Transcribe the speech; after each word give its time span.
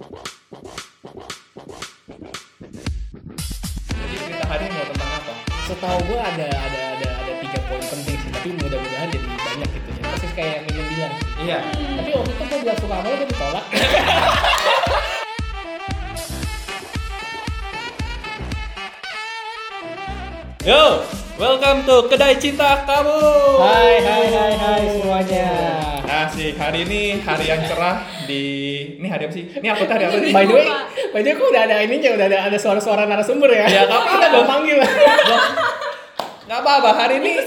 Jadi 0.00 0.16
cerita 4.16 4.48
hari 4.48 4.64
ini 4.64 4.80
mau 4.80 4.88
tentang 4.88 5.12
apa? 5.12 5.36
Setahu 5.68 6.00
gue 6.08 6.16
ada 6.16 6.48
ada 6.48 6.96
ada 6.96 7.08
ada 7.20 7.32
tiga 7.44 7.60
poin 7.68 7.84
penting 7.84 8.16
sih, 8.16 8.32
tapi 8.32 8.56
mudah-mudahan 8.56 9.12
jadi 9.12 9.28
banyak 9.28 9.68
gitu 9.76 9.92
ya. 9.92 10.00
Persis 10.08 10.32
kayak 10.32 10.52
yang 10.56 10.64
Ilham 10.72 10.86
bilang. 10.88 11.12
Iya. 11.44 11.60
Tapi 12.00 12.16
waktu 12.16 12.32
itu 12.32 12.44
gue 12.48 12.58
bilang 12.64 12.80
suka 12.80 12.96
sama 12.96 13.12
lo, 13.12 13.16
gue 13.20 13.28
ditolak. 13.28 13.68
Yo, 20.64 21.04
welcome 21.40 21.82
to 21.88 21.96
Kedai 22.06 22.36
Cinta 22.36 22.84
Kamu. 22.84 23.18
hai 23.64 23.96
hai 23.98 24.24
hai 24.28 24.52
hai 24.54 24.82
semuanya. 24.92 25.48
Asik, 26.04 26.58
hari 26.58 26.84
ini 26.84 27.22
hari 27.22 27.48
yang 27.48 27.62
cerah 27.64 28.02
di 28.26 28.42
ini 28.98 29.08
hari 29.08 29.24
apa 29.24 29.32
sih? 29.32 29.44
Ini 29.48 29.68
apa 29.72 29.84
tadi 29.88 30.02
apa 30.04 30.16
sih? 30.18 30.30
By 30.34 30.44
the 30.44 30.54
way, 30.54 30.66
by 31.14 31.20
the 31.22 31.30
way, 31.32 31.38
kok 31.38 31.46
udah 31.48 31.62
ada 31.64 31.76
ininya, 31.80 32.10
udah 32.18 32.26
ada 32.28 32.38
ada 32.50 32.58
suara-suara 32.60 33.06
narasumber 33.06 33.48
ya? 33.50 33.64
Ya, 33.64 33.80
nggak 33.86 33.96
apa-apa. 33.96 34.10
Kita 34.12 34.26
belum 34.28 34.46
panggil. 34.46 34.78
Gak 36.50 36.58
apa-apa, 36.66 36.90
hari 36.98 37.22
ini 37.22 37.32
ya 37.38 37.46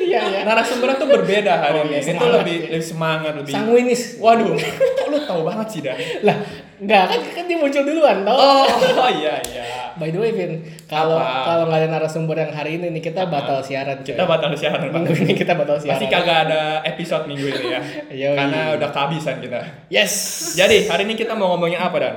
Iya 0.00 0.20
ya. 0.24 0.40
narasumbernya 0.48 0.96
tuh 0.96 1.08
berbeda 1.12 1.60
hari 1.60 1.76
Oh, 1.76 1.84
ini. 1.84 1.92
iya, 1.92 2.00
Ini 2.00 2.12
tuh 2.16 2.24
semangat 2.24 2.40
lebih 2.40 2.56
ya. 2.56 2.68
lebih 2.72 2.86
semangat, 2.88 3.32
lebih. 3.36 3.52
Sanguinis. 3.52 4.02
Waduh, 4.16 4.56
kok 4.56 5.06
lu 5.12 5.18
tahu 5.28 5.40
banget 5.44 5.66
sih 5.68 5.80
dah? 5.84 5.96
Lah, 6.24 6.36
enggak 6.76 7.04
kan 7.06 7.20
kan 7.22 7.44
dia 7.44 7.54
muncul 7.54 7.82
duluan, 7.82 8.22
tau? 8.22 8.34
Oh, 8.34 8.66
oh 8.98 9.10
iya 9.10 9.38
iya. 9.44 9.64
By 9.94 10.08
the 10.08 10.18
way, 10.18 10.30
Vin, 10.30 10.58
kalau 10.84 11.14
Apa? 11.14 11.44
kalau 11.44 11.62
nggak 11.66 11.80
ada 11.80 11.88
narasumber 11.88 12.34
yang 12.36 12.50
hari 12.50 12.76
ini 12.76 12.90
nih 12.90 13.02
kita 13.04 13.26
batal 13.26 13.60
siaran. 13.60 14.00
coy. 14.00 14.10
Kita 14.10 14.24
batal 14.24 14.50
siaran 14.52 14.90
Minggu 14.90 15.14
ini 15.16 15.32
kita 15.32 15.54
batal 15.54 15.78
siaran. 15.78 15.94
Pasti 15.94 16.06
kagak 16.08 16.38
ada 16.44 16.62
episode 16.84 17.24
minggu 17.24 17.46
ini 17.48 17.64
ya. 17.68 17.80
Yoi. 18.10 18.34
Karena 18.34 18.60
udah 18.74 18.88
kehabisan 18.90 19.38
kita. 19.38 19.60
Yes. 19.88 20.12
Jadi 20.54 20.84
hari 20.84 21.04
ini 21.04 21.14
kita 21.14 21.32
mau 21.32 21.54
ngomongin 21.54 21.78
apa 21.78 21.96
dan? 21.96 22.16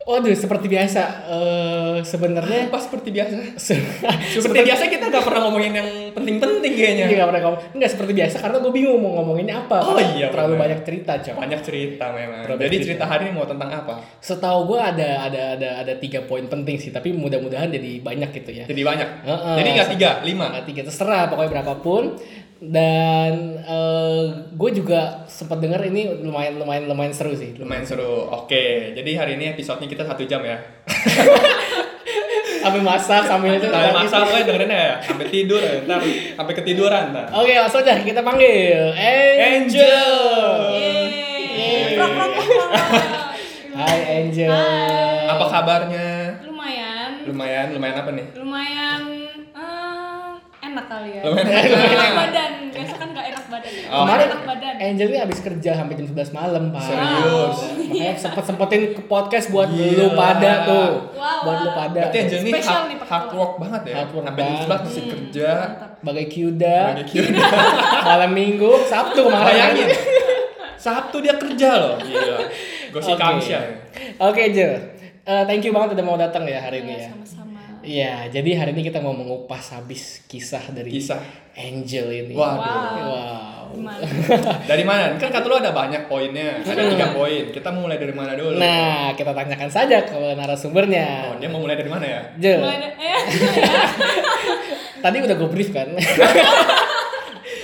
Waduh, 0.00 0.32
seperti 0.32 0.64
biasa. 0.66 1.02
eh 1.28 1.96
sebenarnya 2.00 2.72
Apa 2.72 2.80
seperti 2.80 3.12
biasa? 3.12 3.36
se- 3.60 3.84
Seperti 4.32 4.64
biasa 4.64 4.88
kita 4.88 5.06
nggak 5.06 5.22
pernah 5.22 5.44
ngomongin 5.44 5.76
yang 5.76 5.88
penting-penting 6.12 6.72
kayaknya. 6.72 7.04
Iya, 7.10 7.24
pernah 7.26 7.42
ngomong. 7.44 7.60
Enggak 7.76 7.90
seperti 7.92 8.12
biasa 8.16 8.36
karena 8.38 8.56
gue 8.58 8.72
bingung 8.72 8.98
mau 8.98 9.10
ngomonginnya 9.18 9.56
apa. 9.66 9.78
Oh, 9.82 9.98
iya, 9.98 10.28
Terlalu 10.28 10.54
benar. 10.54 10.62
banyak 10.66 10.80
cerita, 10.86 11.12
coy. 11.20 11.34
Banyak 11.36 11.60
cerita 11.64 12.04
memang. 12.12 12.40
Terlalu 12.46 12.60
Jadi 12.60 12.76
cerita. 12.76 12.86
cerita 12.86 13.04
hari 13.06 13.22
ini 13.28 13.32
mau 13.32 13.46
tentang 13.46 13.70
apa? 13.70 13.94
Setahu 14.18 14.60
gue 14.70 14.80
ada 14.80 15.10
ada 15.26 15.42
ada 15.56 15.68
ada 15.86 15.92
tiga 15.96 16.22
poin 16.24 16.44
penting 16.46 16.76
sih, 16.76 16.90
tapi 16.90 17.10
mudah-mudahan 17.10 17.70
jadi 17.70 18.00
banyak 18.00 18.30
gitu 18.36 18.50
ya. 18.52 18.64
Jadi 18.68 18.82
banyak. 18.82 19.08
Heeh. 19.26 19.54
Jadi 19.60 19.68
nggak 19.74 19.88
tiga, 19.96 20.10
lima. 20.22 20.46
Nggak 20.52 20.66
tiga 20.68 20.82
terserah 20.86 21.22
pokoknya 21.28 21.50
berapapun. 21.60 22.04
Dan 22.60 23.56
gue 24.52 24.70
juga 24.76 25.24
sempat 25.24 25.64
dengar 25.64 25.80
ini 25.80 26.20
lumayan 26.20 26.60
lumayan 26.60 26.84
lumayan 26.84 27.16
seru 27.16 27.32
sih. 27.32 27.56
Lumayan 27.56 27.88
seru. 27.88 28.28
Oke, 28.28 28.92
jadi 28.92 29.10
hari 29.16 29.40
ini 29.40 29.56
episodenya 29.56 29.88
kita 29.88 30.04
satu 30.04 30.28
jam 30.28 30.44
ya. 30.44 30.60
Sambil 32.60 32.84
masak 32.84 33.24
sambil 33.24 33.56
itu. 33.56 33.66
Nah, 33.72 33.96
masa 33.96 34.20
gue 34.28 34.44
dengerin 34.44 34.68
ya, 34.68 35.00
sampai 35.00 35.26
tidur 35.32 35.60
ya, 35.64 35.80
ntar 35.88 36.04
sampai 36.36 36.52
ketiduran 36.60 37.10
ntar. 37.16 37.32
Oke, 37.32 37.56
langsung 37.56 37.80
aja 37.80 37.96
kita 38.04 38.20
panggil 38.20 38.92
Angel. 39.40 40.44
Hai 43.80 43.98
Angel. 44.20 44.52
Hai. 44.52 45.24
Apa 45.30 45.44
kabarnya? 45.48 46.36
lumayan 46.44 47.10
Lumayan, 47.24 47.66
lumayan 47.72 47.96
apa 48.04 48.10
nih? 48.12 48.26
lumayan 48.36 49.00
enak 50.80 50.86
kali 50.88 51.08
ya 51.12 51.22
Lumayan 51.22 51.46
enak. 51.46 51.92
enak 51.92 52.12
badan 52.16 52.50
biasa 52.70 52.94
kan 52.96 53.08
gak 53.10 53.26
enak 53.28 53.44
badan 53.46 53.70
ya 53.70 53.86
Oh. 53.86 53.98
Kemarin 54.00 54.24
enak 54.24 54.42
badan 54.46 54.74
Angel 54.80 55.08
ini 55.08 55.18
habis 55.18 55.38
kerja 55.40 55.70
sampai 55.74 55.92
jam 55.92 56.06
11 56.08 56.30
malam, 56.32 56.62
Pak. 56.70 56.80
Serius? 56.80 57.56
Makanya 57.76 58.12
sempet 58.16 58.44
sempetin 58.46 58.82
ke 58.94 59.02
podcast 59.04 59.46
buat 59.50 59.68
Gila. 59.68 59.92
lu 59.92 60.06
pada 60.14 60.52
tuh. 60.64 60.90
Wow, 61.12 61.38
buat 61.42 61.56
lu 61.58 61.68
wow. 61.68 61.76
pada. 61.76 62.00
Berarti 62.00 62.18
Angel 62.18 62.38
ini 62.40 62.50
Spesial 62.50 62.80
hard, 62.80 63.02
hard 63.04 63.28
work 63.34 63.52
banget 63.58 63.82
ya. 63.84 63.94
Hard 63.98 64.10
work 64.10 64.24
sampai 64.24 64.40
jam 64.40 64.48
banget. 64.48 64.68
11 64.70 64.86
masih 64.86 65.02
kerja. 65.04 65.48
mantap. 65.52 65.90
Bagai 66.00 66.26
Kyuda. 66.26 66.78
Bagai 66.88 67.06
Kyuda. 67.06 67.44
malam 68.08 68.30
minggu, 68.32 68.70
Sabtu 68.86 69.20
kemarin. 69.20 69.46
Bayangin. 69.50 69.88
Sabtu 70.78 71.16
dia 71.18 71.34
kerja 71.36 71.70
loh. 71.76 71.94
Gila. 72.00 72.38
Gue 72.88 73.02
sih 73.02 73.12
Oke. 73.12 73.20
kamsya. 73.20 73.60
Oke, 74.18 74.40
Angel. 74.46 74.72
Eh, 75.20 75.42
thank 75.44 75.60
you 75.60 75.70
banget 75.70 75.92
udah 75.92 76.06
mau 76.06 76.16
datang 76.16 76.42
ya 76.44 76.56
hari 76.58 76.80
ini 76.80 76.96
Iya, 76.96 77.02
ya. 77.02 77.08
sama-sama 77.12 77.49
Iya, 77.90 78.30
jadi 78.30 78.50
hari 78.54 78.70
ini 78.70 78.86
kita 78.86 79.02
mau 79.02 79.10
mengupas 79.10 79.74
habis 79.74 80.22
kisah 80.30 80.62
dari 80.70 80.94
Kisah. 80.94 81.18
Angel 81.58 82.06
ini. 82.14 82.38
Waduh. 82.38 82.62
Wow. 83.02 83.74
gimana 83.74 84.02
Dari 84.70 84.84
mana? 84.86 85.18
Kan 85.18 85.30
kata 85.34 85.46
lu 85.50 85.58
ada 85.58 85.74
banyak 85.74 86.06
poinnya. 86.06 86.62
Ada 86.62 86.86
tiga 86.86 87.10
poin. 87.10 87.50
Kita 87.50 87.74
mau 87.74 87.90
mulai 87.90 87.98
dari 87.98 88.14
mana 88.14 88.38
dulu? 88.38 88.62
Nah, 88.62 89.10
kita 89.18 89.34
tanyakan 89.34 89.70
saja 89.70 90.06
ke 90.06 90.14
narasumbernya. 90.38 91.34
Oh, 91.34 91.36
dia 91.42 91.50
mau 91.50 91.58
mulai 91.58 91.74
dari 91.74 91.90
mana 91.90 92.06
ya? 92.06 92.22
Jel, 92.38 92.62
Mulai 92.62 92.78
eh, 92.94 93.22
tadi 95.02 95.16
udah 95.26 95.34
gue 95.34 95.50
brief 95.50 95.74
kan? 95.74 95.90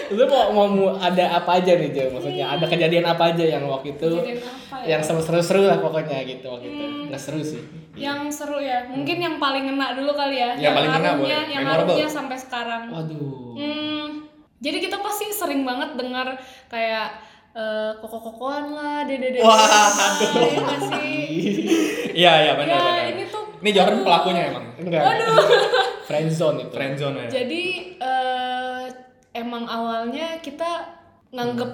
Lu 0.08 0.22
mau, 0.24 0.66
mau 0.66 0.68
ada 0.94 1.24
apa 1.34 1.50
aja 1.56 1.72
nih 1.72 1.90
Jel? 1.90 2.08
Maksudnya 2.08 2.46
ada 2.48 2.64
kejadian 2.64 3.04
apa 3.04 3.30
aja 3.30 3.44
yang 3.48 3.64
waktu 3.64 3.92
itu 3.92 4.06
Kejadian 4.06 4.38
apa 4.38 4.76
ya? 4.80 4.86
yang 4.88 5.00
seru-seru 5.00 5.62
lah 5.62 5.78
pokoknya 5.78 6.22
gitu 6.22 6.46
waktu 6.46 6.66
itu. 6.68 6.84
Nggak 7.06 7.20
seru 7.20 7.40
sih. 7.40 7.62
yang 7.96 8.28
seru 8.28 8.58
ya 8.58 8.84
mungkin 8.86 9.16
yang 9.16 9.36
paling 9.36 9.64
ngena 9.64 9.92
dulu 9.92 10.12
kali 10.12 10.36
ya 10.36 10.52
Yang 10.54 10.72
paling 10.76 10.90
ngena 10.92 11.08
harumnya- 11.08 11.16
boleh. 11.40 11.48
yang 11.48 11.64
harumnya 11.64 12.04
sampai 12.06 12.36
sekarang 12.36 12.82
Waduh. 12.86 13.56
Hmm, 13.56 14.06
jadi 14.58 14.78
kita 14.78 14.96
pasti 14.98 15.26
sering 15.30 15.62
banget 15.62 15.94
dengar 15.94 16.36
kayak 16.66 17.16
eh, 17.52 17.92
koko-kokoan 17.96 18.68
lah, 18.70 19.00
dede-dede. 19.02 19.40
Wah, 19.40 19.56
lah, 19.56 19.88
aduh. 19.88 20.44
iya 20.44 20.76
sih? 20.92 21.24
Iya, 22.16 22.32
iya 22.38 22.52
benar 22.54 22.68
Ya, 22.70 22.80
benar. 22.82 23.06
ini 23.10 23.24
tuh 23.26 23.44
Ini 23.56 23.70
Jordan 23.72 24.00
pelakunya 24.02 24.42
emang. 24.46 24.64
Enggak. 24.76 25.00
Waduh. 25.02 25.36
Friendzone 26.04 26.56
itu. 26.62 26.70
Friendzone 26.70 27.16
ya. 27.18 27.28
Jadi 27.32 27.62
eh, 27.96 28.55
emang 29.36 29.68
awalnya 29.68 30.40
kita 30.40 30.96
nganggep 31.34 31.72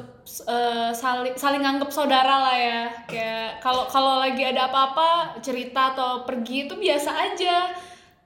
eh, 0.49 0.91
saling 0.91 1.35
saling 1.39 1.63
nganggep 1.63 1.91
saudara 1.95 2.43
lah 2.43 2.57
ya. 2.57 2.83
Kayak 3.07 3.63
kalau 3.63 3.87
kalau 3.87 4.19
lagi 4.19 4.43
ada 4.43 4.67
apa-apa 4.67 5.39
cerita 5.39 5.95
atau 5.95 6.27
pergi 6.27 6.67
itu 6.67 6.75
biasa 6.75 7.11
aja. 7.15 7.71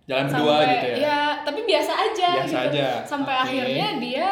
Jalan 0.06 0.30
berdua 0.30 0.56
gitu 0.70 0.88
ya. 1.02 1.42
tapi 1.42 1.60
biasa 1.66 1.92
aja. 1.92 2.28
Biasa 2.40 2.56
gitu. 2.56 2.66
aja. 2.72 2.88
Sampai 3.02 3.34
Oke. 3.36 3.42
akhirnya 3.42 3.88
dia 3.98 4.28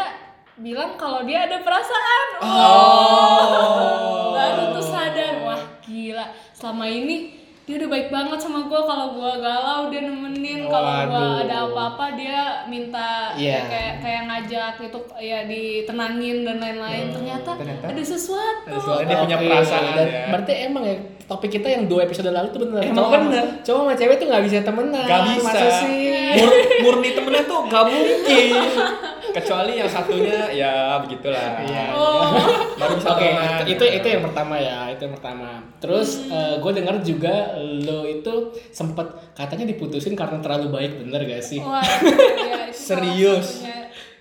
bilang 0.54 0.94
kalau 0.94 1.26
dia 1.26 1.50
ada 1.50 1.60
perasaan. 1.66 2.26
Oh. 2.46 4.30
Baru 4.32 4.78
tuh 4.78 4.86
sadar, 4.86 5.42
wah 5.42 5.62
gila. 5.82 6.30
Selama 6.54 6.86
ini 6.86 7.43
dia 7.64 7.74
udah 7.76 7.88
baik 7.88 8.08
banget 8.08 8.38
sama 8.38 8.60
gue. 8.62 8.76
Kalau 8.78 9.06
gue 9.12 9.32
galau 9.38 9.80
dia 9.88 10.02
nemenin. 10.02 10.66
Kalau 10.66 10.84
gue 11.06 11.28
ada 11.42 11.56
apa-apa 11.64 12.12
dia 12.12 12.38
minta 12.64 13.32
Iya. 13.32 13.56
ya, 13.56 13.60
kayak 13.66 13.94
kayak 13.98 14.22
ngajak 14.26 14.72
itu 14.82 14.98
ya 15.18 15.38
ditenangin 15.44 16.36
dan 16.42 16.56
lain-lain. 16.58 17.06
ternyata, 17.10 17.50
ternyata 17.56 17.84
ada 17.86 18.02
sesuatu. 18.02 18.66
ada 18.66 18.76
sesuatu. 18.76 19.02
Dia 19.02 19.16
punya 19.18 19.36
perasaan 19.38 19.84
dan 19.92 20.06
ya. 20.06 20.22
Berarti 20.28 20.52
emang 20.62 20.84
ya 20.84 20.96
topik 21.24 21.50
kita 21.50 21.68
yang 21.70 21.84
dua 21.84 22.04
episode 22.04 22.28
lalu 22.28 22.48
tuh 22.48 22.60
bener. 22.62 22.80
Emang 22.84 22.96
Cowok- 23.00 23.12
bener. 23.24 23.44
Cowok 23.62 23.80
sama 23.82 23.94
cewek 23.96 24.16
tuh 24.18 24.26
nggak 24.28 24.42
bisa 24.44 24.56
temenan. 24.60 25.04
Gak 25.04 25.20
bisa. 25.26 25.48
Masa 25.48 25.68
sih? 25.80 26.12
Mur- 26.36 26.60
murni 26.84 27.10
temennya 27.12 27.42
tuh 27.44 27.60
gak 27.64 27.84
mungkin. 27.86 28.48
Kecuali 29.34 29.72
yang 29.76 29.90
satunya 29.90 30.46
ya 30.54 31.02
begitulah. 31.02 31.58
Iya. 31.66 31.90
Oh. 31.90 32.30
Baru 32.78 32.94
bisa 32.94 33.08
Oke, 33.10 33.26
temenan. 33.34 33.66
itu 33.66 33.84
itu 33.84 34.06
yang 34.06 34.22
pertama 34.22 34.54
ya, 34.54 34.86
itu 34.94 35.02
yang 35.02 35.14
pertama. 35.18 35.50
Terus 35.82 36.30
gue 36.32 36.72
dengar 36.72 37.02
juga 37.02 37.58
lo 37.58 38.06
itu 38.06 38.32
sempet 38.70 39.10
katanya 39.34 39.66
diputusin 39.66 40.14
karena 40.14 40.38
terlalu 40.38 40.70
baik, 40.70 41.02
bener 41.02 41.26
gak 41.26 41.42
sih? 41.42 41.58
Wah, 41.58 41.82
iya, 41.82 42.70
salah 42.70 43.02
Serius? 43.04 43.66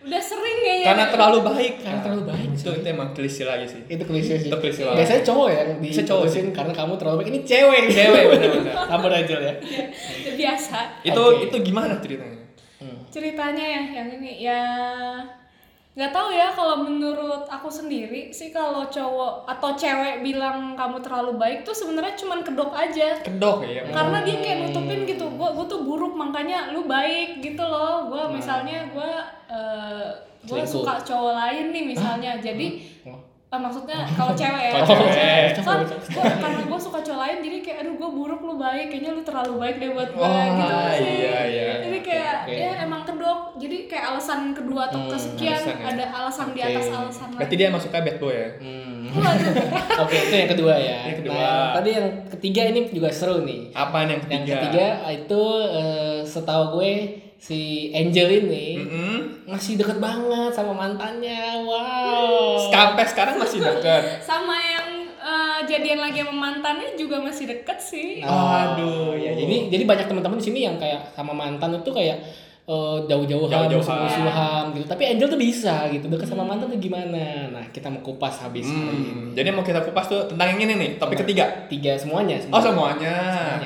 Udah 0.03 0.19
sering 0.19 0.57
kayaknya. 0.59 0.85
Karena 0.91 1.05
terlalu 1.15 1.39
baik. 1.47 1.73
Karena 1.79 1.99
terlalu 2.03 2.23
baik, 2.27 2.47
Itu 2.59 2.69
itu 2.75 2.87
emang 2.91 3.15
klise 3.15 3.47
lagi 3.47 3.65
sih. 3.71 3.81
Itu 3.87 4.03
klise 4.03 4.35
sih. 4.35 4.51
Itu 4.51 4.57
klise 4.59 4.83
banget. 4.83 4.99
Biasanya 4.99 5.21
cowok 5.23 5.47
ya 5.47 5.61
yang 5.63 5.79
Bisa 5.79 6.01
cowok 6.03 6.23
diputusin 6.27 6.45
karena 6.51 6.73
kamu 6.75 6.93
terlalu 6.99 7.15
baik. 7.23 7.27
Ini 7.31 7.39
cewek, 7.47 7.81
Cewek 7.87 8.23
bener-bener. 8.35 8.73
Campur 8.83 9.11
aja 9.15 9.35
ya. 9.39 9.53
Udah 9.63 10.35
biasa. 10.35 10.77
Itu 11.07 11.23
Oke. 11.23 11.47
itu 11.47 11.55
gimana 11.63 12.03
ceritanya? 12.03 12.42
Ceritanya 13.13 13.61
ya 13.61 13.83
yang 14.01 14.09
ini. 14.17 14.41
Ya 14.41 14.61
nggak 15.93 16.09
tahu 16.09 16.33
ya 16.33 16.49
kalau 16.57 16.89
menurut 16.89 17.45
aku 17.45 17.69
sendiri 17.69 18.33
sih 18.33 18.49
kalau 18.49 18.89
cowok 18.89 19.45
atau 19.45 19.77
cewek 19.77 20.25
bilang 20.25 20.73
kamu 20.73 20.97
terlalu 21.05 21.37
baik 21.37 21.61
tuh 21.61 21.77
sebenarnya 21.77 22.17
cuman 22.17 22.41
kedok 22.41 22.73
aja. 22.73 23.21
Kedok 23.21 23.61
ya. 23.61 23.85
karena 23.93 24.25
dia 24.25 24.41
kayak 24.41 24.57
nutupin 24.65 25.05
gitu 25.05 25.29
gue 25.29 25.49
gue 25.53 25.65
tuh 25.69 25.85
buruk 25.85 26.17
makanya 26.17 26.73
lu 26.73 26.89
baik 26.89 27.45
gitu 27.45 27.61
loh. 27.61 28.09
Gue 28.09 28.25
misalnya 28.33 28.89
gue 28.89 29.11
gue 30.49 30.59
Selingkuh. 30.65 30.81
suka 30.81 30.97
cowok 31.05 31.33
lain 31.37 31.65
nih 31.69 31.83
misalnya. 31.93 32.41
Jadi 32.41 32.67
Oh. 33.53 33.55
Ah, 33.55 33.61
maksudnya 33.61 34.01
kalau 34.11 34.33
cewek 34.41 34.63
ya. 34.65 34.71
Kalau 34.73 34.85
kalau 34.89 35.05
cewek. 35.07 35.49
Kan 35.55 35.77
gua, 36.09 36.23
karena 36.41 36.61
gue 36.65 36.79
suka 36.81 36.99
cowok 36.99 37.19
lain 37.21 37.37
jadi 37.39 37.57
kayak 37.61 37.77
aduh 37.79 37.93
gue 37.93 38.09
buruk 38.11 38.41
lu 38.41 38.53
baik 38.57 38.85
kayaknya 38.89 39.11
lu 39.13 39.21
terlalu 39.21 39.53
baik 39.61 39.75
deh 39.77 39.89
buat 39.93 40.09
gue 40.09 40.17
Wah, 40.19 40.45
gitu 40.49 40.73
sih. 40.73 41.13
iya, 41.21 41.37
iya. 41.45 41.67
Jadi 41.79 41.99
kayak 42.01 42.35
Oke. 42.43 42.57
ya 42.57 42.71
emang 42.81 43.01
kedok. 43.03 43.39
Jadi 43.53 43.77
kayak 43.85 44.05
alasan 44.09 44.39
kedua 44.51 44.81
atau 44.89 44.99
Hmm, 44.99 45.11
kesekian 45.13 45.53
alasan 45.53 45.77
ya. 45.77 45.85
ada 45.87 46.05
alasan 46.11 46.47
di 46.49 46.59
Oke. 46.59 46.67
atas 46.67 46.85
alasan 46.89 47.27
Berarti 47.31 47.45
lagi. 47.47 47.61
dia 47.61 47.67
masuknya 47.69 48.01
bad 48.01 48.17
boy 48.17 48.33
ya? 48.33 48.49
Hmm. 48.57 48.91
Oke, 50.03 50.15
itu 50.19 50.33
yang 50.35 50.49
kedua 50.49 50.73
ya. 50.73 50.97
Yang 51.05 51.17
kedua. 51.21 51.37
Nah, 51.37 51.69
tadi 51.77 51.89
yang 51.93 52.07
ketiga 52.27 52.61
ini 52.65 52.79
juga 52.89 53.09
seru 53.13 53.45
nih. 53.45 53.69
Apa 53.71 53.95
yang 54.03 54.17
ketiga? 54.19 54.33
Yang 54.33 54.45
ketiga 54.49 54.85
itu 55.13 55.41
eh, 55.69 56.17
setahu 56.25 56.63
gue 56.73 56.91
si 57.39 57.91
Angel 57.91 58.45
ini 58.45 58.67
Mm-mm. 58.79 59.15
masih 59.49 59.75
deket 59.75 59.97
banget 59.99 60.51
sama 60.55 60.73
mantannya. 60.73 61.61
Wow. 61.65 62.69
Sampai 62.71 63.05
sekarang 63.05 63.35
masih 63.37 63.59
deket. 63.59 64.03
Sama 64.29 64.55
yang 64.55 64.87
eh, 65.17 65.59
jadian 65.67 65.99
lagi 66.03 66.23
sama 66.23 66.51
mantannya 66.51 66.99
juga 66.99 67.19
masih 67.19 67.47
deket 67.47 67.79
sih. 67.79 68.23
Aduh, 68.23 69.15
ya 69.15 69.35
Jadi 69.35 69.71
jadi 69.71 69.83
banyak 69.87 70.07
teman-teman 70.07 70.39
di 70.39 70.45
sini 70.45 70.59
yang 70.67 70.75
kayak 70.75 71.15
sama 71.15 71.31
mantan 71.31 71.79
itu 71.79 71.91
kayak 71.91 72.19
eh, 72.63 72.97
jauh-jauhan, 73.05 73.51
Jauh-jauhan. 73.51 73.75
musuh-musuhan 73.75 74.63
gitu. 74.71 74.85
Tapi 74.87 75.03
Angel 75.03 75.27
tuh 75.27 75.35
bisa 75.35 75.91
gitu 75.91 76.07
deket 76.07 76.25
sama 76.25 76.43
mantan 76.43 76.67
tuh 76.67 76.79
gimana? 76.79 77.51
Nah 77.51 77.65
kita 77.69 77.91
mau 77.91 77.99
kupas 77.99 78.39
habis 78.39 78.63
kali 78.63 78.79
ini. 78.93 79.11
Hmm, 79.11 79.29
jadi 79.35 79.51
mau 79.51 79.61
kita 79.61 79.83
kupas 79.83 80.07
tuh 80.07 80.23
tentang 80.25 80.55
yang 80.55 80.63
ini 80.63 80.73
nih, 80.79 80.89
topik 80.95 81.19
ketiga. 81.19 81.67
Tiga 81.67 81.99
semuanya. 81.99 82.39
Oh 82.47 82.57
semuanya. 82.57 83.15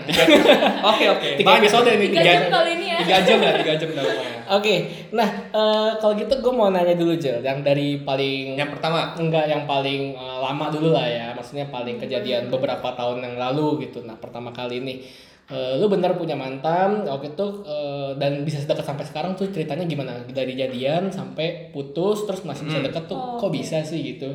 Tiga. 0.01 0.23
Oke 0.89 1.05
oke. 1.07 1.29
Tiga 1.37 1.47
Banyak. 1.53 1.61
episode 1.61 1.89
nih. 1.93 2.09
Tiga 2.09 2.23
jam 2.23 2.43
kali 2.49 2.69
ini 2.73 2.85
ya. 2.87 2.97
Tiga 2.97 3.17
jam 3.21 3.37
ya, 3.37 3.51
tiga 3.55 3.73
jam 3.77 3.89
dah. 3.93 4.05
Oke, 4.47 4.75
nah 5.11 5.27
eh, 5.51 5.89
kalau 5.99 6.15
gitu 6.15 6.33
gue 6.33 6.53
mau 6.55 6.71
nanya 6.71 6.95
dulu 6.95 7.19
Jel, 7.19 7.43
yang 7.43 7.59
dari 7.61 7.99
paling 7.99 8.55
Yang 8.55 8.79
pertama, 8.79 9.11
enggak 9.13 9.43
yang 9.45 9.67
paling 9.67 10.15
eh, 10.15 10.37
lama 10.39 10.71
dulu 10.71 10.95
lah 10.95 11.03
ya, 11.03 11.35
maksudnya 11.35 11.67
paling 11.67 11.99
kejadian 11.99 12.47
beberapa 12.47 12.95
tahun 12.95 13.21
yang 13.21 13.35
lalu 13.35 13.83
gitu. 13.83 14.07
Nah 14.07 14.15
pertama 14.15 14.49
kali 14.49 14.79
ini, 14.79 15.03
eh, 15.47 15.73
lu 15.75 15.87
bener 15.87 16.13
punya 16.13 16.33
mantan, 16.33 17.03
waktu 17.03 17.31
itu 17.31 17.45
eh, 17.63 18.11
dan 18.15 18.41
bisa 18.41 18.57
sedekat 18.57 18.83
sampai 18.85 19.03
sekarang 19.03 19.31
tuh 19.33 19.47
ceritanya 19.47 19.83
gimana? 19.83 20.23
Dari 20.23 20.53
jadian 20.53 21.07
sampai 21.09 21.69
putus, 21.69 22.23
terus 22.23 22.43
masih 22.43 22.65
bisa 22.65 22.79
deket 22.81 23.05
tuh, 23.05 23.15
Oh, 23.15 23.37
kok 23.37 23.47
oke. 23.47 23.55
bisa 23.55 23.79
sih 23.81 23.99
gitu? 24.05 24.27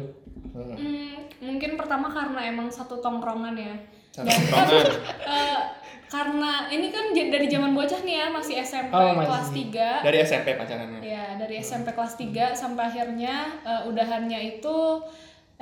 Hmm. 0.50 0.72
Hmm, 0.72 1.12
mungkin 1.40 1.74
pertama 1.74 2.08
karena 2.08 2.40
emang 2.46 2.68
satu 2.68 2.96
tongkrongan 2.98 3.54
ya. 3.54 3.74
Satu 4.10 4.24
Dan 4.24 4.36
tongkrongan. 4.42 4.84
eh, 5.32 5.60
karena 6.06 6.52
ini 6.68 6.88
kan 6.88 7.08
dari 7.10 7.46
zaman 7.46 7.72
bocah 7.72 8.00
nih 8.02 8.16
ya, 8.18 8.26
masih 8.28 8.60
SMP 8.60 8.92
Oh, 8.92 9.16
masih. 9.16 9.28
kelas 9.28 9.48
3. 9.48 9.88
dari 10.04 10.18
SMP 10.20 10.48
pacarannya. 10.54 11.00
Ya, 11.00 11.36
dari 11.36 11.56
SMP 11.58 11.88
kelas 11.90 12.14
3 12.16 12.52
sampai 12.52 12.84
akhirnya 12.86 13.48
eh, 13.62 13.88
udahannya 13.88 14.40
itu 14.52 14.76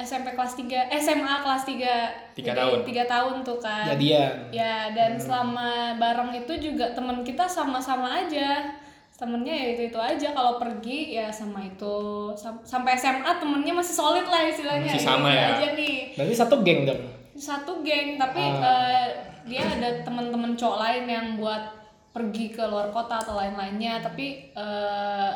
SMP 0.01 0.29
kelas 0.31 0.55
3, 0.55 0.67
SMA 0.91 1.35
kelas 1.39 1.63
3. 1.63 2.35
Tiga 2.35 2.53
tahun. 2.53 2.79
3 2.83 3.05
tahun 3.07 3.35
tuh 3.41 3.59
kan. 3.59 3.85
Jadian. 3.87 4.33
Ya, 4.51 4.91
dan 4.91 5.15
selama 5.15 5.69
bareng 5.97 6.33
itu 6.35 6.53
juga 6.59 6.91
teman 6.91 7.21
kita 7.21 7.45
sama-sama 7.45 8.19
aja. 8.19 8.73
Temennya 9.13 9.53
ya 9.53 9.67
itu 9.71 9.83
itu 9.87 10.01
aja 10.01 10.33
kalau 10.33 10.57
pergi 10.57 11.13
ya 11.13 11.29
sama 11.29 11.61
itu 11.61 11.97
Sam- 12.35 12.65
sampai 12.65 12.97
SMA 12.97 13.29
temennya 13.37 13.75
masih 13.75 13.93
solid 13.95 14.25
lah 14.25 14.41
istilahnya. 14.43 14.89
Masih 14.89 15.05
sama 15.05 15.29
Itu 15.29 15.37
ya. 15.37 15.49
aja 15.53 15.69
nih 15.75 15.97
Berarti 16.17 16.35
satu 16.35 16.55
geng 16.61 16.81
dong. 16.83 17.01
satu 17.31 17.73
geng 17.81 18.17
tapi 18.17 18.41
Ah. 18.41 18.65
eh, 18.65 19.07
dia 19.43 19.61
ada 19.63 20.01
teman-teman 20.01 20.53
cowok 20.53 20.79
lain 20.79 21.05
yang 21.07 21.27
buat 21.37 21.69
pergi 22.11 22.49
ke 22.49 22.61
luar 22.63 22.89
kota 22.89 23.17
atau 23.19 23.33
lain-lainnya 23.35 24.01
tapi 24.01 24.49
eh, 24.51 25.31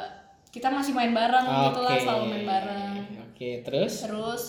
kita 0.48 0.68
masih 0.68 0.92
main 0.92 1.12
bareng 1.12 1.44
gitu 1.68 1.80
lah 1.80 1.92
selalu 1.94 2.24
main 2.26 2.44
bareng 2.46 2.92
Oke, 3.34 3.50
terus? 3.60 3.92
terus 4.00 4.42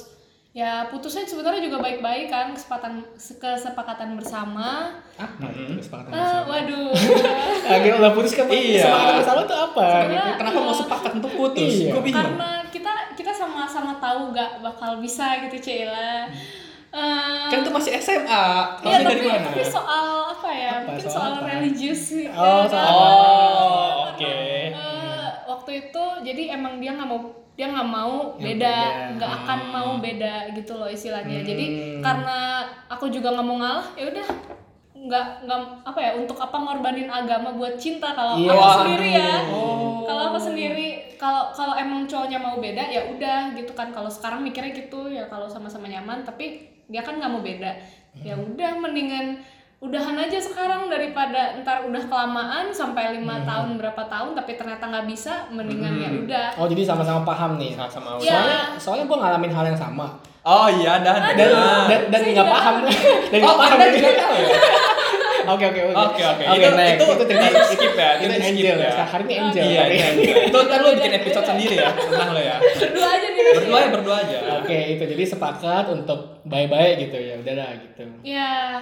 ya 0.51 0.87
putusnya 0.87 1.25
sebenarnya 1.25 1.59
juga 1.59 1.81
baik-baik 1.81 2.29
kan 2.29 2.47
kesepakatan 2.49 3.03
kesepakatan 3.17 4.15
bersama 4.15 4.93
Apa 5.13 5.51
itu 5.51 5.75
kesepakatan 5.75 6.11
Eh, 6.11 6.15
bersama? 6.15 6.47
waduh 6.47 6.91
Akhirnya 7.73 7.97
udah 7.97 8.11
putus 8.13 8.31
kan? 8.31 8.45
Iya. 8.47 8.79
Kesepakatan 8.79 9.15
bersama 9.19 9.41
tuh 9.43 9.57
apa? 9.65 9.87
Gitu. 10.05 10.29
Kenapa 10.37 10.59
mau 10.61 10.71
sepakat 10.73 11.11
untuk 11.13 11.31
putus? 11.33 11.73
Iya. 11.75 11.91
Gue 11.91 12.03
bingung. 12.03 12.21
karena 12.23 12.49
kita 12.69 12.93
kita 13.13 13.31
sama-sama 13.31 13.97
tahu 13.97 14.31
gak 14.31 14.61
bakal 14.61 14.95
bisa 14.97 15.25
gitu 15.43 15.57
Cila 15.59 16.29
Eh, 16.89 17.47
Kan 17.51 17.59
itu 17.59 17.67
masih 17.69 17.91
SMA. 17.97 18.45
Tahu 18.79 18.87
Iya 18.87 18.97
dari 19.01 19.19
tapi, 19.19 19.27
mana? 19.27 19.51
tapi 19.51 19.63
soal 19.67 20.05
apa 20.31 20.47
ya? 20.47 20.71
Apa, 20.79 20.95
Mungkin 20.95 21.03
soal 21.05 21.31
soal, 21.33 21.43
religius 21.43 22.01
sih. 22.07 22.23
Oh, 22.25 22.63
ya, 22.63 22.63
soal- 22.63 22.71
kan? 22.71 22.87
Oh, 22.87 23.91
oke. 24.07 24.31
Eh, 24.71 25.27
waktu 25.45 25.71
itu 25.81 26.03
jadi 26.23 26.55
emang 26.55 26.79
dia 26.79 26.95
nggak 26.95 27.03
mau 27.03 27.19
dia 27.55 27.67
nggak 27.67 27.87
mau 27.87 28.35
beda. 28.35 28.75
nggak 29.15 29.31
akan 29.41 29.59
mau 29.71 29.89
beda 29.97 30.51
gitu 30.51 30.75
loh 30.75 30.87
istilahnya. 30.87 31.39
Jadi 31.41 31.65
Hmm. 31.65 32.03
karena 32.03 32.39
aku 32.85 33.07
juga 33.07 33.31
nggak 33.31 33.43
mau 33.43 33.57
ngalah 33.57 33.87
ya 33.95 34.11
udah. 34.11 34.27
Nggak 34.95 35.25
nggak 35.43 35.59
apa 35.83 35.99
ya 35.99 36.11
untuk 36.15 36.35
apa 36.35 36.55
ngorbanin 36.55 37.07
agama 37.07 37.51
buat 37.51 37.75
cinta 37.75 38.11
kalau 38.11 38.35
Iya. 38.35 38.51
aku 38.51 38.69
sendiri 38.81 39.09
ya? 39.11 39.33
Oh. 39.49 40.03
kalau 40.05 40.23
aku 40.29 40.39
sendiri 40.39 40.87
kalau 41.15 41.49
kalau 41.49 41.73
emang 41.73 42.05
cowoknya 42.05 42.37
mau 42.37 42.57
beda 42.57 42.83
ya 42.85 43.07
udah 43.07 43.51
gitu 43.53 43.71
kan. 43.71 43.89
Kalau 43.89 44.07
sekarang 44.07 44.43
mikirnya 44.43 44.71
gitu 44.71 45.07
ya 45.07 45.25
kalau 45.25 45.47
sama-sama 45.47 45.87
nyaman 45.87 46.21
tapi 46.21 46.59
dia 46.85 47.01
kan 47.01 47.17
nggak 47.17 47.31
mau 47.31 47.41
beda. 47.41 47.71
Ya 48.17 48.35
udah 48.35 48.71
mendingan 48.77 49.39
udahan 49.77 50.17
aja 50.17 50.39
sekarang 50.39 50.87
daripada 50.87 51.59
ntar 51.59 51.83
udah 51.83 51.99
kelamaan 52.01 52.71
sampai 52.71 53.13
lima 53.13 53.43
tahun 53.43 53.75
berapa 53.75 54.07
tahun 54.07 54.33
tapi 54.33 54.55
ternyata 54.55 54.83
nggak 54.83 55.05
bisa 55.05 55.45
mendingan 55.49 55.93
ya 55.95 56.09
udah 56.15 56.47
Oh, 56.55 56.65
jadi 56.65 56.81
sama-sama 56.83 57.21
paham 57.21 57.55
nih. 57.55 57.75
Sama-sama. 57.75 58.17
Iya. 58.17 58.31
Soalnya 58.31 58.59
soalnya 58.75 59.05
gue 59.05 59.17
ngalamin 59.19 59.51
hal 59.51 59.65
yang 59.67 59.77
sama. 59.77 60.07
Oh 60.41 60.69
iya, 60.69 61.01
dan 61.01 61.17
Dan 61.33 61.49
dan. 61.89 62.01
dan 62.07 62.21
nggak 62.23 62.47
paham. 62.47 62.75
dan 63.33 63.39
Oh, 63.41 63.45
nggak 63.45 63.57
paham. 63.57 63.77
Juga 63.91 64.11
tahu 64.15 64.33
ya? 64.35 64.47
Oke 65.45 65.61
oke 65.61 65.77
Oke 65.93 66.21
oke. 66.25 66.43
Oke, 66.49 66.65
Itu 66.65 67.05
itu 67.05 67.23
itu 67.29 67.33
di 67.53 67.63
skip 67.69 67.93
ya. 67.93 68.09
itu 68.17 68.33
Angel 68.33 68.77
ya. 68.81 68.89
ya. 68.89 69.05
Hari 69.05 69.23
ini 69.23 69.35
Angel. 69.37 69.61
Iya, 69.61 69.81
tapi- 69.83 69.97
iya. 70.25 70.35
Itu 70.49 70.57
ntar 70.59 70.79
lu 70.81 70.89
bikin 70.97 71.13
episode 71.15 71.45
sendiri 71.45 71.75
ya 71.77 71.89
tentang 71.93 72.33
lo 72.33 72.41
ya. 72.41 72.57
berdua 72.57 73.07
aja 73.07 73.27
nih 73.27 73.41
Berdua 73.53 73.77
ya 73.77 73.89
berdua 73.93 74.15
aja. 74.17 74.37
Oke, 74.57 74.79
itu 74.97 75.03
jadi 75.05 75.23
sepakat 75.27 75.85
untuk 75.87 76.41
bye-bye 76.41 76.97
gitu 76.97 77.17
ya. 77.19 77.37
Udahlah 77.37 77.77
gitu. 77.77 78.03
ya 78.25 78.81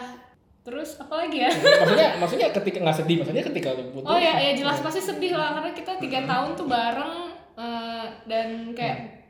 terus 0.63 0.95
apa 0.95 1.27
lagi 1.27 1.43
ya 1.43 1.51
Maksudnya 1.83 2.09
maksudnya 2.23 2.47
ketika 2.55 2.77
nggak 2.79 2.97
sedih, 3.03 3.15
maksudnya 3.19 3.43
ketika 3.43 3.67
lu 3.75 3.83
putus. 3.91 4.07
Oh 4.07 4.15
ya, 4.19 4.33
ya 4.39 4.51
jelas 4.55 4.79
pasti 4.79 5.03
sedih 5.03 5.35
lah 5.35 5.59
karena 5.59 5.71
kita 5.75 5.99
tiga 5.99 6.19
tahun 6.23 6.55
tuh 6.55 6.67
bareng 6.71 7.15
eh, 7.59 8.05
dan 8.31 8.47
kayak 8.71 8.97
like, 8.97 9.22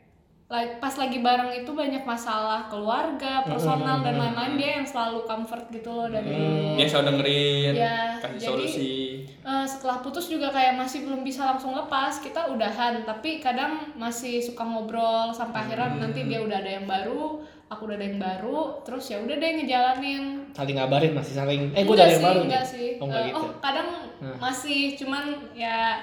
pas 0.76 0.94
lagi 0.94 1.18
bareng 1.18 1.52
itu 1.56 1.72
banyak 1.72 2.04
masalah 2.04 2.68
keluarga, 2.68 3.42
personal 3.44 4.00
dan 4.00 4.16
lain-lain 4.16 4.54
dia 4.54 4.70
yang 4.76 4.86
selalu 4.86 5.24
comfort 5.24 5.66
gitu 5.70 5.90
loh 5.90 6.08
dari 6.08 6.28
dulu. 6.28 6.76
Dia 6.76 6.86
selalu 6.86 7.06
dengerin, 7.10 7.74
Ya, 7.74 7.98
kasih 8.18 8.34
jadi- 8.36 8.46
solusi. 8.46 8.94
Eh, 9.40 9.66
setelah 9.66 10.00
putus 10.00 10.26
juga 10.28 10.48
kayak 10.48 10.74
masih 10.74 11.04
belum 11.04 11.22
bisa 11.22 11.44
langsung 11.46 11.74
lepas 11.74 12.18
kita 12.18 12.48
udahan 12.48 13.04
tapi 13.04 13.38
kadang 13.38 13.92
masih 13.94 14.40
suka 14.40 14.64
ngobrol 14.64 15.30
sampai 15.30 15.64
akhirnya 15.64 16.00
nanti 16.00 16.24
dia 16.24 16.40
udah 16.40 16.58
ada 16.58 16.72
yang 16.72 16.86
baru 16.86 17.44
aku 17.66 17.82
udah 17.84 17.98
ada 17.98 18.06
yang 18.06 18.18
baru 18.18 18.80
terus 18.82 19.04
ya 19.06 19.18
udah 19.18 19.34
deh 19.34 19.52
ngejalanin 19.58 20.48
saling 20.52 20.78
ngabarin 20.78 21.12
masih 21.12 21.34
saling 21.34 21.62
eh 21.72 21.82
gue 21.82 21.92
ada 21.94 22.08
yang 22.08 22.24
baru 22.24 22.40
enggak 22.46 22.64
sih. 22.64 22.90
Oh, 22.96 23.06
enggak 23.06 23.20
Eh, 23.20 23.28
gitu. 23.28 23.38
oh, 23.38 23.48
kadang 23.60 23.90
Nah. 24.16 24.38
masih 24.40 24.80
cuman 24.96 25.24
ya 25.52 26.00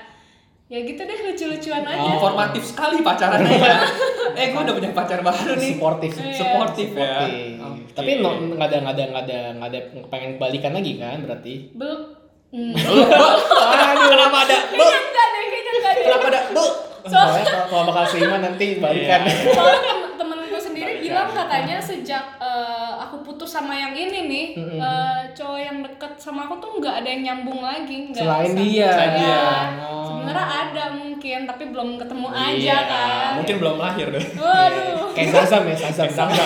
ya 0.71 0.79
gitu 0.81 1.03
deh 1.03 1.19
lucu-lucuan 1.21 1.83
aja. 1.83 1.99
Oh. 1.99 2.15
Informatif 2.15 2.63
sekali 2.65 3.03
pacarannya 3.03 3.53
ya. 3.53 3.77
eh, 4.33 4.47
gue 4.49 4.61
udah 4.61 4.71
punya 4.73 4.91
pacar 4.93 5.19
baru 5.21 5.53
nih. 5.53 5.75
Suportif. 5.75 6.15
Iya. 6.15 6.31
Suportif 6.33 6.89
ya. 6.95 7.27
Oke. 7.27 7.91
Tapi 7.91 8.11
no, 8.17 8.31
nggak 8.55 8.69
ada 8.71 8.77
nggak 8.81 8.95
ada 8.95 9.05
nggak 9.05 9.25
ada 9.25 9.39
nggak 9.53 9.69
ada 9.69 9.79
pengen 10.07 10.31
balikan 10.37 10.71
lagi 10.71 10.93
kan 10.97 11.19
berarti? 11.21 11.55
Belum. 11.75 12.01
Hmm. 12.51 12.75
Aduh, 13.91 14.09
kenapa 14.09 14.39
ada? 14.45 14.57
Bu, 14.71 14.87
kenapa 15.97 16.27
ada? 16.29 16.41
Bu. 16.51 16.65
Soalnya 17.03 17.43
kalau- 17.45 17.67
kalau 17.67 17.85
bakal 17.87 18.05
seiman 18.07 18.41
nanti 18.41 18.67
balikan. 18.77 19.21
Soalnya 19.27 19.81
tem- 19.83 20.15
temenku 20.17 20.59
sendiri 20.61 20.93
bilang 21.01 21.29
katanya 21.29 21.79
sejak 21.79 22.25
putus 23.41 23.57
sama 23.57 23.73
yang 23.73 23.97
ini 23.97 24.29
nih, 24.29 24.47
Mm-mm. 24.53 24.77
eh, 24.77 25.21
cowok 25.33 25.57
yang 25.57 25.81
deket 25.81 26.13
sama 26.21 26.45
aku 26.45 26.61
tuh 26.61 26.77
nggak 26.77 27.01
ada 27.01 27.09
yang 27.09 27.23
nyambung 27.25 27.65
lagi, 27.65 28.13
nggak 28.13 28.21
Selain 28.21 28.53
dia. 28.53 28.93
Selain 28.93 29.13
dia. 29.17 29.25
Iya. 29.25 29.49
Oh. 29.81 30.05
Sebenarnya 30.05 30.47
ada 30.53 30.85
mungkin, 30.93 31.39
tapi 31.49 31.65
belum 31.73 31.89
ketemu 31.97 32.29
aja 32.29 32.53
Iya, 32.53 32.79
kan. 32.85 33.33
Mungkin 33.41 33.57
belum 33.57 33.77
lahir 33.81 34.07
deh. 34.13 34.25
Waduh. 34.37 35.17
Kayak 35.17 35.29
Sazam 35.33 35.65
ya, 35.65 35.77
Sazam. 35.89 36.29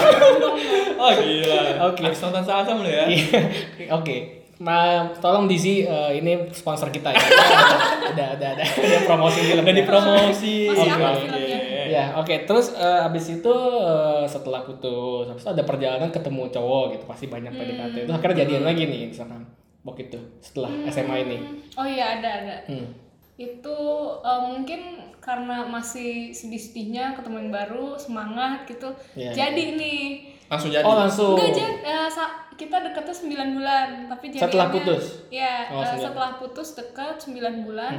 Oh 0.94 1.10
gila. 1.10 1.90
Oke. 1.90 2.06
Habis 2.06 2.22
nonton 2.22 2.46
Sazam 2.46 2.78
lu 2.78 2.86
ya. 2.86 3.10
Iya. 3.10 3.42
Oke. 3.90 4.46
Nah, 4.62 5.10
tolong 5.18 5.50
DC 5.50 5.82
eh, 5.82 6.22
ini 6.22 6.46
sponsor 6.54 6.94
kita 6.94 7.10
ya. 7.10 7.18
ada 8.14 8.38
ada 8.38 8.46
ada 8.54 8.62
ada 8.62 8.98
promosi 9.02 9.42
film. 9.42 9.66
Udah 9.66 9.74
dipromosi. 9.74 10.70
Masih 10.70 10.94
Oke, 10.94 11.02
oke. 11.94 11.96
Ya, 11.96 12.06
oke. 12.16 12.34
Terus 12.44 12.66
eh, 12.72 13.00
abis 13.02 13.24
itu 13.32 13.54
eh, 13.80 14.24
setelah 14.26 14.60
putus, 14.62 15.24
habis 15.26 15.40
itu 15.40 15.50
ada 15.50 15.62
perjalanan 15.62 16.10
ketemu 16.10 16.50
cowok 16.50 16.84
gitu, 16.92 17.04
pasti 17.04 17.26
banyak 17.26 17.50
PDKT. 17.50 17.96
Itu 18.04 18.12
akhirnya 18.12 18.36
jadian 18.40 18.64
lagi 18.64 18.82
nih 18.84 19.02
misalkan. 19.08 19.42
Waktu 19.80 20.08
itu 20.08 20.18
setelah 20.40 20.72
SMA 20.88 21.16
ini. 21.22 21.36
Oh 21.74 21.84
iya 21.84 22.18
ada 22.18 22.30
ada. 22.40 22.56
Hmm. 22.66 22.88
Itu 23.34 23.78
eh, 24.18 24.40
mungkin 24.42 24.80
karena 25.18 25.64
masih 25.64 26.30
sedih-sedihnya 26.30 27.16
ketemu 27.16 27.48
yang 27.48 27.52
baru 27.54 27.96
semangat 27.96 28.68
gitu 28.68 28.92
Iya. 29.16 29.32
jadi 29.32 29.64
nih 29.72 30.00
Langsung 30.44 30.68
jadi. 30.68 30.84
Oh 30.84 30.92
langsung. 30.94 31.32
Enggak 31.32 31.56
Jen, 31.56 31.72
Eh, 31.80 32.08
sa- 32.08 32.43
kita 32.54 32.76
deketnya 32.80 33.11
9 33.11 33.26
bulan 33.52 33.87
tapi 34.06 34.25
jadinya 34.28 34.44
Setelah 34.44 34.66
putus? 34.68 35.04
ya 35.28 35.66
Oh, 35.68 35.80
sembilan. 35.80 35.99
setelah 36.00 36.30
putus 36.37 36.68
dekat 36.73 37.16
9 37.20 37.34
bulan 37.62 37.94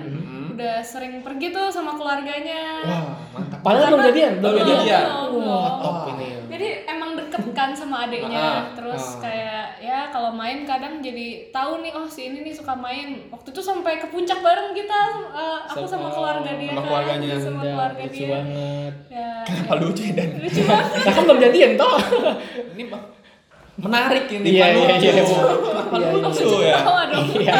udah 0.50 0.76
sering 0.82 1.20
pergi 1.20 1.48
tuh 1.50 1.68
sama 1.68 1.92
keluarganya 1.94 2.80
Wah, 2.82 3.04
mantap. 3.32 3.60
Padahal 3.60 3.92
belum 3.92 4.06
jadian, 4.06 4.34
belum 4.40 4.56
jadian. 4.58 5.04
Wah, 5.04 5.28
belum. 5.28 5.72
top 5.78 5.98
ini. 6.10 6.28
jadi 6.48 6.68
emang 6.88 7.12
deket 7.16 7.44
kan 7.52 7.70
sama 7.72 8.06
adiknya 8.06 8.40
Ah, 8.40 8.62
terus 8.72 9.04
ah. 9.14 9.22
kayak 9.22 9.64
ya 9.82 10.00
kalau 10.08 10.32
main 10.32 10.64
kadang 10.64 11.00
jadi 11.00 11.28
tahu 11.50 11.82
nih 11.82 11.92
oh 11.92 12.06
si 12.06 12.22
ini 12.26 12.40
nih 12.42 12.54
suka 12.54 12.72
main 12.74 13.28
waktu 13.28 13.50
itu 13.50 13.60
sampai 13.60 13.98
ke 13.98 14.08
puncak 14.08 14.40
bareng 14.40 14.72
kita 14.72 15.00
eh, 15.32 15.60
aku 15.68 15.84
sama 15.84 16.08
Sama- 16.08 16.14
keluarga 16.14 16.52
dia 16.54 16.70
sama 16.70 16.78
kan, 16.78 16.86
keluarganya. 16.86 17.28
sama 17.36 17.52
Udah, 17.58 17.72
keluarga 17.74 18.02
lucu 18.02 18.16
dia 18.16 18.28
banget. 18.30 18.94
ya 19.10 19.32
Kenapa 19.44 19.74
lucu 19.78 20.02
ya 20.02 20.14
dan 20.14 20.30
lucu 20.38 20.62
banget 20.62 20.92
kan 21.06 21.22
belum 21.22 21.40
jadian 21.42 21.72
toh. 21.76 21.96
ini 22.72 22.84
mah 22.86 23.04
menarik 23.78 24.26
ini 24.30 24.48
Iya, 24.52 24.64
Pak 24.64 24.70
iya, 24.70 24.80
lucu. 24.80 25.06
iya. 25.06 25.24
Kenapa 25.56 25.96
Iya, 25.96 26.08
iya. 26.08 26.24
lucu 26.24 26.58
ya? 26.62 26.78
Iya. 27.36 27.54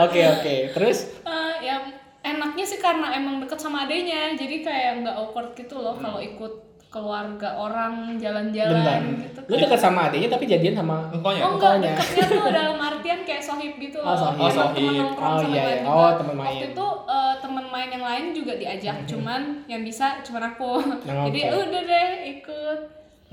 Oke, 0.00 0.20
oke. 0.30 0.54
Terus 0.72 0.98
Eh, 1.22 1.54
ya 1.62 1.76
enaknya 2.22 2.64
sih 2.64 2.78
karena 2.78 3.12
emang 3.12 3.38
deket 3.38 3.58
sama 3.58 3.82
adenya 3.82 4.32
jadi 4.32 4.56
kayak 4.60 4.92
nggak 5.00 5.16
awkward 5.16 5.52
gitu 5.52 5.74
loh 5.76 5.94
kalau 5.94 6.18
ikut 6.18 6.54
keluarga 6.86 7.56
orang 7.56 8.14
jalan-jalan 8.16 9.00
gitu 9.18 9.40
Lu 9.42 9.56
dekat 9.56 9.80
sama 9.80 10.06
adiknya 10.06 10.28
tapi 10.28 10.44
jadian 10.44 10.76
sama 10.76 11.08
Engkau 11.08 11.32
ya? 11.32 11.40
Oh 11.42 11.56
enggak, 11.56 11.80
Engkaunya. 11.80 11.92
deketnya 11.96 12.24
tuh 12.30 12.52
dalam 12.52 12.78
artian 12.78 13.20
kayak 13.22 13.42
sohib 13.42 13.72
gitu 13.76 13.96
loh. 13.98 14.12
Oh, 14.12 14.16
sohib. 14.18 14.38
Oh, 14.38 14.50
sohib. 14.52 15.06
Oh, 15.10 15.34
sama 15.34 15.48
iya, 15.48 15.62
iya. 15.62 15.76
juga. 15.80 15.88
Oh, 15.88 16.10
temen 16.14 16.34
main. 16.36 16.52
Waktu 16.52 16.66
itu 16.70 16.86
eh, 17.08 17.34
temen 17.40 17.64
main 17.66 17.88
yang 17.88 18.04
lain 18.04 18.24
juga 18.32 18.52
diajak, 18.54 18.96
cuman 19.04 19.42
yang 19.66 19.82
bisa 19.82 20.06
cuman 20.20 20.42
aku. 20.46 20.72
Nah, 21.02 21.24
Jadi 21.26 21.40
udah 21.48 21.82
deh 21.82 22.08
ikut. 22.30 22.80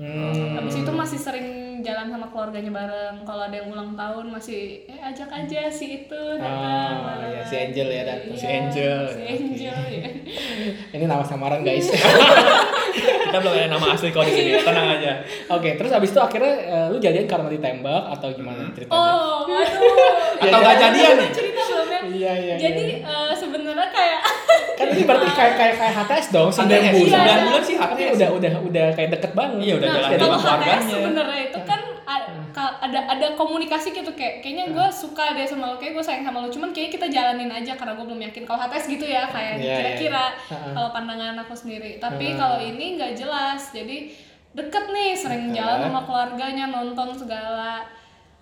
Hmm. 0.00 0.56
Habis 0.56 0.80
itu 0.80 0.92
masih 0.96 1.18
sering 1.20 1.48
jalan 1.84 2.08
sama 2.08 2.32
keluarganya 2.32 2.72
bareng. 2.72 3.20
Kalau 3.28 3.42
ada 3.44 3.52
yang 3.52 3.68
ulang 3.68 3.92
tahun 3.92 4.32
masih 4.32 4.88
eh 4.88 4.96
ajak 4.96 5.28
aja 5.28 5.68
si 5.68 6.08
itu 6.08 6.22
datang. 6.40 7.20
Oh, 7.20 7.28
iya, 7.28 7.44
si 7.44 7.54
Angel 7.60 7.88
ya 7.92 8.02
datang. 8.08 8.32
Si 8.32 8.46
Angel. 8.48 9.00
Si 9.12 9.22
Angel 9.28 9.78
ya. 9.92 10.08
Ini 10.96 11.04
nama 11.04 11.20
samaran 11.20 11.60
guys. 11.60 11.92
Kita 13.28 13.38
belum 13.44 13.52
ada 13.52 13.68
nama 13.76 13.86
asli 13.92 14.08
kau 14.08 14.24
di 14.24 14.32
sini. 14.32 14.56
Tenang 14.64 14.88
aja. 14.96 15.20
Oke, 15.52 15.76
terus 15.76 15.92
abis 15.92 16.16
itu 16.16 16.20
akhirnya 16.24 16.54
eh, 16.64 16.86
lu 16.88 16.96
jadian 16.96 17.28
karena 17.28 17.52
ditembak 17.52 18.02
atau 18.16 18.32
gimana 18.32 18.72
ceritanya? 18.72 18.96
Oh, 18.96 19.44
aduh. 19.44 20.48
Atau 20.48 20.58
nggak 20.64 20.76
jadian 20.80 21.14
nih? 21.20 21.28
Cerita 21.30 21.60
belum 21.60 21.86
ya? 21.86 22.00
Iya, 22.08 22.32
iya, 22.40 22.54
Jadi 22.56 22.86
iya. 23.04 23.28
eh, 23.28 23.32
sebenarnya 23.36 23.88
kayak 23.92 24.20
Kan 24.80 24.86
ini 24.90 25.02
berarti 25.04 25.28
kayak 25.30 25.54
kayak 25.54 25.74
kayak 25.76 25.94
HTS 25.94 26.26
dong, 26.30 26.48
9 26.48 26.56
HTS, 26.56 26.64
bulan. 26.64 26.80
iya, 26.80 27.12
sembilan 27.12 27.20
iya. 27.30 27.44
bulan 27.44 27.62
sih 27.62 27.76
HTS. 27.76 28.10
udah 28.10 28.28
udah 28.32 28.52
udah 28.64 28.86
kayak 28.92 29.10
deket 29.12 29.32
banget. 29.32 29.58
Iya, 29.60 29.74
udah 29.76 29.86
nah, 29.86 29.94
jalan 29.94 30.08
kalau 30.10 30.18
sama 30.18 30.32
HTS 30.32 30.40
keluarganya. 30.40 30.94
sebenarnya 30.96 31.40
itu 31.44 31.58
kan 31.62 31.80
a- 32.02 32.26
ka- 32.50 32.76
ada 32.80 33.00
ada 33.06 33.26
komunikasi 33.34 33.88
gitu 33.92 34.10
kayak 34.12 34.34
kayaknya 34.40 34.64
gue 34.70 34.86
suka 34.90 35.24
deh 35.32 35.44
sama 35.44 35.64
lo 35.66 35.76
kayak 35.76 35.92
gue 35.92 36.02
sayang 36.02 36.24
sama 36.24 36.38
lo 36.40 36.48
cuman 36.48 36.70
kayaknya 36.70 36.92
kita 36.92 37.06
jalanin 37.08 37.46
aja 37.48 37.72
karena 37.74 37.92
gue 37.92 38.02
belum 38.04 38.22
yakin 38.24 38.42
kalau 38.42 38.58
HTS 38.60 38.84
gitu 38.88 39.04
ya 39.04 39.22
kayak 39.26 39.54
Iya, 39.56 39.74
kira-kira 39.76 40.24
iya. 40.48 40.72
Kalau 40.72 40.90
pandangan 40.90 41.38
aku 41.38 41.54
sendiri 41.54 41.96
tapi 41.96 42.34
kalau 42.34 42.58
ini 42.58 42.96
nggak 42.96 43.14
jelas 43.14 43.70
jadi 43.70 44.10
deket 44.50 44.84
nih 44.88 45.14
sering 45.14 45.52
jalan 45.52 45.78
sama 45.84 46.02
keluarganya 46.02 46.66
nonton 46.66 47.14
segala 47.14 47.86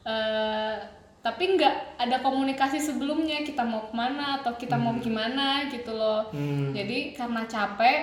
Eh, 0.01 0.77
tapi 1.21 1.53
nggak 1.53 1.75
ada 1.99 2.17
komunikasi 2.19 2.79
sebelumnya 2.79 3.43
kita 3.43 3.61
mau 3.61 3.83
ke 3.83 3.93
mana 3.93 4.39
atau 4.39 4.55
kita 4.55 4.75
mau 4.75 4.95
gimana 4.97 5.67
gitu 5.67 5.91
loh 5.91 6.29
Hmm. 6.29 6.71
jadi 6.71 7.13
karena 7.13 7.43
capek 7.45 7.99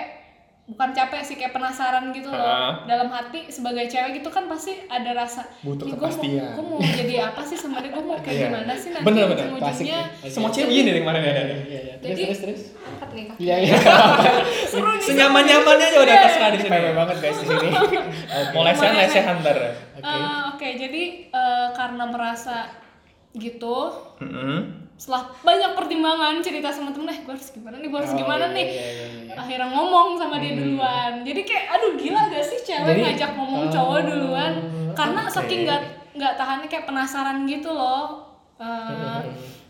bukan 0.66 0.90
capek 0.90 1.22
sih 1.22 1.34
kayak 1.34 1.52
penasaran 1.52 2.10
gitu 2.10 2.26
loh 2.26 2.42
Ah. 2.42 2.82
dalam 2.84 3.06
hati 3.08 3.46
sebagai 3.46 3.86
cewek 3.86 4.18
gitu 4.18 4.28
kan 4.28 4.44
pasti 4.44 4.74
ada 4.84 5.14
rasa 5.14 5.46
Butuh 5.60 5.86
"Nih, 5.86 5.94
gua 5.94 6.02
mau, 6.02 6.10
kepastian." 6.10 6.52
mau 6.58 6.78
jadi 6.82 7.14
apa 7.24 7.40
sih 7.40 7.54
sama 7.54 7.78
dia 7.78 7.88
gue 7.88 8.02
mau 8.02 8.18
kayak 8.18 8.34
Iya. 8.34 8.46
gimana 8.46 8.72
sih 8.74 8.90
nanti 8.90 9.06
Bener, 9.06 9.24
bener. 9.24 9.44
ujung-ujungnya 9.46 10.00
Klasik. 10.12 10.26
Semua 10.28 10.50
cewek 10.50 10.66
gini 10.68 10.88
dari 10.88 11.00
kemarin 11.00 11.20
ya. 11.20 11.30
Iya, 11.30 11.42
iya. 11.62 11.94
Terus 11.96 12.10
Jadi- 12.10 12.24
terus 12.26 12.40
terus. 12.42 12.62
angkat 12.84 13.10
nih 13.12 13.24
kaki 13.24 13.38
Iya, 13.40 13.56
iya. 13.60 13.76
seru 14.70 14.88
nih 14.88 15.06
Senyaman-nyamannya 15.06 15.86
aja 15.86 15.98
udah 16.00 16.16
terserah 16.20 16.50
di 16.50 16.58
sini. 16.58 16.78
Banget 16.92 17.16
guys 17.16 17.38
di 17.38 17.46
sini. 17.46 17.68
Mau 18.50 18.62
lesehan 18.62 18.94
lesehan 18.96 19.36
ntar. 19.40 19.56
Oke. 19.96 20.02
Eh, 20.04 20.40
oke 20.50 20.68
jadi 20.76 21.02
eh, 21.30 21.68
karena 21.72 22.04
merasa 22.06 22.56
gitu. 23.36 23.92
Mm-mm. 24.18 24.84
setelah 24.96 25.28
banyak 25.44 25.76
pertimbangan 25.76 26.40
cerita 26.40 26.72
sama 26.72 26.88
temen 26.88 27.04
eh 27.06 27.20
gue 27.20 27.28
harus 27.28 27.52
gimana 27.52 27.76
nih? 27.76 27.88
Gue 27.92 28.00
harus 28.00 28.10
Oh, 28.10 28.18
gimana 28.18 28.44
iya, 28.46 28.56
nih? 28.56 28.64
iya, 28.66 28.80
iya, 28.80 29.06
iya. 29.28 29.34
akhirnya 29.36 29.68
ngomong 29.68 30.08
sama 30.16 30.40
dia 30.40 30.56
duluan. 30.56 31.12
Jadi 31.20 31.40
kayak 31.44 31.64
aduh 31.70 31.92
gila 31.94 32.22
gak 32.26 32.40
sih 32.42 32.58
cewek 32.58 32.80
Jadi- 32.88 33.02
ngajak 33.04 33.30
ngomong 33.36 33.62
Oh, 33.62 33.70
cowok 33.70 34.00
duluan? 34.02 34.52
Karena 34.92 35.20
oke. 35.22 35.30
saking 35.30 35.60
nggak 35.62 35.82
nggak 36.16 36.34
tahannya 36.34 36.66
kayak 36.66 36.86
penasaran 36.86 37.44
gitu 37.44 37.68
loh. 37.68 38.24
Eh, 38.56 39.20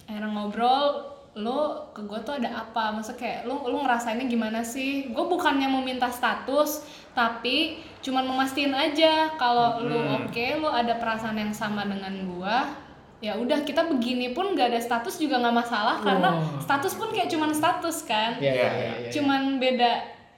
akhirnya 0.06 0.30
ngobrol 0.30 1.02
lo 1.37 1.61
ke 1.90 2.00
gue 2.00 2.20
tuh 2.23 2.38
ada 2.38 2.62
apa? 2.62 2.94
Masa 2.94 3.12
kayak 3.12 3.44
lo 3.44 3.61
lo 3.61 3.82
ngerasainnya 3.82 4.25
gimana 4.25 4.62
sih? 4.62 5.11
Gue 5.11 5.26
bukannya 5.26 5.66
mau 5.66 5.82
minta 5.82 6.06
status 6.06 6.87
tapi 7.12 7.76
cuman 7.99 8.23
memastiin 8.25 8.70
aja 8.70 9.35
kalau 9.35 9.82
lo 9.82 10.23
oke 10.23 10.46
lo 10.56 10.70
ada 10.70 10.94
perasaan 10.94 11.35
yang 11.35 11.50
sama 11.50 11.82
dengan 11.82 12.14
gue 12.14 12.58
ya 13.26 13.35
udah 13.35 13.59
kita 13.61 13.83
begini 13.87 14.30
pun 14.30 14.52
gak 14.52 14.71
ada 14.71 14.78
status 14.78 15.16
juga 15.16 15.38
nggak 15.38 15.56
masalah 15.56 15.97
karena 15.99 16.30
Wow. 16.33 16.61
status 16.61 16.95
pun 16.95 17.11
kayak 17.11 17.26
cuman 17.26 17.50
status 17.50 17.97
kan 18.04 18.38
Iya, 18.38 18.52
iya, 18.52 18.68
iya, 18.71 18.92
iya. 19.00 19.11
cuman 19.11 19.40
beda 19.56 19.92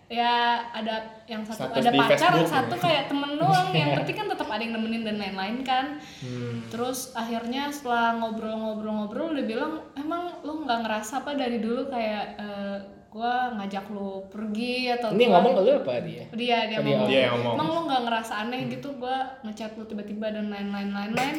ya 0.08 0.34
ada 0.72 0.96
yang 1.24 1.44
satu 1.44 1.68
Status 1.68 1.84
ada 1.84 1.90
pacar 1.92 2.08
yang 2.32 2.40
Facebook. 2.40 2.48
satu 2.48 2.74
kayak 2.80 3.02
temen 3.06 3.36
doang 3.36 3.68
yang 3.72 3.92
penting 3.98 4.16
kan 4.16 4.26
tetap 4.26 4.48
ada 4.48 4.56
yang 4.58 4.72
nemenin 4.72 5.02
dan 5.02 5.16
lain-lain 5.16 5.60
kan 5.62 5.86
Hmm. 6.18 6.64
terus 6.66 7.12
akhirnya 7.12 7.68
setelah 7.68 8.16
ngobrol-ngobrol-ngobrol 8.16 9.32
dia 9.34 9.44
bilang 9.46 9.72
emang 9.94 10.40
lu 10.40 10.64
nggak 10.64 10.80
ngerasa 10.80 11.20
apa 11.20 11.36
dari 11.36 11.58
dulu 11.58 11.86
kayak 11.86 12.24
eh, 12.36 12.76
gua 13.08 13.52
ngajak 13.54 13.84
lu 13.88 14.24
pergi 14.26 14.76
atau 14.90 15.08
Ini 15.10 15.24
ngomong 15.26 15.52
ke 15.54 15.60
lu 15.62 15.72
apa 15.78 15.92
dia? 16.00 16.24
dia 16.30 16.58
dia 16.66 16.78
Oh, 16.78 16.82
dia. 16.82 16.92
ngomong 16.94 17.06
Dia 17.06 17.20
yang 17.22 17.32
ngomong. 17.36 17.54
emang 17.54 17.68
lu 17.68 17.80
nggak 17.84 18.02
ngerasa 18.04 18.32
aneh 18.38 18.60
gitu 18.66 18.88
gua 18.94 19.16
ngechat 19.42 19.70
lu 19.74 19.84
tiba-tiba 19.84 20.26
dan 20.30 20.46
lain-lain 20.46 20.88
lain-lain 20.88 21.36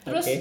terus 0.00 0.24
Oke. 0.24 0.36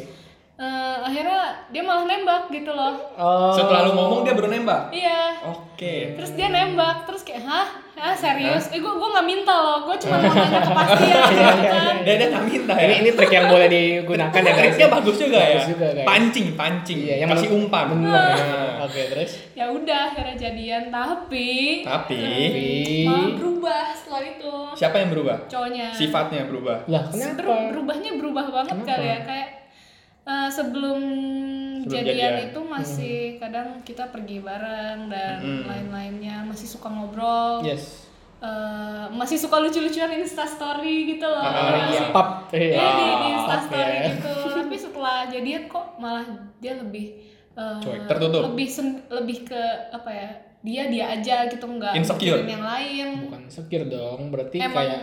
eh, 0.57 0.95
akhirnya 1.01 1.39
dia 1.67 1.81
malah 1.81 2.03
nembak 2.03 2.47
gitu 2.49 2.69
loh 2.69 2.93
Oh. 3.15 3.51
Setelah 3.51 3.85
lu 3.85 3.91
ngomong 3.93 4.21
dia 4.21 4.33
baru 4.33 4.49
nembak. 4.49 4.91
iya 4.91 5.39
Oke. 5.45 6.15
terus 6.15 6.31
dia 6.33 6.47
nembak 6.47 7.03
terus 7.03 7.21
kayak 7.21 7.43
hah 7.43 7.67
hah 7.99 8.15
serius 8.15 8.65
eh 8.69 8.79
gue 8.79 8.89
gue 8.89 9.09
nggak 9.09 9.27
minta 9.27 9.53
loh 9.53 9.77
gue 9.81 9.95
cuma 9.97 10.15
mau 10.17 10.31
nanya 10.31 10.61
kepastian 10.61 11.19
gitu 11.29 11.43
kan 11.67 11.95
Dia 11.99 12.13
dia 12.15 12.27
nggak 12.27 12.45
minta 12.45 12.73
ya. 12.73 12.85
Ini 12.85 12.95
ini 12.97 13.09
trik 13.11 13.27
yang 13.29 13.45
boleh 13.45 13.67
digunakan 13.67 14.39
ya 14.39 14.49
guys. 14.49 14.63
Triknya 14.71 14.87
bagus 14.89 15.15
juga 15.17 15.37
ya. 15.37 15.47
Bagus 15.51 15.67
juga, 15.69 15.87
guys. 15.91 16.07
Pancing, 16.07 16.47
pancing. 16.55 16.97
Iya, 17.01 17.15
yang 17.17 17.29
kasih 17.29 17.47
menurut- 17.49 17.65
umpan. 17.65 17.85
Bener. 17.91 18.09
Nah. 18.09 18.75
Oke, 18.81 19.01
terus. 19.05 19.31
ya 19.53 19.65
udah 19.67 19.99
akhirnya 20.07 20.35
jadian 20.39 20.83
tapi 20.87 21.49
Tapi 21.83 22.15
Tapi 22.15 23.05
malah 23.05 23.29
berubah 23.35 23.83
setelah 23.91 24.23
itu 24.25 24.53
siapa 24.73 24.95
yang 24.97 25.09
berubah? 25.11 25.37
cowoknya 25.45 25.87
Sifatnya 25.91 26.41
berubah. 26.45 26.77
lah 26.85 27.03
kenapa? 27.05 27.69
berubahnya 27.69 28.11
berubah 28.15 28.45
banget 28.49 28.73
Kenapa? 28.73 28.89
kali 28.89 29.05
ya 29.05 29.19
kayak 29.21 29.49
eh, 30.25 30.49
sebelum, 30.49 30.99
Sebelum 31.91 32.05
jadian, 32.05 32.15
jadian. 32.31 32.47
itu 32.47 32.59
masih 32.61 33.17
kadang 33.35 33.67
kita 33.81 34.03
pergi 34.07 34.37
bareng 34.39 34.99
dan 35.07 35.37
Hmm. 35.37 35.63
lain-lainnya 35.65 36.43
masih 36.43 36.67
suka 36.67 36.87
ngobrol 36.87 37.61
Yes. 37.61 38.05
Eh, 38.39 39.05
masih 39.11 39.35
suka 39.35 39.57
lucu-lucuan 39.57 40.15
insta 40.15 40.45
story 40.45 41.03
gitu 41.09 41.25
loh 41.25 41.41
Ah, 41.41 41.51
iya, 41.91 41.99
Masih- 41.99 42.07
pap. 42.09 42.29
Iya 42.49 42.71
di, 42.89 43.03
di 43.03 43.27
Ah, 43.27 43.35
instastory 43.35 43.83
oke. 43.91 44.07
gitu 44.07 44.33
tapi 44.55 44.75
setelah 44.77 45.17
jadian 45.27 45.63
kok 45.65 45.85
malah 45.95 46.23
dia 46.55 46.73
lebih 46.75 47.19
eh, 47.51 47.79
Cuek, 47.79 48.07
tertutup. 48.07 48.41
lebih 48.45 48.67
sen- 48.67 49.03
lebih 49.09 49.43
ke 49.43 49.59
apa 49.91 50.07
ya 50.07 50.29
dia 50.61 50.87
dia 50.87 51.05
aja 51.09 51.47
gitu 51.47 51.67
nggak 51.67 51.91
Insecure. 51.93 52.39
yang 52.41 52.63
lain 52.63 53.07
Bukan 53.25 53.43
sekir 53.49 53.83
dong, 53.85 54.29
berarti 54.29 54.55
Emang, 54.57 54.87
kayak 54.87 55.01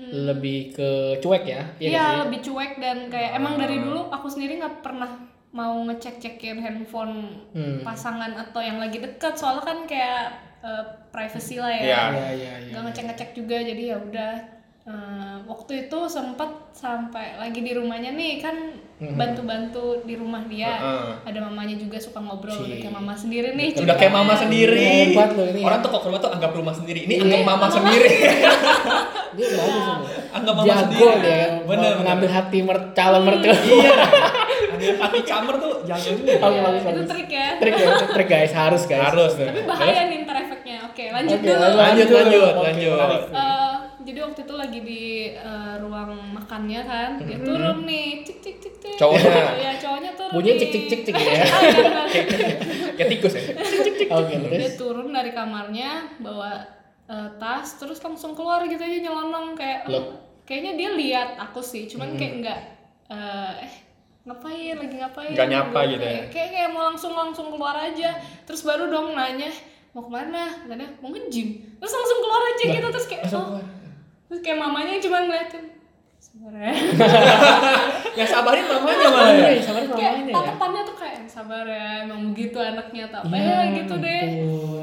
lebih 0.00 0.72
ke 0.72 0.88
cuek 1.18 1.44
ya? 1.46 1.60
iya 1.76 2.00
sih? 2.02 2.16
lebih 2.22 2.38
cuek 2.42 2.72
dan 2.76 2.96
kayak 3.06 3.30
emang 3.34 3.54
dari 3.54 3.76
dulu 3.78 4.08
aku 4.08 4.26
sendiri 4.26 4.56
nggak 4.56 4.80
pernah 4.80 5.28
mau 5.50 5.82
ngecek 5.82 6.18
cekin 6.18 6.58
handphone 6.58 7.42
Hmm. 7.50 7.82
pasangan 7.82 8.38
atau 8.38 8.58
yang 8.58 8.78
lagi 8.78 8.98
deket 8.98 9.34
soalnya 9.34 9.64
kan 9.64 9.78
kayak 9.84 10.22
eh, 10.60 10.82
privacy 11.08 11.56
lah 11.56 11.68
ya 11.68 11.80
Iya. 11.80 12.02
Iya, 12.08 12.28
iya, 12.30 12.52
iya. 12.60 12.70
nggak 12.70 12.82
ngecek 12.84 13.04
ngecek 13.06 13.30
juga 13.34 13.56
jadi 13.60 13.82
ya 13.86 13.98
udah 13.98 14.34
Eh, 14.80 15.36
waktu 15.44 15.86
itu 15.86 15.98
sempet 16.08 16.48
sampai 16.72 17.36
lagi 17.36 17.60
di 17.60 17.70
rumahnya 17.70 18.10
nih 18.10 18.40
kan 18.40 18.56
Mhm. 18.96 19.12
bantu-bantu 19.12 20.02
di 20.02 20.16
rumah 20.16 20.40
dia 20.44 20.72
Heeh. 20.72 21.14
ada 21.22 21.38
mamanya 21.38 21.76
juga 21.76 21.94
suka 21.96 22.16
ngobrol 22.18 22.56
udah 22.56 22.80
kayak 22.80 22.88
mama 22.90 23.12
sendiri 23.12 23.52
nih 23.54 23.76
Udah 23.76 23.94
kayak 23.94 24.10
mama 24.10 24.32
sendiri. 24.34 25.12
Hebat 25.12 25.30
loh 25.32 25.46
ini 25.46 25.60
ya. 25.60 25.66
Orang 25.68 25.78
tuh 25.78 25.90
kok 25.90 26.02
rumah 26.02 26.18
tuh 26.18 26.32
anggap 26.32 26.50
rumah 26.50 26.72
sendiri. 26.72 27.00
Ini 27.02 27.12
Iya, 27.12 27.22
anggap 27.22 27.40
mama 27.44 27.56
mama. 27.60 27.66
sendiri. 27.70 28.08
Dia 29.36 29.46
bagus 29.52 29.84
ini. 29.84 30.06
anggap 30.32 30.54
mama 30.56 30.66
Jago 30.66 30.80
sendiri. 30.88 31.22
dia 31.22 31.42
Bener. 31.62 31.92
mengambil 31.94 32.28
hati 32.30 32.58
mer 32.60 32.78
calon 32.90 33.22
mertua. 33.22 33.54
Iya. 33.54 33.92
Hati 34.80 35.20
kamar 35.22 35.54
tuh 35.62 35.72
jago 35.82 36.10
juga. 36.12 36.32
Oke, 36.40 36.58
bagus 36.60 36.80
itu 36.80 36.88
bagus. 36.90 37.08
trik 37.08 37.28
ya 37.30 37.48
Trik 37.56 37.74
ya, 37.74 37.88
trik 38.08 38.28
guys, 38.28 38.52
harus 38.52 38.82
guys. 38.84 39.02
Harus 39.06 39.32
tuh. 39.32 39.44
tapi 39.44 39.60
bahaya 39.62 40.02
nih 40.06 40.18
ntar 40.22 40.36
efeknya 40.38 40.76
oke 40.84 41.04
lanjut 41.06 41.36
Oke, 41.36 41.46
dulu 41.46 41.60
lanjut, 41.76 42.08
lanjut, 42.08 42.52
lanjut. 42.56 42.90
menarik. 42.90 43.22
Eh, 43.30 43.74
jadi 44.00 44.18
waktu 44.22 44.40
itu 44.40 44.54
lagi 44.54 44.78
di 44.80 45.04
eh, 45.32 45.72
ruang 45.78 46.10
makannya 46.32 46.80
kan 46.82 47.10
dia 47.18 47.38
turun 47.38 47.78
nih 47.82 48.06
cik 48.22 48.38
cik 48.40 48.56
cik 48.58 48.74
cik 48.78 48.94
Cowoknya. 48.96 49.44
ya 49.56 49.72
cowoknya 49.76 50.10
turun 50.12 50.32
Bunyinya 50.32 50.56
cik 50.58 50.70
cik 50.70 50.84
cik 50.88 51.00
cik 51.06 51.14
ya. 51.20 51.30
Ah, 51.30 51.40
iya, 51.40 51.80
benar. 51.86 52.06
Kayak 52.94 53.08
tikus 53.10 53.32
ya. 53.32 53.42
Oke, 54.10 54.32
dia 54.34 54.48
terus. 54.58 54.74
turun 54.76 55.08
dari 55.08 55.30
kamarnya 55.30 55.90
bawa 56.18 56.52
eh, 57.06 57.28
tas 57.36 57.76
terus 57.76 57.98
langsung 57.98 58.32
keluar 58.32 58.64
gitu 58.64 58.78
aja 58.78 58.98
nyelonong 59.00 59.54
kayak 59.54 59.86
Loh. 59.86 60.14
kayaknya 60.42 60.72
dia 60.74 60.90
lihat 60.92 61.28
aku 61.38 61.58
sih 61.58 61.86
cuman 61.86 62.14
kayak 62.14 62.34
enggak 62.38 62.60
eh 63.06 63.54
eh, 63.60 63.70
ngapain 64.30 64.74
lagi 64.78 64.96
ngapain 64.96 65.34
Nggak 65.34 65.48
nyapa 65.50 65.80
gitu 65.88 66.06
ya? 66.06 66.22
kayak 66.30 66.48
kayak 66.54 66.68
mau 66.70 66.82
langsung 66.86 67.12
langsung 67.12 67.50
keluar 67.50 67.74
aja 67.74 68.14
terus 68.46 68.62
baru 68.62 68.86
dong 68.86 69.12
nanya 69.12 69.50
mau 69.90 70.00
ke 70.00 70.10
mana 70.10 70.46
katanya 70.62 70.86
mau 71.02 71.10
nge-gym 71.10 71.48
terus 71.76 71.90
langsung 71.90 72.18
keluar 72.20 72.42
aja 72.46 72.64
gitu 72.70 72.86
terus 72.88 73.06
kayak 73.06 73.22
oh 73.26 73.58
keluar. 73.58 73.64
terus 74.26 74.40
kayak 74.40 74.58
mamanya 74.58 75.02
cuma 75.02 75.18
ngeliatin 75.20 75.64
sebenarnya 76.20 76.74
Nggak 78.12 78.28
sabarin 78.34 78.66
mamanya 78.66 79.06
malah 79.08 79.34
ya. 79.34 79.50
Sabar 79.58 79.82
kayak 79.88 79.98
mamanya 80.14 80.22
ya. 80.22 80.34
tatapannya 80.36 80.82
tuh 80.84 80.96
kayak 80.96 81.18
sabar 81.26 81.64
ya 81.64 81.86
emang 82.04 82.20
begitu 82.30 82.58
anaknya 82.60 83.04
tak 83.08 83.20
apa 83.24 83.34
Ya 83.34 83.42
ya 83.42 83.58
gitu 83.72 83.94
deh. 83.96 84.22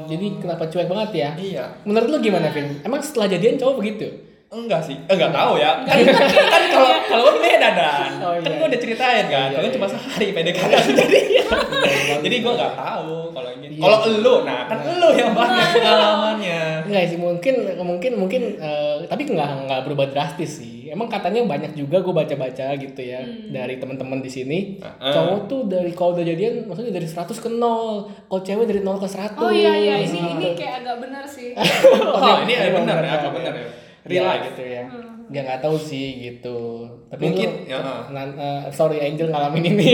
Jadi 0.08 0.26
kenapa 0.40 0.64
cuek 0.66 0.88
banget 0.88 1.10
ya? 1.14 1.30
Iya. 1.36 1.64
Menurut 1.84 2.08
lu 2.08 2.18
gimana, 2.18 2.48
Vin? 2.48 2.80
Emang 2.80 2.98
setelah 2.98 3.28
jadian 3.28 3.54
cowok 3.54 3.76
begitu? 3.78 4.08
Enggak 4.48 4.80
sih, 4.80 4.96
eh, 4.96 5.12
enggak 5.12 5.28
tahu 5.28 5.60
ya. 5.60 5.84
Kan 5.84 5.98
kan 6.08 6.62
kalau 6.72 6.90
kalau 7.04 7.22
gua 7.28 7.36
beda 7.36 7.68
dan. 7.76 8.10
Oh, 8.16 8.32
Kan 8.32 8.48
iya. 8.48 8.56
gua 8.56 8.66
udah 8.72 8.80
ceritain 8.80 9.26
kan. 9.28 9.48
Iya, 9.52 9.56
Kalau 9.60 9.68
iya. 9.68 9.74
cuma 9.76 9.86
sehari 9.86 10.26
PDKT 10.32 10.72
jadi. 10.96 11.20
jadi 12.24 12.36
gua 12.40 12.52
nggak 12.56 12.74
tahu 12.74 13.12
kalau 13.36 13.50
ini. 13.52 13.66
Iya. 13.76 13.82
Kalau 13.84 13.98
elu, 14.08 14.34
nah 14.48 14.60
kan 14.64 14.78
elu 14.80 15.08
yang 15.12 15.32
banyak 15.36 15.68
pengalamannya. 15.76 16.60
Enggak 16.88 17.02
sih, 17.12 17.18
mungkin 17.20 17.54
mungkin 17.76 18.12
mungkin 18.16 18.42
eh, 18.56 19.04
tapi 19.04 19.28
nggak 19.28 19.48
nggak 19.68 19.80
berubah 19.84 20.06
drastis 20.08 20.64
sih. 20.64 20.88
Emang 20.88 21.12
katanya 21.12 21.44
banyak 21.44 21.76
juga 21.76 22.00
gue 22.00 22.14
baca-baca 22.16 22.72
gitu 22.72 23.00
ya 23.04 23.20
dari 23.52 23.76
teman-teman 23.76 24.24
di 24.24 24.32
sini. 24.32 24.80
Heeh. 24.80 25.12
Cowok 25.12 25.40
tuh 25.44 25.60
dari 25.68 25.92
kalau 25.92 26.16
udah 26.16 26.24
jadian 26.24 26.64
maksudnya 26.64 26.96
dari 26.96 27.04
100 27.04 27.28
ke 27.36 27.48
0. 27.52 27.60
Kalau 28.24 28.40
cewek 28.40 28.64
dari 28.64 28.80
0 28.80 28.96
ke 28.96 29.04
100. 29.04 29.36
oh 29.36 29.52
iya 29.52 29.76
iya 29.76 29.94
ini 30.00 30.16
gitu. 30.16 30.32
ini 30.40 30.48
kayak 30.56 30.74
agak 30.80 30.96
benar 31.04 31.24
sih 31.28 31.52
Oh, 32.16 32.40
ini 32.40 32.52
ada 32.56 32.70
benar 32.72 32.96
ya, 33.04 33.12
apa 33.20 33.28
benar 33.36 33.52
ya? 33.52 33.68
Real 34.02 34.12
Real 34.20 34.26
life. 34.28 34.44
gitu 34.48 34.62
ya. 34.64 34.82
Dia 35.28 35.40
nggak 35.42 35.60
tahu 35.60 35.76
sih 35.76 36.06
gitu. 36.22 36.88
Tapi 37.06 37.20
Mungkin, 37.22 37.48
lu- 37.58 37.64
ya, 37.66 37.76
heeh. 37.76 38.00
nan- 38.10 38.32
eh, 38.34 38.60
sorry 38.70 38.96
Angel 38.98 39.28
ngalamin 39.28 39.64
ini. 39.70 39.88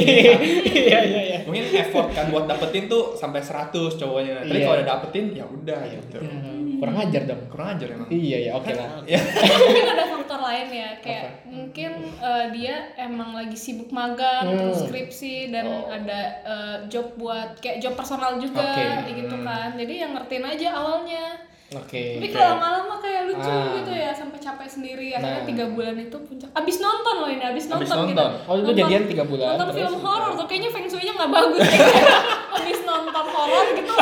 Iya 0.65 0.99
iya 1.03 1.21
iya. 1.25 1.39
Mungkin 1.43 1.65
effort 1.73 2.09
kan 2.11 2.29
buat 2.29 2.45
dapetin 2.45 2.87
tuh 2.87 3.13
sampai 3.13 3.41
100 3.41 3.71
cowoknya. 3.95 4.41
Tapi 4.41 4.53
Iya. 4.53 4.65
kalau 4.65 4.77
udah 4.77 4.89
dapetin 4.89 5.25
ya 5.33 5.45
udah 5.45 5.81
gitu. 5.85 6.19
Ya, 6.19 6.39
kurang 6.77 6.97
ajar 6.99 7.23
dong. 7.25 7.43
Kurang 7.49 7.69
ajar 7.73 7.89
emang. 7.91 8.09
Iya 8.09 8.39
ya 8.41 8.53
oke 8.53 8.73
lah. 8.73 8.89
Ya. 9.07 9.19
mungkin 9.19 9.87
ada 9.89 10.05
faktor 10.07 10.41
lain 10.41 10.69
ya 10.71 10.91
kayak 10.99 11.27
mungkin 11.45 11.91
eh, 12.15 12.47
dia 12.51 12.75
emang 12.97 13.31
lagi 13.33 13.55
sibuk 13.55 13.91
magang 13.91 14.45
Hmm. 14.45 14.59
terus 14.61 14.79
skripsi 14.83 15.51
dan 15.51 15.67
ada 15.85 16.21
eh, 16.43 16.77
job 16.87 17.11
buat 17.15 17.59
kayak 17.59 17.79
job 17.81 17.95
personal 17.95 18.37
juga 18.37 18.63
Oke. 18.65 19.13
gitu 19.13 19.37
kan 19.41 19.75
jadi 19.75 19.95
yang 19.99 20.13
ngertiin 20.13 20.45
aja 20.45 20.69
awalnya 20.75 21.25
Oke. 21.73 22.19
tapi 22.19 22.29
kalau 22.31 22.57
lama-lama 22.57 22.94
kayak 22.94 22.94
lucu 23.35 23.51
Ah. 23.51 23.75
gitu 23.75 23.93
ya 23.93 24.11
sampai 24.11 24.39
capek 24.39 24.69
sendiri 24.69 25.07
akhirnya 25.13 25.37
Nah. 25.37 25.45
tiga 25.45 25.65
bulan 25.67 25.95
itu 25.97 26.17
puncak 26.21 26.49
abis 26.53 26.77
nonton 26.79 27.15
loh 27.17 27.29
ini 27.29 27.45
abis 27.45 27.65
nonton, 27.67 27.83
Abis 27.85 27.91
gitu 28.07 28.15
nonton. 28.15 28.31
Oh, 28.45 28.55
itu 28.57 28.71
jadian 28.73 29.03
tiga 29.05 29.25
bulan, 29.25 29.47
nonton 29.53 29.67
terus? 29.67 29.79
film 29.81 29.95
horor 30.01 30.31
tuh 30.35 30.47
kayaknya 30.47 30.71
feng 30.71 30.87
shui-nya 30.87 31.13
nggak 31.15 31.31
bagus 31.33 31.61
kayaknya 31.61 32.17
abis 32.57 32.79
nonton 32.83 33.27
horor 33.29 33.65
gitu 33.73 33.93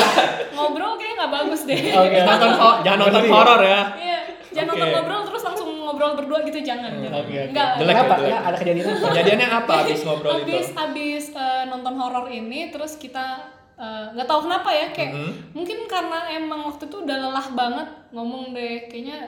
ngobrol 0.52 0.92
kayaknya 0.94 1.16
nggak 1.18 1.32
bagus 1.32 1.60
deh 1.64 1.80
Oke. 1.80 2.18
Nonton 2.22 2.50
ho- 2.52 2.78
jangan 2.80 2.98
nonton 3.02 3.24
horor 3.26 3.60
ya. 3.62 3.80
Iya, 3.96 4.18
jangan 4.50 4.68
Oke. 4.68 4.76
nonton 4.76 4.88
ngobrol 4.92 5.22
terus 5.24 5.42
langsung 5.42 5.68
ngobrol 5.82 6.12
berdua 6.14 6.38
gitu 6.42 6.58
jangan. 6.60 6.90
jangan. 6.94 7.12
Oke, 7.18 7.32
oke. 7.32 7.48
Enggak. 7.48 7.68
Jelek 7.76 7.94
ya, 7.94 8.04
jelek. 8.04 8.28
Ya, 8.28 8.38
ada 8.42 8.56
kejadian 8.56 8.86
apa? 8.86 9.06
Kejadiannya 9.08 9.48
apa 9.50 9.72
abis 9.82 10.00
ngobrol 10.02 10.32
itu? 10.34 10.44
Abis 10.44 10.66
abis 10.74 11.24
eh, 11.32 11.62
nonton 11.66 11.94
horor 11.96 12.26
ini 12.28 12.60
terus 12.68 12.92
kita 12.94 13.26
eh, 13.82 14.04
nggak 14.14 14.24
tahu 14.24 14.46
kenapa 14.46 14.70
ya 14.70 14.86
kayak 14.94 15.10
Mhm. 15.12 15.32
mungkin 15.52 15.78
karena 15.84 16.18
emang 16.30 16.70
waktu 16.70 16.86
itu 16.86 16.96
udah 17.02 17.16
lelah 17.18 17.48
banget 17.52 17.88
ngomong 18.14 18.54
deh 18.54 18.86
kayaknya 18.86 19.18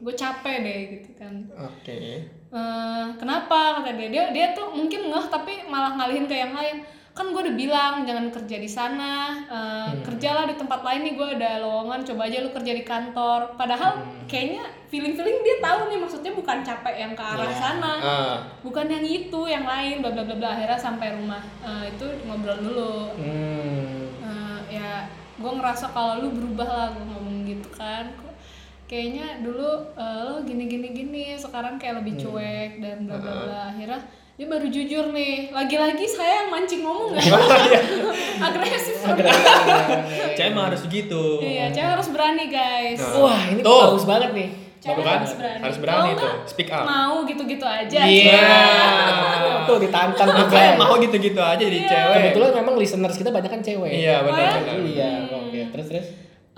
gue 0.00 0.14
capek 0.14 0.56
deh 0.64 0.80
gitu 0.98 1.10
kan. 1.14 1.34
Oke. 1.54 2.26
Eh, 2.50 3.04
kenapa 3.14 3.78
kata 3.78 3.94
dia 3.94 4.08
dia 4.10 4.24
dia 4.34 4.46
tuh 4.50 4.74
mungkin 4.74 5.06
ngeh 5.06 5.26
tapi 5.30 5.70
malah 5.70 5.94
ngalihin 5.94 6.26
ke 6.26 6.34
yang 6.34 6.50
lain 6.50 6.82
kan 7.10 7.26
gue 7.28 7.42
udah 7.42 7.52
bilang 7.54 7.94
jangan 8.02 8.30
kerja 8.30 8.56
di 8.56 8.70
sana 8.70 9.12
eh, 9.44 9.90
kerjalah 10.00 10.46
di 10.46 10.54
tempat 10.54 10.80
lain 10.80 11.02
nih 11.02 11.14
gue 11.14 11.28
ada 11.36 11.58
lowongan 11.58 12.00
coba 12.06 12.22
aja 12.24 12.38
lu 12.40 12.50
kerja 12.50 12.72
di 12.72 12.80
kantor. 12.82 13.40
Padahal 13.54 13.98
kayaknya 14.24 14.62
feeling 14.86 15.12
feeling 15.12 15.38
dia 15.40 15.58
tahu 15.58 15.86
nih 15.86 15.98
maksudnya 15.98 16.32
bukan 16.32 16.62
capek 16.62 16.94
yang 16.96 17.12
ke 17.12 17.20
arah 17.20 17.44
Iya. 17.44 17.58
sana 17.58 17.92
Ah. 17.98 18.36
bukan 18.62 18.86
yang 18.86 19.02
itu 19.02 19.40
yang 19.44 19.66
lain 19.66 20.00
bla 20.00 20.10
bla 20.10 20.22
bla 20.22 20.34
bla. 20.34 20.48
Akhirnya 20.54 20.78
sampai 20.78 21.12
rumah 21.12 21.42
eh, 21.60 21.90
itu 21.90 22.06
ngobrol 22.24 22.58
dulu. 22.58 22.94
Hmm. 23.18 24.06
Eh, 24.22 24.58
ya 24.78 25.04
gue 25.36 25.50
ngerasa 25.50 25.90
kalau 25.90 26.20
lu 26.20 26.28
berubah 26.30 26.68
lah 26.68 26.88
gue 26.90 27.04
ngomong 27.04 27.42
gitu 27.44 27.68
kan. 27.74 28.06
Kayaknya 28.86 29.42
dulu 29.42 29.66
eh, 29.94 30.18
lo 30.24 30.42
gini 30.42 30.64
gini 30.66 30.88
gini 30.90 31.24
sekarang 31.34 31.74
kayak 31.76 32.02
lebih 32.02 32.14
cuek 32.16 32.78
dan 32.78 33.04
bla 33.04 33.18
bla 33.18 33.34
bla. 33.44 33.60
Akhirnya 33.70 33.98
dia 34.40 34.48
baru 34.48 34.66
jujur 34.66 35.12
nih 35.12 35.52
lagi-lagi 35.52 36.08
saya 36.08 36.32
yang 36.40 36.48
mancing 36.48 36.80
ngomong 36.80 37.12
ya 37.12 37.20
agresif 38.40 38.96
Cewek 39.04 40.48
emang 40.48 40.72
harus 40.72 40.80
gitu. 40.88 41.44
iya 41.44 41.68
cewek 41.68 41.90
harus 41.92 42.08
berani 42.08 42.48
guys 42.48 42.96
Nah. 42.96 43.20
Wah, 43.20 43.42
ini 43.46 43.60
Tuh. 43.60 43.80
bagus 43.86 44.04
banget 44.08 44.30
nih. 44.32 44.48
cewek 44.80 44.96
Tuh 44.96 45.04
kan, 45.04 45.18
harus 45.20 45.34
berani 45.36 45.60
harus 45.60 45.76
berani 45.76 46.10
tuh, 46.16 46.32
speak 46.46 46.72
up. 46.72 46.88
mau 46.88 47.20
gitu-gitu 47.22 47.66
aja 47.68 48.00
Iya. 48.00 48.40
Tuh 49.68 49.76
ditantang 49.76 50.28
tuh 50.30 50.40
Makanya 50.42 50.72
guys. 50.72 50.80
mau 50.80 50.94
gitu-gitu 50.96 51.36
aja 51.38 51.60
jadi 51.60 51.78
Iya. 51.78 51.90
cewek. 51.90 52.16
Kebetulan 52.16 52.50
memang 52.56 52.74
listeners 52.76 53.14
kita 53.14 53.28
banyak 53.28 53.50
kan 53.50 53.60
cewek. 53.60 53.92
Iya 53.92 54.24
benar 54.24 54.56
benar. 54.56 54.76
Iya, 54.80 55.10
oke. 55.30 55.60
Terus 55.70 55.86
terus. 55.86 56.06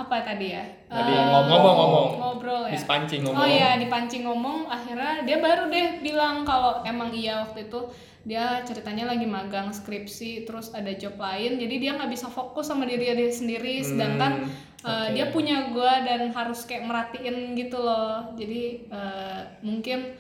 Apa 0.02 0.26
tadi 0.26 0.54
ya? 0.54 0.64
Tadi 0.90 1.12
Eh, 1.14 1.24
ngomong-ngomong. 1.30 2.08
ngobrol 2.18 2.62
ya? 2.66 2.74
Dipancing 2.74 3.22
ngomong. 3.26 3.42
Oh 3.42 3.48
iya, 3.48 3.70
dipancing 3.78 4.22
ngomong, 4.26 4.66
akhirnya 4.66 5.22
dia 5.22 5.38
baru 5.38 5.70
deh 5.70 6.02
bilang 6.02 6.42
kalau 6.42 6.82
emang 6.82 7.14
iya 7.14 7.46
waktu 7.46 7.70
itu. 7.70 7.80
Dia 8.22 8.62
ceritanya 8.62 9.10
lagi 9.10 9.26
magang 9.26 9.74
skripsi, 9.74 10.46
terus 10.46 10.70
ada 10.70 10.94
job 10.94 11.18
lain, 11.18 11.58
jadi 11.58 11.74
dia 11.82 11.90
nggak 11.98 12.06
bisa 12.06 12.30
fokus 12.30 12.70
sama 12.70 12.86
diri 12.86 13.10
dia 13.10 13.26
sendiri, 13.26 13.82
sedangkan 13.82 14.46
uh, 14.86 15.10
oke. 15.10 15.18
dia 15.18 15.26
punya 15.34 15.74
gua 15.74 16.06
dan 16.06 16.30
harus 16.30 16.62
kayak 16.62 16.86
merhatiin 16.86 17.58
gitu 17.58 17.82
loh, 17.82 18.30
jadi 18.38 18.86
uh, 18.94 19.42
mungkin 19.66 20.14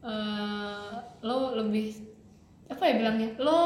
uh, 0.00 1.04
lo 1.20 1.52
lebih 1.60 2.00
apa 2.72 2.80
ya 2.88 2.94
bilangnya, 2.96 3.36
lo 3.44 3.60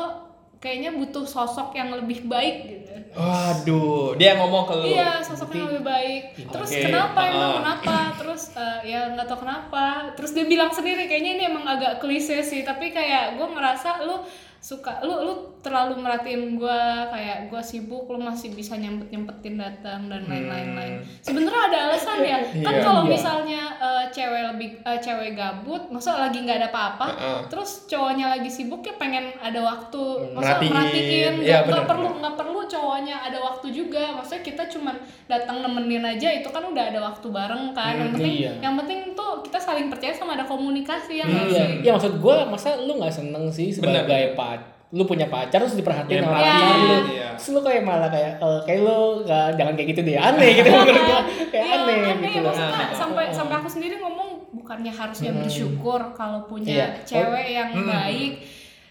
kayaknya 0.62 0.94
butuh 0.94 1.26
sosok 1.26 1.74
yang 1.74 1.90
lebih 1.90 2.22
baik 2.30 2.56
gitu. 2.70 2.94
Waduh, 3.12 4.16
dia 4.16 4.40
ngomong 4.40 4.64
ke 4.70 4.74
lu. 4.78 4.86
Iya, 4.94 5.20
sosoknya 5.20 5.68
lebih 5.68 5.84
baik. 5.84 6.22
Terus 6.48 6.70
Oke, 6.70 6.80
kenapa 6.86 7.20
emang 7.28 7.50
ah. 7.50 7.56
kenapa? 7.60 7.96
Terus 8.16 8.42
eh, 8.56 8.78
ya 8.94 9.00
nggak 9.12 9.26
tahu 9.26 9.38
kenapa. 9.42 9.86
Terus 10.16 10.30
dia 10.32 10.46
bilang 10.46 10.70
sendiri 10.70 11.10
kayaknya 11.10 11.32
ini 11.36 11.44
emang 11.50 11.66
agak 11.66 11.98
klise 11.98 12.40
sih, 12.46 12.62
tapi 12.62 12.94
kayak 12.94 13.36
gue 13.36 13.46
ngerasa 13.52 14.06
lu 14.06 14.22
suka 14.62 15.02
lu 15.02 15.10
lu 15.20 15.34
terlalu 15.58 15.98
merhatiin 15.98 16.54
gue 16.54 16.80
kayak 17.08 17.46
gue 17.46 17.58
sibuk 17.60 18.06
lu 18.06 18.16
masih 18.16 18.50
bisa 18.50 18.74
nyempet 18.74 19.10
nyempetin 19.10 19.58
datang 19.58 20.06
dan 20.06 20.22
lain-lain 20.22 20.70
lain 20.72 20.94
sebenarnya 21.18 21.62
ada 21.66 21.78
alasan 21.88 22.18
ya 22.20 22.38
kan 22.66 22.70
Iya. 22.72 22.80
kalau 22.80 23.02
Iya. 23.02 23.10
misalnya 23.10 23.62
eh, 23.76 24.04
cewek 24.08 24.42
lebih 24.48 24.68
eh, 24.80 24.98
cewek 24.98 25.30
gabut 25.32 25.82
masa 25.88 26.14
lagi 26.20 26.38
nggak 26.40 26.58
ada 26.58 26.68
apa-apa 26.68 27.06
Heeh. 27.08 27.38
terus 27.48 27.86
cowoknya 27.86 28.30
lagi 28.30 28.46
sibuk 28.48 28.80
ya 28.80 28.94
pengen 28.96 29.34
ada 29.36 29.58
waktu 29.60 30.02
masa 30.30 30.54
Merhatiin. 30.56 30.70
merhatiin 30.70 31.02
Iya, 31.02 31.26
nggak 31.28 31.42
nggak 31.42 31.66
bener, 31.74 31.82
perlu 31.88 32.06
bener. 32.06 32.18
nggak 32.20 32.34
perlu 32.38 32.60
cowoknya 32.64 33.16
ada 33.20 33.38
waktu 33.40 33.66
juga 33.68 34.02
maksudnya 34.12 34.42
kita 34.44 34.62
cuman 34.68 34.94
datang 35.26 35.56
nemenin 35.58 36.04
aja 36.04 36.28
itu 36.30 36.48
kan 36.48 36.62
udah 36.64 36.84
ada 36.84 37.00
waktu 37.02 37.26
bareng 37.28 37.64
kan 37.72 37.92
yang 37.92 38.02
Hmm, 38.04 38.14
penting 38.16 38.34
iya. 38.40 38.52
yang 38.60 38.74
penting 38.76 38.98
tuh 39.12 39.42
kita 39.42 39.58
saling 39.58 39.86
percaya 39.88 40.12
sama 40.12 40.34
ada 40.34 40.46
komunikasi 40.46 41.18
ya 41.18 41.24
nggak 41.24 41.46
Iya, 41.48 41.58
sih 41.58 41.74
ya 41.80 41.90
maksud 41.92 42.14
gue 42.16 42.36
masa 42.44 42.78
lu 42.78 42.94
nggak 42.94 43.10
seneng 43.12 43.44
sih 43.48 43.68
Bener. 43.72 44.02
sebagai 44.02 44.22
pacar 44.32 44.50
lu 44.92 45.02
punya 45.02 45.24
pacar 45.26 45.56
terus 45.58 45.72
diperhatiin 45.72 46.20
Yang 46.20 46.26
sama 46.26 46.36
pacar 46.36 46.74
lu 46.76 46.96
iya. 47.08 47.28
terus 47.32 47.48
lu 47.48 47.60
kayak 47.60 47.82
malah 47.82 48.08
kayak 48.08 48.32
eh, 48.36 48.60
kayak 48.62 48.80
lu 48.82 48.96
nggak 49.24 49.46
jangan 49.56 49.72
kayak 49.72 49.88
gitu 49.88 50.00
deh 50.02 50.16
aneh 50.18 50.50
gitu 50.52 50.68
menurut 50.78 51.02
gua 51.02 51.20
kayak 51.48 51.64
Iya, 51.64 51.74
aneh, 51.74 51.96
aneh, 51.96 52.14
gitu 52.22 52.38
loh 52.38 52.52
maksudnya 52.52 52.76
Nah. 52.76 52.92
sampai 52.92 53.24
sampai 53.30 53.54
aku 53.56 53.68
sendiri 53.68 53.94
ngomong 53.96 54.28
bukannya 54.52 54.92
harusnya 54.92 55.32
bersyukur 55.34 56.12
kalau 56.12 56.44
punya 56.44 56.68
Iya. 56.68 56.86
cewek 57.02 57.46
yang 57.50 57.70
Hmm. 57.72 57.88
baik 57.88 58.32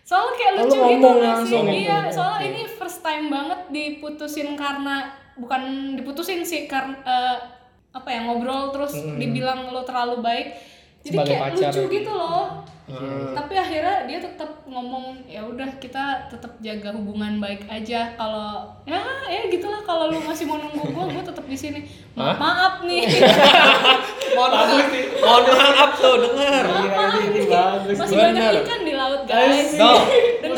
soalnya 0.02 0.34
kayak 0.34 0.52
Oh, 0.52 0.58
lucu 0.60 0.76
lu 0.76 0.88
gitu 0.90 1.08
sih 1.08 1.22
langsung 1.24 1.66
iya 1.70 1.98
soalnya 2.10 2.40
Oke. 2.40 2.50
ini 2.50 2.62
first 2.68 3.00
time 3.00 3.26
banget 3.28 3.60
diputusin 3.70 4.50
karena 4.54 4.96
bukan 5.34 5.62
diputusin 5.96 6.42
sih 6.42 6.66
karena 6.66 6.98
eh, 7.00 7.38
apa 7.92 8.08
ya 8.08 8.20
ngobrol 8.24 8.72
terus 8.72 8.98
Hmm. 8.98 9.16
dibilang 9.16 9.70
lo 9.70 9.84
terlalu 9.84 10.18
baik 10.20 10.48
jadi 11.02 11.16
Sebagai 11.16 11.30
kayak 11.30 11.44
pacar 11.46 11.70
lucu 11.70 11.78
gitu. 11.80 11.94
gitu 11.94 12.12
loh 12.12 12.46
Hmm. 12.92 13.32
tapi 13.32 13.56
akhirnya 13.56 14.04
dia 14.04 14.20
tetap 14.20 14.68
ngomong 14.68 15.24
ya 15.24 15.40
udah 15.48 15.80
kita 15.80 16.28
tetap 16.28 16.52
jaga 16.60 16.92
hubungan 16.92 17.40
baik 17.40 17.64
aja. 17.72 18.12
Kalau 18.20 18.68
ya 18.84 19.00
ya 19.32 19.48
gitulah. 19.48 19.80
Kalau 19.88 20.12
lu 20.12 20.20
masih 20.20 20.48
mau 20.48 20.60
nunggu 20.60 20.92
gua 20.92 21.08
gua 21.08 21.24
tetap 21.24 21.46
di 21.48 21.56
sini. 21.56 21.80
Maaf 22.16 22.36
maaf 22.36 22.76
nih. 22.84 23.08
Mohon 24.36 24.52
maaf, 24.56 24.88
mohon 25.20 25.44
maaf 25.44 25.92
tuh 26.00 26.16
denger. 26.24 26.64
Iya, 26.72 27.04
ini, 27.20 27.28
ini 27.36 27.42
bagus. 27.52 27.98
masih 28.00 28.16
banyak 28.16 28.64
ikan 28.64 28.80
di 28.88 28.94
laut 28.96 29.22
guys. 29.28 29.76
No. 29.76 29.92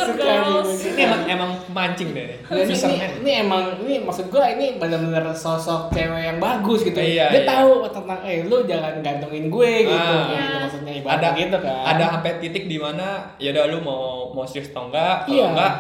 Suka 0.05 0.33
Ini 0.63 1.01
emang 1.01 1.21
emang 1.25 1.51
mancing 1.69 2.09
deh. 2.11 2.39
Dan 2.43 2.65
ini, 2.65 2.95
ini 3.19 3.31
emang 3.39 3.61
ini 3.79 3.95
maksud 3.99 4.27
gua 4.27 4.45
ini 4.47 4.75
benar-benar 4.75 5.29
sosok 5.29 5.89
cewek 5.89 6.21
yang 6.25 6.37
bagus 6.37 6.81
gitu. 6.81 6.95
Iya, 6.95 7.29
Dia 7.29 7.39
iya. 7.39 7.49
tahu 7.49 7.71
tentang 7.87 8.19
eh 8.21 8.43
lu 8.43 8.63
jangan 8.63 8.99
gantungin 8.99 9.47
gue 9.47 9.71
gitu. 9.83 9.93
Ah. 9.93 10.03
gitu. 10.03 10.33
Iya. 10.33 10.45
Maksudnya 10.61 10.93
ibarat 10.95 11.15
Ada 11.15 11.27
gitu 11.35 11.57
kan. 11.59 11.81
Ada 11.85 12.03
sampai 12.11 12.31
titik 12.37 12.65
di 12.65 12.77
mana 12.77 13.07
ya 13.35 13.49
udah 13.51 13.63
lu 13.67 13.79
mau 13.79 14.03
mau 14.29 14.43
serius 14.43 14.69
atau 14.69 14.87
enggak, 14.87 15.23
kalau 15.23 15.33
Iya. 15.33 15.45
enggak 15.49 15.73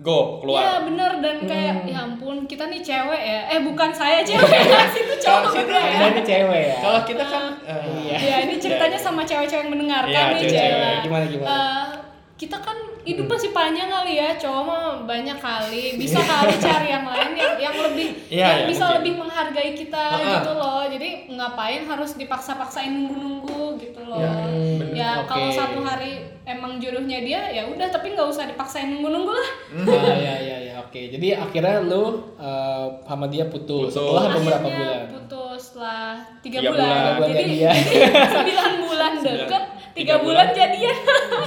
go 0.00 0.16
Iya 0.16 0.40
keluar. 0.40 0.64
bener 0.82 1.12
dan 1.20 1.36
kayak 1.44 1.74
Hmm. 1.76 1.84
ya 1.86 1.98
ampun 2.00 2.36
kita 2.44 2.64
nih 2.66 2.80
cewek 2.80 3.20
ya 3.20 3.40
eh 3.46 3.60
bukan 3.60 3.90
saya 3.90 4.24
cewek 4.24 4.48
situ 4.96 5.14
cowok 5.14 5.40
Kalau 5.42 5.52
situ 5.52 5.68
udah 5.68 5.82
ya 5.84 6.00
ini 6.08 6.22
cewek 6.24 6.60
ya. 6.66 6.76
Kalau 6.78 7.00
kita 7.04 7.20
kan 7.22 7.44
eh, 7.62 7.84
Iya. 8.00 8.16
ya 8.18 8.36
ini 8.40 8.54
ceritanya 8.56 8.96
sama 8.96 9.22
cewek-cewek 9.22 9.60
yang 9.60 9.70
mendengarkan 9.70 10.08
Iya, 10.08 10.32
nih. 10.32 10.48
Cela. 10.48 10.90
Gimana, 11.04 11.24
gimana? 11.26 11.48
Eh, 11.52 11.86
kita 12.34 12.56
kan 12.58 12.76
hidup 13.02 13.26
masih 13.26 13.50
panjang 13.50 13.88
kali 13.88 14.12
ya 14.14 14.36
cowok 14.36 14.62
mah 14.62 14.80
banyak 15.02 15.36
kali 15.36 15.96
bisa 15.96 16.16
kali 16.18 16.54
cari 16.62 16.88
yang 16.88 17.04
lain 17.04 17.32
yang 17.32 17.54
yang 17.58 17.76
lebih 17.80 18.08
Iya, 18.28 18.46
yang 18.46 18.58
iya, 18.58 18.68
bisa 18.68 18.84
mungkin. 18.84 18.96
lebih 19.00 19.12
menghargai 19.18 19.72
kita 19.74 20.04
Ah, 20.06 20.14
ah. 20.14 20.30
gitu 20.36 20.50
loh 20.52 20.82
jadi 20.86 21.08
ngapain 21.28 21.82
harus 21.82 22.10
dipaksa-paksain 22.14 22.90
nunggu-nunggu 22.90 23.76
gitu 23.78 24.00
loh 24.02 24.20
Iya, 24.20 24.32
bener. 24.78 24.94
ya 24.94 25.10
Oke. 25.18 25.26
kalau 25.26 25.48
satu 25.50 25.78
hari 25.80 26.29
emang 26.52 26.76
jodohnya 26.76 27.18
dia 27.18 27.40
ya 27.48 27.62
udah 27.64 27.88
tapi 27.88 28.10
nggak 28.10 28.26
usah 28.26 28.44
dipaksain 28.44 28.88
nunggu-nunggu 28.88 29.30
lah 29.30 29.48
Ah, 29.70 30.12
ya 30.12 30.34
ya 30.36 30.56
ya 30.60 30.74
oke. 30.80 31.00
Jadi 31.08 31.30
akhirnya 31.32 31.78
lu 31.80 32.02
uh, 32.34 32.86
sama 33.02 33.26
dia 33.26 33.46
putus, 33.46 33.88
Putus. 33.88 33.94
setelah 33.94 34.24
beberapa 34.32 34.58
Akhirnya 34.60 34.78
bulan. 34.80 35.02
putus 35.12 35.60
setelah 35.62 36.10
tiga, 36.40 36.58
Tiga 36.58 36.70
bulan, 36.70 36.82
bulan. 36.82 36.98
Tiga 36.98 37.12
bulan 37.14 37.30
jadi, 37.30 37.54
jadi 37.54 38.22
sembilan 38.34 38.72
bulan 38.80 39.12
deket 39.16 39.64
tiga 39.92 40.14
bulan 40.16 40.46
bulan. 40.46 40.48
jadian 40.52 40.96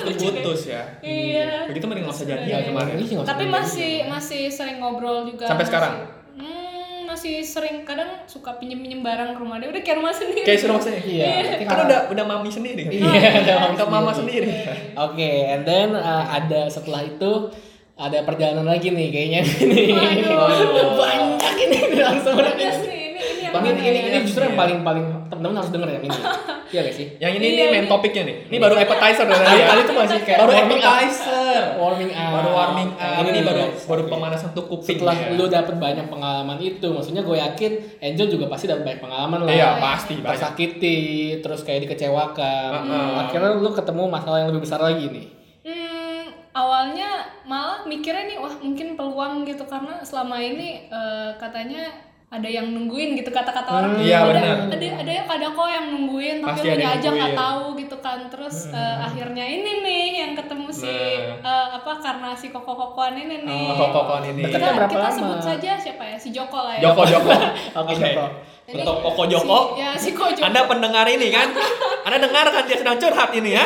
itu 0.03 0.23
putus 0.31 0.61
ya. 0.67 0.81
iya 0.99 1.65
Begitu 1.65 1.85
mending 1.85 2.03
nggak 2.03 2.15
usah 2.15 2.27
jadian 2.27 2.47
Iya. 2.55 2.67
kemarin. 2.69 2.95
Tapi 3.23 3.43
masih 3.45 3.91
masih 4.05 4.41
sering 4.47 4.77
ngobrol 4.77 5.23
juga 5.25 5.45
Sampai 5.45 5.63
masih- 5.63 5.69
sekarang? 5.69 5.93
hmm, 6.33 6.72
masih 7.13 7.39
sering 7.39 7.81
kadang 7.83 8.25
suka 8.25 8.57
pinjem 8.57 8.79
pinjem 8.79 8.99
barang 8.99 9.31
ke 9.31 9.39
rumah 9.39 9.55
dia 9.55 9.69
udah 9.69 9.79
kayak 9.79 9.97
rumah 9.97 10.09
sendiri 10.09 10.41
Kayak 10.41 10.59
suruh 10.59 10.75
maksudnya. 10.75 10.99
Iya. 10.99 11.25
berarti 11.39 11.63
Kan 11.63 11.69
kalau- 11.69 11.85
udah 11.85 11.99
udah 12.09 12.25
mami 12.25 12.49
sendiri. 12.49 12.83
Iya, 12.89 13.29
udah 13.39 13.55
mami 13.59 13.75
Ke 13.75 13.85
mama 13.85 14.11
sendiri. 14.11 14.49
sendiri. 14.49 14.95
Oke, 14.95 15.29
and 15.47 15.61
then 15.63 15.89
uh, 15.93 16.23
ada 16.27 16.65
setelah 16.67 17.01
itu 17.01 17.31
ada 17.95 18.17
perjalanan 18.21 18.65
lagi 18.67 18.89
nih 18.89 19.07
kayaknya. 19.07 19.41
Waduh. 20.33 20.97
Banyak 20.99 21.55
ini 21.59 21.77
langsung 21.95 22.35
Iya 22.35 22.51
ini. 22.51 22.65
ini 22.65 23.21
ini 23.21 23.41
yang 23.43 23.53
Ini, 23.53 23.69
ini, 23.79 23.99
ya? 24.01 24.03
ini 24.09 24.17
justru 24.25 24.41
yang 24.43 24.57
paling 24.57 24.81
paling 24.81 25.05
temen-temen 25.33 25.57
harus 25.57 25.71
denger 25.71 25.89
yang 25.89 26.03
ini. 26.03 26.19
Iya 26.69 26.79
gak 26.81 26.95
sih? 26.95 27.07
Yang 27.17 27.33
ini 27.35 27.45
Iya, 27.45 27.53
nih 27.53 27.65
main 27.67 27.83
ini- 27.83 27.91
topiknya 27.91 28.23
nih. 28.23 28.35
Ini 28.45 28.57
baru 28.57 28.73
appetizer 28.75 29.25
dari 29.25 29.41
Tadi 29.43 29.61
tadi 29.63 29.81
tuh 29.83 29.95
masih 29.95 30.19
kayak 30.21 30.37
baru 30.39 30.51
warming 30.51 30.79
up. 30.79 30.89
appetizer. 30.89 31.61
Warming 31.75 32.11
up. 32.11 32.31
Baru 32.31 32.49
warming 32.51 32.89
up. 32.93 33.21
Ini, 33.23 33.39
baru 33.41 33.61
guys. 33.63 33.83
baru 33.83 34.01
pemanasan 34.07 34.47
untuk 34.49 34.65
kuping. 34.67 34.97
Setelah 34.97 35.15
ya. 35.15 35.27
lu 35.31 35.45
dapet 35.47 35.75
banyak 35.75 36.05
pengalaman 36.07 36.57
itu, 36.59 36.87
maksudnya 36.87 37.21
gue 37.21 37.35
yakin 37.35 37.71
Angel 37.99 38.27
juga 38.27 38.45
pasti 38.47 38.65
dapet 38.65 38.83
banyak 38.83 39.01
pengalaman 39.01 39.39
lah. 39.41 39.49
Iya, 39.49 39.69
pasti 39.77 40.13
banyak. 40.15 40.29
Tersakiti, 40.29 40.99
terus 41.39 41.61
kayak 41.61 41.79
dikecewakan. 41.83 42.71
Akhirnya 43.19 43.53
lu 43.53 43.69
ketemu 43.69 44.03
masalah 44.07 44.37
yang 44.39 44.49
lebih 44.49 44.61
besar 44.61 44.77
lagi 44.77 45.05
nih. 45.05 45.25
Hmm, 45.63 46.23
awalnya 46.53 47.09
malah 47.43 47.83
mikirnya 47.83 48.25
nih 48.25 48.37
wah 48.37 48.55
mungkin 48.57 48.93
peluang 48.93 49.43
gitu 49.43 49.63
karena 49.63 49.99
selama 50.01 50.37
ini 50.37 50.85
eh, 50.85 51.29
katanya 51.35 51.87
ada 52.33 52.49
yang 52.49 52.65
nungguin 52.67 53.13
gitu 53.13 53.29
kata-kata 53.29 53.69
orang 53.69 53.93
iya, 54.01 54.25
ada, 54.25 54.33
benar. 54.33 54.57
ada 54.73 54.85
ada 54.97 55.11
yang 55.13 55.27
ada 55.29 55.47
kok 55.47 55.67
yang 55.69 55.85
nungguin 55.87 56.35
tapi 56.41 56.49
Pasti 56.49 56.65
lu 56.65 56.81
aja 56.81 56.89
nggak 56.89 57.13
nungguin. 57.13 57.29
Hmm. 57.29 57.41
tahu 57.45 57.63
gitu 57.77 57.97
kan 57.99 58.19
terus 58.25 58.55
eh, 58.73 58.95
akhirnya 58.99 59.45
ini 59.45 59.71
nih 59.79 60.03
yang 60.17 60.31
ketemu 60.33 60.67
si 60.67 60.89
Nah. 60.89 61.37
eh, 61.45 61.67
apa 61.77 61.91
karena 61.95 62.33
si 62.33 62.49
koko-kokoan 62.49 63.13
ini 63.15 63.45
nih 63.45 63.63
Oh, 63.63 63.77
koko-kokoan 63.77 64.23
ini. 64.27 64.41
kita, 64.43 64.65
berapa 64.73 64.89
kita 64.89 65.05
lama? 65.05 65.13
sebut 65.13 65.39
saja 65.39 65.71
siapa 65.77 66.03
ya 66.03 66.17
si 66.17 66.29
Joko 66.29 66.57
lah 66.59 66.73
ya 66.73 66.81
Joko 66.83 67.01
Joko. 67.05 67.29
Oke, 67.79 67.93
Joko. 67.93 68.25
Jadi, 68.63 68.79
Untuk 68.79 68.95
Koko 68.97 69.23
Joko. 69.27 69.59
si, 69.69 69.77
ya 69.77 69.89
si 69.93 70.09
Ko 70.11 70.25
Joko 70.25 70.47
Anda 70.47 70.65
pendengar 70.65 71.05
ini 71.05 71.27
kan? 71.29 71.51
Anda 72.07 72.17
dengar 72.17 72.47
kan 72.47 72.63
dia 72.63 72.79
sedang 72.79 72.97
curhat 72.97 73.29
ini 73.31 73.53
ya? 73.53 73.65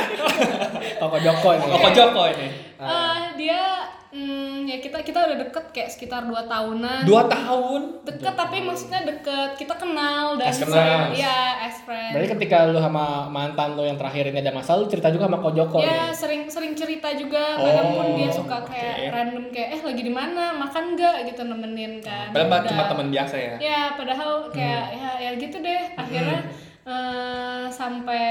Koko 0.98 1.18
Joko 1.18 1.50
ini. 1.54 1.66
Koko 1.70 1.90
Joko 1.94 2.24
ini. 2.28 2.48
Eh, 2.78 3.07
dia 3.38 3.62
hmm, 4.10 4.66
ya 4.66 4.78
kita 4.78 5.00
kita 5.00 5.20
udah 5.22 5.38
deket 5.40 5.66
kayak 5.70 5.88
sekitar 5.88 6.22
2 6.24 6.34
tahunan 6.44 7.02
Dua 7.04 7.24
tahun. 7.24 8.02
deket 8.04 8.34
tapi 8.34 8.58
maksudnya 8.60 9.06
deket 9.06 9.56
kita 9.56 9.74
kenal 9.74 10.36
dan 10.36 10.48
As 10.48 10.58
kenal. 10.58 11.14
ya 11.14 11.38
as 11.62 11.78
friend 11.82 12.12
Berarti 12.12 12.30
ketika 12.34 12.66
lu 12.66 12.78
sama 12.78 13.06
mantan 13.28 13.74
lu 13.74 13.84
yang 13.84 13.96
terakhir 13.96 14.28
ini 14.28 14.40
ada 14.40 14.52
masalah, 14.52 14.82
lu 14.82 14.88
cerita 14.88 15.08
juga 15.08 15.26
sama 15.26 15.38
Ko 15.38 15.50
Joko 15.52 15.78
ya 15.78 16.10
nih. 16.10 16.12
sering 16.12 16.42
sering 16.48 16.74
cerita 16.74 17.14
juga 17.14 17.56
kadang 17.56 17.88
pun 17.94 18.08
dia 18.14 18.30
suka 18.30 18.56
oke. 18.60 18.70
kayak 18.70 18.96
random 19.08 19.46
kayak 19.48 19.70
eh 19.72 19.82
lagi 19.84 20.02
di 20.02 20.12
mana 20.12 20.44
makan 20.54 20.84
nggak 20.92 21.16
gitu 21.28 21.42
nemenin 21.44 21.94
kan 22.00 22.28
Padahal 22.30 22.50
Udah. 22.58 22.68
cuma 22.68 22.84
teman 22.88 23.08
biasa 23.08 23.36
ya. 23.38 23.56
ya 23.58 23.82
padahal 23.94 24.32
kayak 24.50 24.86
ya 24.92 25.10
ya 25.20 25.32
gitu 25.36 25.58
deh 25.58 25.82
akhirnya 25.94 26.40
eh, 26.84 27.64
sampai 27.70 28.26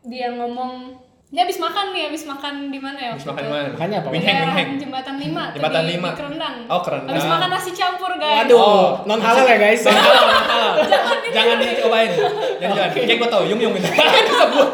dia 0.00 0.28
ngomong 0.30 0.96
dia 1.28 1.44
habis 1.44 1.60
makan 1.60 1.92
nih 1.92 2.08
habis 2.08 2.24
makan 2.24 2.72
di 2.72 2.80
mana 2.80 2.96
ya 2.96 3.10
Habis 3.12 3.28
makan 3.28 3.42
di 3.42 3.50
mana? 3.52 3.68
Makanya 3.70 3.96
apa? 4.00 4.08
Wing 4.08 4.24
hang. 4.24 4.80
jembatan 4.80 5.14
5 5.14 5.28
tuh 5.28 5.54
Jembatan 5.54 5.82
lima. 5.84 6.08
di 6.08 6.16
Kerendang. 6.16 6.56
Oh, 6.66 6.80
Kerendang. 6.80 7.12
Habis 7.12 7.26
makan 7.28 7.48
nasi 7.52 7.70
campur, 7.72 8.12
guys. 8.16 8.36
Waduh. 8.42 8.56
Oh, 8.56 8.86
non 9.04 9.20
halal 9.20 9.44
ya 9.44 9.56
guys. 9.58 9.84
Halal, 9.84 10.24
halal. 10.24 10.72
Jangan 11.36 11.56
dicobain. 11.60 12.10
Jangan 12.56 12.76
jangan. 12.80 12.90
Kayak 12.96 13.16
gue 13.20 13.28
tau, 13.28 13.42
yung 13.44 13.60
yung 13.60 13.76
itu. 13.76 13.84
Disebut. 14.24 14.68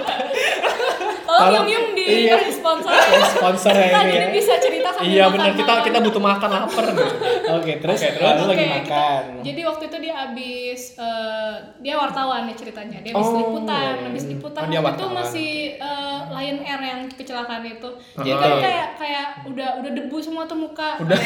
Tolong 1.27 1.67
Yung 1.67 1.67
Yung 1.67 1.87
di 1.99 2.31
iya. 2.31 2.39
kasih 2.39 2.55
sponsor. 2.55 2.95
Sponsor 3.35 3.75
ya 3.75 3.87
Kita 3.91 4.01
ini 4.01 4.13
jadi 4.13 4.27
ya. 4.27 4.31
bisa 4.31 4.53
cerita 4.55 4.74
sambil 4.95 5.11
Iya 5.11 5.25
benar. 5.29 5.51
Kita 5.53 5.75
kita 5.83 5.99
butuh 6.01 6.23
makan 6.23 6.51
lapar 6.51 6.85
nih. 6.89 7.09
Oke, 7.57 7.73
terus 7.77 7.99
Oke, 7.99 8.11
terus? 8.15 8.35
lu 8.35 8.45
lagi 8.47 8.67
makan. 8.67 8.83
kita- 8.85 9.43
jadi 9.45 9.61
waktu 9.65 9.85
itu 9.85 9.97
dia 10.01 10.15
habis 10.17 10.81
eh, 10.97 11.55
dia 11.79 11.95
wartawan 11.95 12.43
ya 12.45 12.55
ceritanya. 12.55 12.99
Dia 12.99 13.13
habis 13.13 13.27
Oh, 13.27 13.37
liputan, 13.37 13.95
habis 14.03 14.25
liputan 14.27 14.63
Oh, 14.65 14.81
waktu 14.81 14.97
itu 14.97 15.09
masih 15.11 15.51
eh, 15.77 16.19
Lion 16.31 16.59
Air 16.61 16.81
yang 16.81 17.01
kecelakaan 17.09 17.63
itu. 17.63 17.91
Jadi- 18.17 18.33
kan 18.35 18.51
kayak 18.59 18.87
kayak 18.97 19.27
udah 19.45 19.69
udah 19.77 19.91
debu 19.93 20.17
semua 20.19 20.45
tuh 20.45 20.57
muka. 20.57 20.97
Udah. 20.99 21.19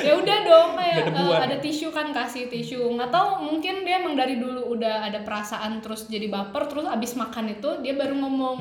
ya 0.00 0.12
udah 0.12 0.36
dong 0.42 0.68
kayak 0.74 0.94
Udah 0.96 1.02
eh, 1.02 1.10
debuan. 1.10 1.40
ada 1.40 1.56
tisu 1.58 1.88
kan 1.88 2.10
kasih 2.10 2.46
tisu. 2.46 2.78
Nggak 2.90 3.08
tahu 3.08 3.28
mungkin 3.42 3.82
dia 3.82 3.98
emang 3.98 4.14
dari 4.14 4.36
dulu 4.36 4.70
udah 4.70 5.02
ada 5.02 5.20
perasaan 5.20 5.80
terus 5.80 6.06
jadi 6.06 6.26
baper 6.26 6.66
terus 6.66 6.84
abis 6.84 7.14
makan 7.14 7.48
itu 7.50 7.70
dia 7.80 7.94
baru 7.94 8.14
ngomong 8.14 8.56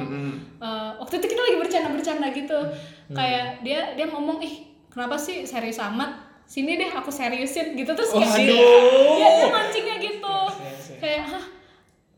eh, 0.58 0.92
waktu 0.96 1.14
itu 1.16 1.28
kita 1.28 1.42
lagi 1.42 1.58
bercanda-bercanda 1.60 2.28
gitu. 2.32 2.60
Kayak 3.06 3.62
dia 3.62 3.94
dia 3.94 4.08
ngomong 4.14 4.38
ih 4.40 4.56
kenapa 4.88 5.18
sih 5.18 5.44
serius 5.44 5.82
amat? 5.82 6.14
Sini 6.46 6.76
deh 6.76 6.92
aku 6.92 7.10
seriusin 7.10 7.74
gitu 7.74 7.92
terus 7.92 8.12
kayak 8.12 8.30
dia, 8.36 8.54
Waduh. 8.54 9.16
dia, 9.18 9.28
dia 9.34 9.48
mancingnya 9.50 9.96
gitu. 9.98 10.38
Kayak 11.00 11.24
hah 11.28 11.46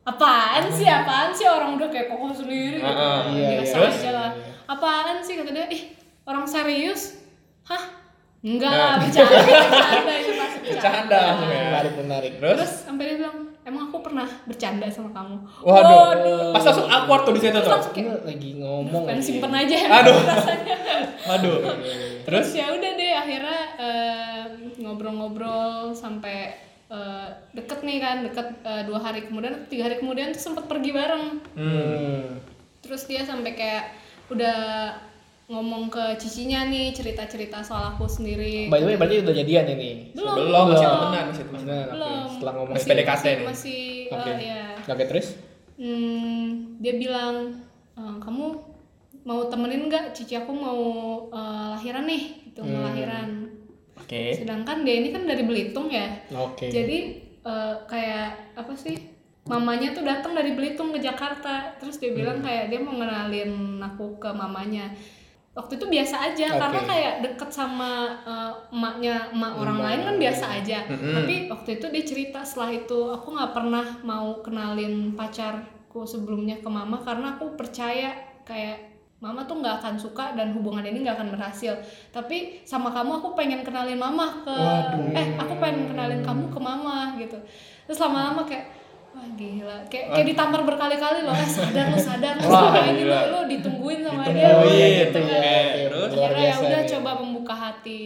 apaan 0.05 0.65
sih 0.69 0.85
apaan 0.85 1.31
sih 1.31 1.47
orang 1.47 1.77
udah 1.77 1.89
kayak 1.89 2.07
koko 2.07 2.29
sendiri 2.35 2.77
gitu. 2.77 2.85
Heeh. 2.85 3.19
Iya, 3.31 3.47
biasa 3.57 3.75
iya. 3.75 3.87
aja 3.89 4.11
lah 4.11 4.29
apaan 4.65 5.17
sih 5.21 5.33
kata 5.37 5.49
dia 5.49 5.65
ih 5.69 5.83
orang 6.25 6.45
serius 6.45 7.21
hah 7.63 7.83
enggak 8.41 8.69
Nah. 8.69 8.97
bercanda 9.01 9.37
bercanda 9.45 10.13
itu 10.19 10.31
pasti 10.35 10.57
Bercanda. 10.65 11.21
Menarik, 11.37 11.93
menarik. 11.97 12.31
Terus? 12.37 12.57
terus 12.57 12.73
sampai 12.85 13.03
dia 13.05 13.15
bilang 13.21 13.37
emang 13.65 13.89
aku 13.89 13.97
pernah 13.99 14.29
bercanda 14.45 14.85
sama 14.87 15.09
kamu 15.09 15.41
Waduh. 15.59 16.53
Pas 16.53 16.63
langsung 16.63 16.85
awkward 16.85 17.21
tuh 17.23 17.33
di 17.33 17.41
situ 17.41 17.57
tuh. 17.57 17.73
Lagi 18.21 18.49
ngomong. 18.55 19.03
kan 19.03 19.17
simpen 19.17 19.49
aja 19.51 19.77
Aduh. 19.99 20.15
rasanya 20.29 20.75
Waduh. 21.25 21.57
terus 22.23 22.53
ya 22.53 22.69
udah 22.69 22.91
deh 22.93 23.11
akhirnya 23.11 23.59
eh, 23.75 24.43
ngobrol-ngobrol 24.79 25.91
sampai 25.91 26.53
eh, 26.87 27.27
deket 27.51 27.81
nih 27.81 27.97
kan 27.97 28.17
deket 28.23 28.47
eh, 28.61 28.83
dua 28.85 28.99
hari 28.99 29.25
kemudian 29.25 29.65
tiga 29.65 29.85
hari 29.85 29.97
kemudian 29.97 30.29
tuh 30.29 30.41
sempet 30.43 30.65
pergi 30.65 30.89
bareng 30.89 31.25
Hmm. 31.53 32.37
terus 32.79 33.05
dia 33.05 33.21
sampai 33.21 33.51
kayak 33.51 33.97
udah 34.27 34.93
ngomong 35.45 35.87
ke 35.87 36.17
cicinya 36.17 36.65
nih 36.65 36.89
cerita-cerita 36.89 37.61
soal 37.61 37.93
aku 37.93 38.05
sendiri 38.05 38.65
By 38.65 38.81
the 38.81 38.87
way, 38.87 38.97
berarti 38.97 39.21
udah 39.21 39.35
jadian 39.35 39.65
ini. 39.69 40.09
belum 40.11 40.33
Belum 40.35 40.65
masih 40.67 40.81
Belum. 40.81 40.97
temenan 40.97 41.23
masih 41.29 41.43
temenan. 41.45 41.85
Belum 41.87 42.23
Setelah 42.27 42.53
ngomong. 42.55 42.73
Masih 42.73 42.87
PDKT 42.87 43.05
masih, 43.05 43.29
nih. 43.31 43.45
masih 43.45 43.81
Oke. 44.09 44.29
eh, 44.31 44.37
ya 44.41 44.61
Oke, 44.87 45.03
terus? 45.05 45.27
Hmm, 45.75 46.43
dia 46.79 46.93
bilang 46.95 47.35
"Eh, 47.93 48.15
kamu 48.17 48.45
mau 49.23 49.41
temenin 49.45 49.85
nggak 49.85 50.13
cici 50.13 50.33
aku 50.33 50.49
mau 50.49 50.81
eh, 51.29 51.65
lahiran 51.73 52.05
nih 52.05 52.23
itu 52.47 52.59
mau 52.61 52.79
Hmm. 52.79 52.87
lahiran 52.87 53.29
Oke. 53.97 54.33
sedangkan 54.35 54.81
dia 54.81 54.95
ini 54.97 55.09
kan 55.09 55.23
dari 55.23 55.43
Belitung 55.43 55.87
ya 55.87 56.09
Oke. 56.31 56.67
jadi 56.67 56.97
eh, 57.39 57.75
kayak 57.85 58.55
apa 58.55 58.73
sih 58.73 58.97
mamanya 59.45 59.93
tuh 59.93 60.01
datang 60.01 60.33
dari 60.33 60.51
Belitung 60.51 60.89
ke 60.89 60.99
Jakarta 60.99 61.75
terus 61.75 61.95
dia 61.95 62.09
bilang 62.11 62.39
Hmm. 62.39 62.45
kayak 62.45 62.65
dia 62.67 62.79
mau 62.79 62.93
ngenalin 62.93 63.51
aku 63.79 64.17
ke 64.17 64.29
mamanya 64.31 64.89
waktu 65.55 65.79
itu 65.79 65.85
biasa 65.87 66.15
aja 66.19 66.47
Oke. 66.51 66.59
karena 66.59 66.81
kayak 66.83 67.13
deket 67.23 67.49
sama 67.49 68.11
eh, 68.27 68.51
emaknya 68.75 69.31
emak 69.31 69.53
orang 69.55 69.79
lain 69.79 69.99
kan 70.03 70.15
biasa 70.19 70.45
aja 70.59 70.79
Mm-mm. 70.91 71.15
tapi 71.15 71.35
waktu 71.47 71.69
itu 71.79 71.85
dia 71.87 72.03
cerita 72.03 72.39
setelah 72.43 72.71
itu 72.75 72.99
aku 73.15 73.27
nggak 73.31 73.51
pernah 73.55 73.85
mau 74.03 74.43
kenalin 74.43 75.15
pacarku 75.15 76.03
sebelumnya 76.03 76.59
ke 76.59 76.67
mama 76.67 76.99
karena 76.99 77.39
aku 77.39 77.55
percaya 77.55 78.11
kayak 78.43 78.99
mama 79.23 79.47
tuh 79.47 79.63
nggak 79.63 79.79
akan 79.79 79.95
suka 79.95 80.35
dan 80.35 80.51
hubungan 80.51 80.83
ini 80.83 81.07
nggak 81.07 81.15
akan 81.23 81.31
berhasil 81.31 81.71
tapi 82.11 82.59
sama 82.67 82.91
kamu 82.91 83.23
aku 83.23 83.31
pengen 83.31 83.63
kenalin 83.63 83.95
mama 83.95 84.43
ke 84.43 84.51
Waduh. 84.51 85.15
eh 85.15 85.39
aku 85.39 85.55
pengen 85.63 85.87
kenalin 85.87 86.19
kamu 86.19 86.51
ke 86.51 86.59
mama 86.59 87.15
gitu 87.15 87.39
terus 87.87 87.97
lama-lama 88.03 88.43
kayak 88.43 88.74
wah 89.15 89.27
gila 89.31 89.77
kayak 89.87 90.05
kayak 90.09 90.27
ditampar 90.27 90.61
berkali-kali 90.61 91.19
loh 91.21 91.31
eh 91.33 91.47
sadar 91.47 91.85
lo 91.87 91.97
sadar 91.97 92.33
lo 92.35 92.43
selama 92.43 92.79
ini 92.85 93.03
lo, 93.03 93.17
lo 93.25 93.39
ditungguin 93.47 93.99
sama 94.01 94.21
Ditungguin, 94.21 94.35
dia 94.37 94.51
Oh 94.53 94.65
iya 94.67 94.87
gitu 95.01 95.19
kan. 95.21 95.41
ya. 95.41 95.59
Terus? 95.87 96.09
Akhirnya 96.11 96.43
ya 96.43 96.55
udah 96.59 96.81
coba 96.89 97.11
membuka 97.17 97.55
hati 97.55 98.03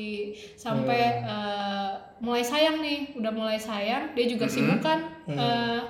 sampai 0.55 1.01
eh, 1.21 1.89
mulai 2.19 2.43
sayang 2.43 2.77
nih 2.79 2.99
udah 3.13 3.31
mulai 3.31 3.57
sayang 3.57 4.13
dia 4.13 4.25
juga 4.25 4.45
sibuk 4.45 4.79
kan 4.79 4.99
eh, 5.25 5.81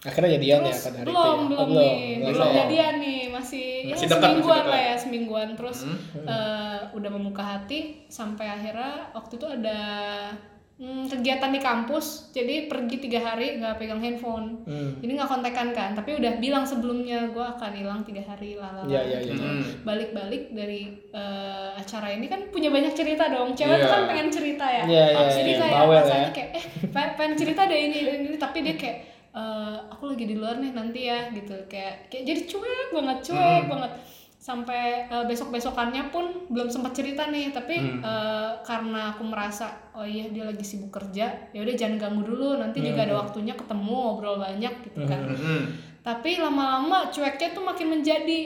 Akhirnya 0.00 0.40
jadian 0.40 0.60
ya 0.60 0.64
terus 0.66 0.80
pada 0.82 0.96
hari 0.96 1.04
itu. 1.04 1.12
belum 1.12 1.28
ya? 1.36 1.44
belum 1.44 1.60
Oh, 1.60 1.76
nih 1.76 1.92
Belum 2.16 2.32
belum 2.32 2.50
jadian 2.56 2.94
nih 2.98 3.20
masih, 3.28 3.66
ya 3.82 3.92
Masih 3.92 4.06
dekat, 4.06 4.16
masih 4.16 4.24
semingguan 4.24 4.56
dekat. 4.56 4.70
lah 4.70 4.80
ya 4.80 4.94
semingguan 4.96 5.48
terus 5.54 5.78
Hmm. 5.82 6.24
eh, 6.24 6.78
udah 6.90 7.10
membuka 7.10 7.42
hati 7.44 7.80
sampai 8.06 8.46
akhirnya 8.48 8.92
waktu 9.10 9.32
itu 9.34 9.46
ada 9.46 9.80
hmm, 10.80 11.04
kegiatan 11.06 11.48
di 11.48 11.60
kampus 11.60 12.06
jadi 12.30 12.66
pergi 12.66 12.96
tiga 12.98 13.20
hari 13.22 13.54
nggak 13.54 13.76
pegang 13.76 13.98
handphone 13.98 14.64
Hmm. 14.64 14.96
jadi 14.96 15.12
nggak 15.14 15.28
kontekan 15.28 15.68
kan 15.70 15.90
tapi 15.92 16.16
udah 16.16 16.32
bilang 16.36 16.64
sebelumnya 16.64 17.28
gue 17.28 17.44
akan 17.44 17.72
hilang 17.72 18.00
tiga 18.00 18.22
hari 18.22 18.54
lalala 18.54 18.88
Iya, 18.88 19.00
iya, 19.02 19.18
iya. 19.20 19.28
gitu. 19.28 19.42
Hmm. 19.42 19.62
balik-balik 19.82 20.50
dari 20.50 20.82
eh, 21.06 21.68
acara 21.74 22.08
ini 22.10 22.26
kan 22.26 22.48
punya 22.48 22.68
banyak 22.68 22.92
cerita 22.92 23.28
dong 23.28 23.52
cewek 23.52 23.76
tuh 23.76 23.84
Iya. 23.84 23.92
kan 23.92 24.02
pengen 24.06 24.28
cerita 24.30 24.64
ya 24.64 24.82
Iya, 24.84 25.04
iya, 25.10 25.26
jadi 25.30 25.50
iya. 25.50 25.60
kayak 25.60 25.84
rasanya 25.86 26.20
ya. 26.22 26.30
kayak 26.30 26.50
eh 26.50 26.64
pengen, 26.88 27.10
pengen 27.14 27.34
cerita 27.36 27.62
deh 27.64 27.78
ini 27.78 27.96
ini, 27.98 28.10
ini. 28.24 28.36
tapi 28.36 28.58
dia 28.60 28.74
kayak 28.74 28.96
eh, 29.30 29.76
aku 29.88 30.04
lagi 30.08 30.24
di 30.24 30.34
luar 30.34 30.56
nih 30.56 30.72
nanti 30.72 31.00
ya 31.04 31.28
gitu 31.30 31.54
kayak 31.66 32.08
kayak 32.08 32.24
jadi 32.24 32.40
cuek 32.46 32.88
banget 32.90 33.18
cuek 33.24 33.60
Hmm. 33.60 33.70
banget 33.70 33.92
sampai 34.40 34.82
besok 35.22 35.52
besokannya 35.52 36.08
pun 36.08 36.24
belum 36.48 36.66
sempat 36.66 36.90
cerita 36.92 37.28
nih 37.28 37.52
tapi 37.52 37.76
Hmm. 37.76 38.00
eh, 38.00 38.50
karena 38.62 39.12
aku 39.12 39.22
merasa 39.22 39.68
oh 39.92 40.02
iya 40.02 40.26
dia 40.26 40.42
lagi 40.42 40.64
sibuk 40.64 40.88
kerja 40.90 41.28
ya 41.46 41.60
udah 41.60 41.74
jangan 41.74 42.00
ganggu 42.00 42.24
dulu 42.24 42.56
nanti 42.56 42.80
juga 42.80 43.04
Hmm. 43.04 43.06
ada 43.06 43.14
waktunya 43.20 43.52
ketemu 43.52 43.92
ngobrol 43.92 44.36
banyak 44.38 44.72
gitu 44.82 45.04
kan 45.04 45.28
Mm-mm. 45.28 45.60
tapi 46.00 46.36
lama-lama 46.36 47.06
cueknya 47.06 47.52
tuh 47.52 47.60
makin 47.62 47.92
menjadi 47.92 48.40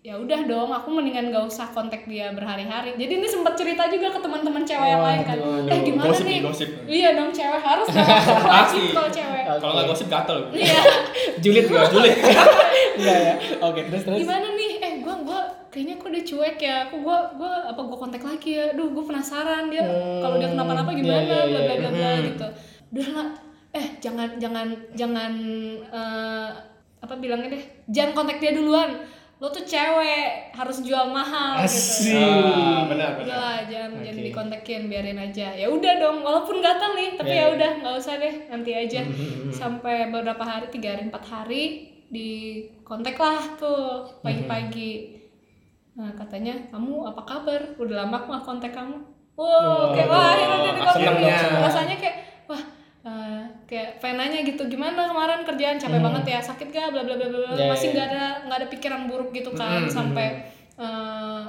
ya 0.00 0.14
udah 0.14 0.36
dong 0.42 0.68
aku 0.68 0.88
mendingan 0.90 1.28
gak 1.28 1.44
usah 1.46 1.64
kontak 1.66 2.04
dia 2.04 2.28
berhari-hari 2.30 2.92
jadi 2.94 3.12
ini 3.14 3.24
sempat 3.24 3.52
cerita 3.54 3.84
juga 3.86 4.12
ke 4.12 4.20
teman-teman 4.20 4.60
cewek 4.62 4.84
yang 4.86 5.00
lain 5.02 5.20
kan 5.22 5.36
Waduh, 5.38 5.64
eh 5.66 5.78
gimana 5.82 6.06
gosip 6.06 6.24
nih 6.26 6.40
gosip. 6.40 6.68
iya 6.86 7.08
dong 7.12 7.28
cewek 7.30 7.56
harus 7.58 7.88
wajib 7.92 8.44
Pasti. 8.44 8.82
kalau 8.90 9.08
cewek 9.10 9.42
Kalau 9.54 9.72
nggak 9.74 9.86
gosip 9.86 10.08
gatel. 10.08 10.38
iya 10.54 10.80
Julid 11.42 11.64
gua. 11.66 11.84
Julid. 11.86 12.16
Iya 12.94 13.10
ya. 13.10 13.34
Oke, 13.60 13.90
terus 13.90 14.06
terus. 14.06 14.22
gimana 14.22 14.46
nih 14.50 14.63
eh 14.63 14.63
kayaknya 15.74 15.94
kok 15.96 16.08
dia 16.08 16.22
cuek 16.24 16.56
ya. 16.56 16.76
Aku 16.86 17.02
gua 17.02 17.34
gua 17.34 17.66
apa 17.66 17.80
gua 17.80 17.98
kontak 17.98 18.22
lagi 18.22 18.54
ya. 18.54 18.70
Duh 18.72 18.88
gua 18.88 19.04
penasaran 19.04 19.66
dia 19.66 19.82
Hmm, 19.82 20.22
kalau 20.22 20.38
dia 20.38 20.48
kenapa-napa 20.48 20.90
iya, 20.90 20.96
gimana 20.96 21.18
iya, 21.18 21.42
bla 21.42 21.42
iya. 21.42 21.58
bla 21.60 21.74
bla 21.74 21.90
bla 21.90 22.10
Hmm. 22.12 22.24
gitu. 22.24 22.46
Udah 22.92 23.08
lah. 23.12 23.28
Eh 23.72 23.86
jangan 23.98 24.28
jangan 24.38 24.66
jangan 24.94 25.32
eh, 25.82 26.48
apa 27.00 27.14
bilangnya 27.16 27.50
deh. 27.50 27.64
Jangan 27.88 28.12
kontak 28.14 28.38
dia 28.38 28.54
duluan. 28.54 28.94
Lo 29.34 29.50
tuh 29.50 29.66
cewek 29.66 30.54
harus 30.54 30.78
jual 30.80 31.10
mahal 31.10 31.58
Asik. 31.58 32.06
gitu 32.06 32.22
Ah, 32.22 32.86
benar 32.86 33.10
udah 33.12 33.18
benar. 33.18 33.34
lah 33.34 33.58
jangan 33.66 33.90
jangan 33.98 34.14
Oke. 34.14 34.24
dikontekin 34.24 34.82
biarin 34.86 35.18
aja. 35.18 35.48
Ya 35.52 35.66
udah 35.66 35.92
dong 35.98 36.22
walaupun 36.22 36.62
gatal 36.62 36.94
nih 36.94 37.18
tapi 37.18 37.34
Ya, 37.34 37.50
ya 37.50 37.52
udah 37.52 37.70
nggak 37.82 37.94
usah 37.98 38.14
deh 38.16 38.34
nanti 38.46 38.70
aja. 38.72 39.02
Hmm, 39.02 39.50
sampai 39.50 40.08
beberapa 40.08 40.38
hari 40.40 40.70
tiga 40.70 40.94
hari 40.94 41.10
empat 41.10 41.24
hari 41.26 41.64
di 42.06 42.30
kontak 42.80 43.18
lah 43.18 43.58
tuh 43.58 44.06
pagi-pagi 44.22 45.18
nah 45.94 46.10
katanya 46.12 46.54
kamu 46.68 47.06
apa 47.06 47.22
kabar? 47.22 47.60
Udah 47.76 48.02
lama 48.02 48.14
aku 48.16 48.26
nggak 48.30 48.44
kontak 48.44 48.72
kamu. 48.72 48.96
Wow 49.34 49.90
kayak 49.90 50.06
wah 50.06 50.26
akhirnya 50.30 50.56
dia 50.56 50.72
di 50.72 50.80
Seneng 50.80 50.86
kontak 50.86 51.14
dong, 51.16 51.38
seneng. 51.38 51.62
rasanya 51.62 51.96
kayak 51.96 52.16
wah 52.46 52.62
eh, 53.04 53.40
kayak 53.64 53.88
pengen 53.98 54.16
nanya 54.16 54.38
gitu. 54.42 54.62
Gimana 54.64 55.00
kemarin 55.06 55.42
kerjaan? 55.42 55.76
Capek 55.76 56.00
banget 56.00 56.24
ya. 56.28 56.38
Sakit 56.40 56.68
gak 56.68 56.90
bla 56.90 57.02
bla 57.02 57.14
bla 57.14 57.26
bla. 57.26 57.50
Ya, 57.52 57.66
masih 57.68 57.88
ya, 57.88 57.92
nggak 57.94 58.06
ada 58.10 58.24
nggak 58.44 58.58
ada 58.58 58.68
pikiran 58.68 59.02
buruk 59.06 59.30
gitu 59.30 59.50
kan. 59.52 59.82
Mm, 59.82 59.86
mm, 59.86 59.90
sampai 59.90 60.26
eh, 60.74 61.42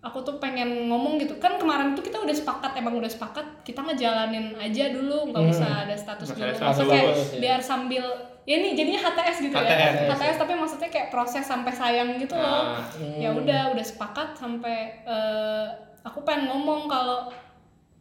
aku 0.00 0.18
tuh 0.20 0.36
pengen 0.36 0.88
ngomong 0.88 1.16
gitu. 1.16 1.36
Kan 1.36 1.56
kemarin 1.56 1.92
tuh 1.92 2.00
kita 2.00 2.16
udah 2.16 2.32
sepakat 2.32 2.72
emang 2.74 2.96
udah 2.96 3.08
sepakat 3.08 3.44
kita 3.60 3.80
ngejalanin 3.80 4.56
aja 4.56 4.88
dulu. 4.88 5.28
Nggak 5.28 5.42
Hmm. 5.44 5.52
usah 5.52 5.70
ada 5.84 5.92
status 5.92 6.32
dulu. 6.32 6.48
maksudnya 6.48 6.88
kayak 6.90 7.06
dulu, 7.06 7.20
ya. 7.20 7.38
biar 7.38 7.60
sambil 7.60 8.04
ya 8.42 8.54
ini 8.56 8.72
jadinya 8.72 9.00
HTS 9.02 9.36
gitu 9.42 9.54
HTS, 9.54 9.68
ya 9.68 9.88
ya. 10.00 10.10
HTS 10.10 10.36
tapi 10.38 10.52
maksudnya 10.54 10.88
kayak 10.88 11.08
proses 11.08 11.44
sampai 11.44 11.70
sayang 11.70 12.16
gitu 12.16 12.34
loh 12.34 12.76
Ah. 12.76 12.84
ya 12.96 13.30
udah 13.30 13.70
udah 13.70 13.84
sepakat 13.84 14.34
sampai 14.34 14.76
eh, 15.02 15.66
aku 16.00 16.20
pengen 16.20 16.48
ngomong 16.48 16.84
kalau 16.84 17.28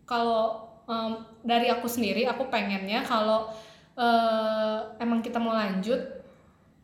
kalau 0.03 0.43
em, 0.85 1.13
dari 1.41 1.67
aku 1.67 1.85
sendiri 1.85 2.23
aku 2.23 2.47
pengennya 2.47 3.01
kalau 3.01 3.51
eh, 3.93 4.77
emang 4.97 5.19
kita 5.19 5.37
mau 5.37 5.51
lanjut 5.51 5.99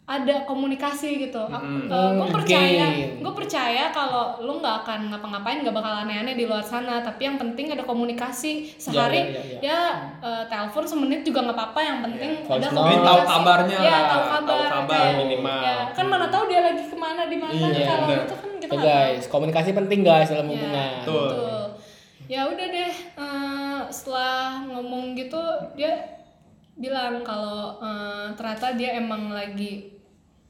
ada 0.06 0.46
komunikasi 0.46 1.18
gitu. 1.20 1.42
Mm-mm. 1.42 1.90
gue 1.90 2.30
percaya, 2.30 2.86
gue 3.18 3.34
percaya 3.34 3.90
kalau 3.90 4.38
lu 4.38 4.62
nggak 4.62 4.86
akan 4.86 5.10
ngapa-ngapain, 5.10 5.66
nggak 5.66 5.74
bakal 5.74 5.94
aneh-aneh 6.00 6.38
di 6.38 6.46
luar 6.46 6.62
sana. 6.62 7.02
Tapi 7.02 7.26
yang 7.26 7.42
penting 7.42 7.74
ada 7.74 7.82
komunikasi 7.82 8.70
sehari. 8.78 9.18
Ya, 9.18 9.26
ya, 9.26 9.42
ya, 9.42 9.60
Ya, 9.60 9.82
eh, 10.22 10.44
telepon 10.46 10.86
semenit 10.86 11.26
juga 11.26 11.42
nggak 11.42 11.58
apa-apa. 11.58 11.80
Yang 11.82 12.00
penting 12.04 12.32
Voice 12.40 12.62
ada. 12.62 12.68
Jadi 12.70 12.78
tahu 12.78 12.86
komunikasi. 13.02 13.26
kabarnya 13.28 13.78
Ya, 13.78 13.90
lah. 13.90 14.02
tahu 14.06 14.22
kabar. 14.32 14.68
kabar 14.72 14.94
kayak- 14.96 15.18
minimal. 15.18 15.60
Ya, 15.60 15.76
kan 15.90 16.06
mana 16.06 16.26
tahu 16.30 16.44
dia 16.46 16.62
lagi 16.62 16.84
ke 16.86 16.96
mana 16.96 17.22
di 17.26 17.38
mana. 17.38 17.54
Iya, 17.56 17.86
kalau 17.88 18.06
bener. 18.06 18.22
itu 18.22 18.36
kan 18.36 18.52
kita 18.56 18.72
tahu. 18.72 18.86
guys, 18.86 19.24
komunikasi 19.26 19.70
penting 19.74 20.00
guys 20.02 20.30
dalam 20.30 20.46
Ya, 20.46 20.52
hubungan. 20.52 20.92
Betul. 21.02 21.26
betul. 21.26 21.64
Ya 22.26 22.42
udah 22.46 22.68
deh, 22.68 22.94
eh, 23.16 23.80
setelah 23.88 24.38
ngomong 24.64 25.14
gitu 25.14 25.42
dia 25.74 26.14
bilang 26.76 27.22
kalau 27.22 27.80
eh, 27.80 28.28
ternyata 28.34 28.76
dia 28.76 28.94
emang 28.96 29.32
lagi 29.32 29.95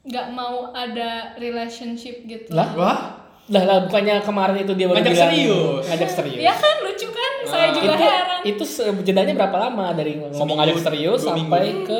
nggak 0.05 0.27
mau 0.29 0.69
ada 0.71 1.33
relationship 1.35 2.23
gitu. 2.23 2.49
Lah? 2.49 2.69
Wah, 2.73 2.99
Lah, 3.45 3.61
lah 3.61 3.77
bukannya 3.81 4.21
kemarin 4.21 4.57
itu 4.59 4.73
dia 4.73 4.85
baru 4.85 4.97
Ngajak 4.99 5.13
bilang 5.13 5.29
serius. 5.29 5.83
ngajak 5.85 6.09
serius. 6.11 6.41
Ya 6.41 6.53
kan 6.55 6.75
lucu 6.81 7.07
kan? 7.07 7.31
Saya 7.43 7.67
juga 7.69 7.85
itu 7.87 8.03
heran. 8.03 8.39
itu 8.43 8.63
jedanya 9.03 9.33
berapa 9.35 9.57
lama 9.59 9.85
dari 9.91 10.17
ngomong 10.17 10.33
Seminggu, 10.33 10.57
ngajak 10.57 10.77
serius 10.81 11.19
sampai 11.21 11.61
minggu. 11.63 11.85
ke 11.85 11.99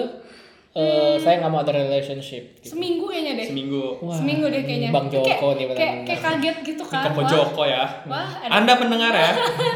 eh, 0.76 1.16
saya 1.16 1.36
nggak 1.40 1.48
mau 1.48 1.62
ada 1.62 1.72
relationship. 1.72 2.44
Gitu. 2.60 2.74
Seminggu 2.74 3.06
kayaknya 3.06 3.34
deh. 3.38 3.46
seminggu. 3.46 3.84
Wah, 4.02 4.18
Seminggu 4.18 4.46
deh 4.50 4.62
kayaknya. 4.62 4.90
Bang 4.90 5.06
Joko 5.08 5.24
kayak, 5.24 5.56
nih 5.56 5.66
kayak, 5.72 5.94
kayak 6.04 6.22
kaget 6.26 6.58
gitu 6.66 6.84
kan. 6.84 7.02
Wah, 7.08 7.26
Joko 7.26 7.62
ya. 7.64 7.84
Wah, 8.04 8.30
ada, 8.42 8.52
Anda 8.52 8.74
pendengar 8.76 9.14
ya. 9.14 9.32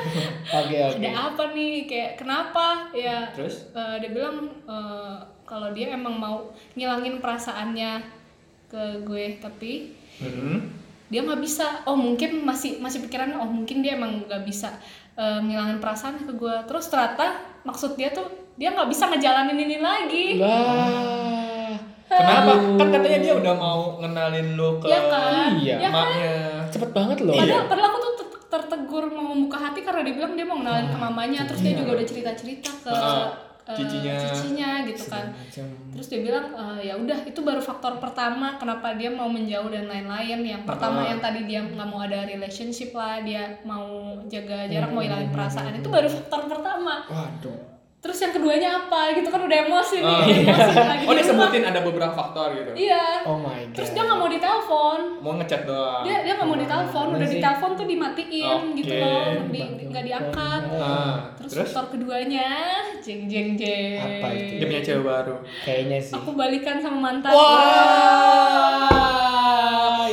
Oke 0.60 0.76
oke. 0.82 0.98
ada 0.98 1.12
apa 1.24 1.44
nih? 1.54 1.86
Kayak 1.86 2.12
kenapa? 2.18 2.66
Ya 2.92 3.30
Terus? 3.30 3.70
eh, 3.72 3.96
dia 4.02 4.10
bilang 4.10 4.38
eh, 4.66 5.16
kalau 5.46 5.70
dia 5.70 5.94
emang 5.94 6.14
mau 6.14 6.50
ngilangin 6.74 7.22
perasaannya 7.22 8.18
ke 8.70 8.82
gue 9.02 9.38
tapi 9.38 9.98
Hmm. 10.16 10.60
dia 11.08 11.20
nggak 11.20 11.40
bisa 11.40 11.64
oh 11.84 11.96
mungkin 11.96 12.44
masih 12.44 12.78
masih 12.78 13.02
pikirannya 13.02 13.36
oh 13.36 13.48
mungkin 13.48 13.80
dia 13.80 13.96
emang 13.96 14.22
nggak 14.22 14.44
bisa 14.44 14.68
eh, 15.14 15.40
ngilangin 15.40 15.80
perasaannya 15.80 16.24
ke 16.24 16.34
gue 16.34 16.56
terus 16.66 16.86
ternyata 16.86 17.34
maksud 17.62 17.96
dia 17.96 18.10
tuh 18.10 18.28
dia 18.54 18.70
nggak 18.70 18.88
bisa 18.88 19.08
ngejalanin 19.08 19.58
ini 19.58 19.78
lagi 19.80 20.26
Wah. 20.40 21.72
Kenapa? 22.06 22.52
Aduh. 22.52 22.76
Kan 22.76 22.88
katanya 22.90 23.20
dia 23.22 23.34
udah 23.34 23.54
mau 23.54 23.82
ngenalin 23.98 24.48
lu 24.54 24.76
ke 24.78 24.86
Iya 24.86 25.00
kan 25.08 25.52
Iya. 25.56 25.76
ya 25.78 25.88
kan 25.88 25.94
emaknya. 26.04 26.34
Cepet 26.68 26.90
banget 26.92 27.18
loh. 27.22 27.32
Iya. 27.32 27.42
padahal, 27.46 27.64
padahal 27.66 27.88
aku 27.88 28.00
tuh 28.00 28.14
ter- 28.18 28.28
tertegur 28.50 29.04
mau 29.08 29.26
membuka 29.30 29.58
hati 29.58 29.80
karena 29.80 30.02
dia 30.02 30.14
bilang 30.14 30.34
dia 30.34 30.44
mau 30.44 30.58
kenalin 30.58 30.90
ke 30.90 30.98
mamanya 31.00 31.46
terus 31.46 31.62
dia 31.62 31.74
juga 31.74 31.94
udah 31.94 32.06
cerita 32.06 32.32
cerita 32.34 32.70
ke 32.76 32.90
Ah, 32.90 33.30
eh, 33.70 33.78
cicinya. 33.78 34.14
cicinya 34.20 34.70
gitu 34.84 35.04
kan 35.06 35.26
Macam. 35.30 35.66
terus 35.90 36.08
dia 36.08 36.20
bilang 36.20 36.46
"Eh, 36.52 36.80
ya 36.84 36.94
udah 36.96 37.20
itu 37.24 37.40
baru 37.40 37.62
faktor 37.62 37.98
pertama 37.98 38.58
kenapa 38.58 38.94
dia 38.94 39.10
mau 39.10 39.28
menjauh 39.28 39.70
dan 39.70 39.86
lain-lain 39.86 40.40
yang 40.44 40.64
pertama 40.64 41.00
Ah. 41.00 41.08
yang 41.08 41.20
tadi 41.20 41.46
dia 41.46 41.62
nggak 41.62 41.86
mau 41.86 42.02
ada 42.02 42.26
relationship 42.26 42.92
lah 42.92 43.22
dia 43.22 43.62
mau 43.64 43.86
jaga 44.26 44.66
jarak 44.66 44.90
mau 44.90 45.00
hilangin 45.00 45.30
perasaan 45.30 45.74
itu 45.76 45.88
baru 45.88 46.10
faktor 46.10 46.42
pertama 46.48 47.06
Waduh. 47.06 47.79
Terus 48.00 48.16
yang 48.18 48.32
keduanya 48.32 48.80
apa 48.80 49.12
gitu 49.12 49.28
kan 49.28 49.42
udah 49.42 49.58
emosi 49.62 49.98
nih 49.98 50.08
Oh, 50.08 50.24
emosi 50.24 50.74
lagi 50.74 51.04
Oh 51.04 51.12
di 51.12 51.14
dia 51.14 51.26
sebutin 51.26 51.62
ada 51.62 51.82
beberapa 51.82 52.10
faktor 52.10 52.54
gitu. 52.54 52.70
iya 52.78 53.22
Oh 53.24 53.36
my 53.36 53.60
god. 53.62 53.74
terus 53.76 53.88
dia 53.92 54.02
nggak 54.02 54.16
mau 54.16 54.30
ditelepon 54.30 55.00
Mau 55.20 55.32
ngechat 55.36 55.62
doang. 55.64 56.02
dia 56.02 56.16
dia 56.22 56.32
nggak 56.34 56.46
mau 56.46 56.56
ditelepon 56.56 57.06
udah 57.12 57.26
sih? 57.26 57.32
ditelepon 57.36 57.70
tuh 57.74 57.86
dimatiin 57.86 58.60
gitu 58.74 58.90
Oke. 58.90 58.98
loh 58.98 59.24
di 59.48 59.60
nggak 59.86 60.04
diangkat 60.06 60.62
Ah, 60.72 61.14
terus, 61.36 61.50
terus 61.52 61.70
faktor 61.70 61.84
keduanya 61.92 62.48
jeng 63.00 63.26
jeng 63.26 63.48
jeng 63.54 64.00
Apa 64.00 64.28
itu? 64.32 64.52
dia 64.56 64.66
punya 64.66 64.82
cewek 64.82 65.02
baru. 65.04 65.36
Kayaknya 65.60 65.98
sih. 66.00 66.14
aku 66.14 66.30
balikan 66.34 66.78
sama 66.78 66.98
mantan 67.02 67.30
Wah. 67.30 67.50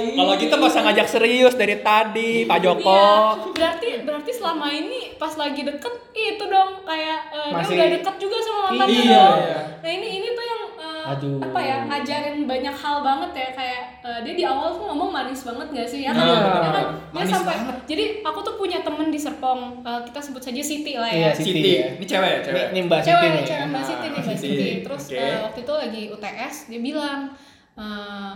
Kalau 0.08 0.32
kita 0.34 0.54
masa 0.56 0.80
ngajak 0.80 1.06
serius 1.08 1.54
dari 1.54 1.76
tadi, 1.78 2.42
Pak 2.44 2.58
Joko. 2.58 2.88
Iya, 2.88 3.12
berarti 3.52 3.88
berarti 4.02 4.30
selama 4.32 4.66
ini 4.68 5.12
pas 5.14 5.30
lagi 5.34 5.60
deket 5.60 5.92
itu 6.12 6.44
dong 6.46 6.82
kayak 6.82 7.18
dia 7.28 7.52
Masih- 7.52 7.75
udah 7.78 7.88
deket 7.92 8.16
juga 8.16 8.36
sama 8.38 8.60
mantan 8.66 8.88
Iya, 8.88 9.04
dong. 9.06 9.38
iya. 9.38 9.58
Nah 9.76 9.90
ini 9.92 10.08
ini 10.12 10.28
tuh 10.28 10.44
yang 10.44 10.62
eh, 10.76 11.04
Aduh. 11.08 11.38
apa 11.40 11.60
ya 11.60 11.76
ngajarin 11.84 12.36
banyak 12.44 12.74
hal 12.74 12.96
banget 13.00 13.30
ya 13.32 13.48
kayak 13.52 13.80
eh, 14.00 14.18
dia 14.20 14.34
di 14.34 14.44
awal 14.44 14.68
tuh 14.72 14.84
ngomong 14.84 15.10
manis 15.10 15.40
banget 15.40 15.66
gak 15.70 15.86
sih 15.86 16.00
ya 16.00 16.10
kan? 16.10 16.20
Nah, 16.20 16.34
Ya 16.58 16.70
kan? 16.70 16.84
Dia 16.90 17.14
Manis 17.14 17.30
sampai 17.30 17.54
banget. 17.54 17.76
jadi 17.86 18.04
aku 18.20 18.38
tuh 18.42 18.54
punya 18.56 18.78
temen 18.80 19.08
di 19.08 19.16
Serpong 19.16 19.60
eh, 19.80 20.00
kita 20.02 20.18
sebut 20.20 20.40
saja 20.40 20.58
Siti 20.60 20.92
lah 20.94 21.06
Iya, 21.06 21.22
ya. 21.22 21.30
Siti 21.32 21.52
Siti. 21.54 21.70
ya. 21.76 21.88
Ini 21.94 22.04
cewek 22.04 22.30
ya, 22.30 22.38
cewek. 22.42 22.64
Ini, 22.64 22.70
ini 22.72 22.80
Mbak 22.82 22.98
Siti 22.98 23.08
cewek 23.08 23.28
nih. 23.30 23.44
cewek 23.44 23.66
mbak 23.66 23.82
Siti 23.82 24.06
nih 24.06 24.10
mbak 24.18 24.24
Siti. 24.34 24.48
Siti 24.50 24.70
terus 24.82 25.04
Oke. 25.06 25.18
eh, 25.18 25.36
waktu 25.40 25.58
itu 25.60 25.72
lagi 25.74 26.02
UTS 26.10 26.54
dia 26.66 26.80
bilang 26.82 27.20
eh, 27.74 28.32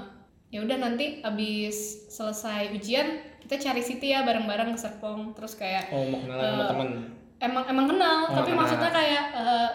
ya 0.49 0.61
udah 0.61 0.79
nanti 0.79 1.05
abis 1.21 1.77
selesai 2.09 2.71
ujian 2.73 3.07
kita 3.41 3.55
cari 3.57 3.81
Siti 3.81 4.09
ya 4.09 4.23
bareng-bareng 4.23 4.75
ke 4.75 4.79
Serpong 4.79 5.31
terus 5.33 5.55
kayak 5.55 5.91
Oh, 5.91 6.07
mau 6.07 6.19
kenalan 6.21 6.43
sama 6.45 6.55
Eh, 6.57 6.69
temen. 6.69 6.91
Emang 7.41 7.65
emang 7.67 7.87
kenal 7.89 8.19
Oh, 8.27 8.35
tapi 8.35 8.51
kenal. 8.51 8.61
maksudnya 8.61 8.91
kayak 8.91 9.25
eh, 9.33 9.69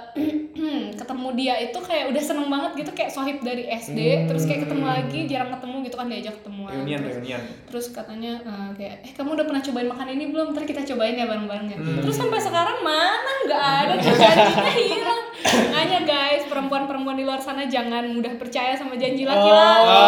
ketemu 0.96 1.28
dia 1.36 1.56
itu 1.60 1.78
kayak 1.78 2.06
udah 2.08 2.24
seneng 2.24 2.48
banget 2.48 2.72
gitu 2.76 2.92
kayak 2.92 3.10
sohib 3.10 3.38
dari 3.40 3.66
SD 3.68 3.98
Hmm. 3.98 4.26
terus 4.26 4.44
kayak 4.44 4.64
ketemu 4.64 4.86
lagi 4.86 5.20
jarang 5.26 5.50
ketemu 5.52 5.76
gitu 5.84 5.96
kan 5.96 6.08
diajak 6.08 6.36
ketemuan 6.36 6.72
Reunion, 6.76 7.00
terus, 7.00 7.16
reunion. 7.16 7.42
terus 7.66 7.86
katanya 7.92 8.34
eh, 8.40 8.70
kayak 8.76 8.96
eh 9.02 9.12
kamu 9.12 9.30
udah 9.34 9.46
pernah 9.46 9.62
cobain 9.62 9.88
makan 9.88 10.08
ini 10.10 10.26
belum 10.28 10.48
ntar 10.52 10.64
kita 10.64 10.82
cobain 10.86 11.16
ya 11.16 11.26
bareng-bareng 11.26 11.68
ya 11.68 11.78
Hmm. 11.78 12.00
terus 12.00 12.16
sampai 12.16 12.40
sekarang 12.40 12.78
mana 12.80 13.32
nggak 13.44 13.64
ada 13.82 13.94
tuh 13.98 14.14
janjinya 14.16 14.74
hilang 14.74 15.24
makanya 15.46 16.00
guys 16.04 16.44
perempuan-perempuan 16.46 17.16
di 17.16 17.24
luar 17.24 17.40
sana 17.40 17.66
jangan 17.66 18.06
mudah 18.08 18.34
percaya 18.36 18.74
sama 18.74 18.94
janji 18.96 19.24
laki-laki 19.24 20.02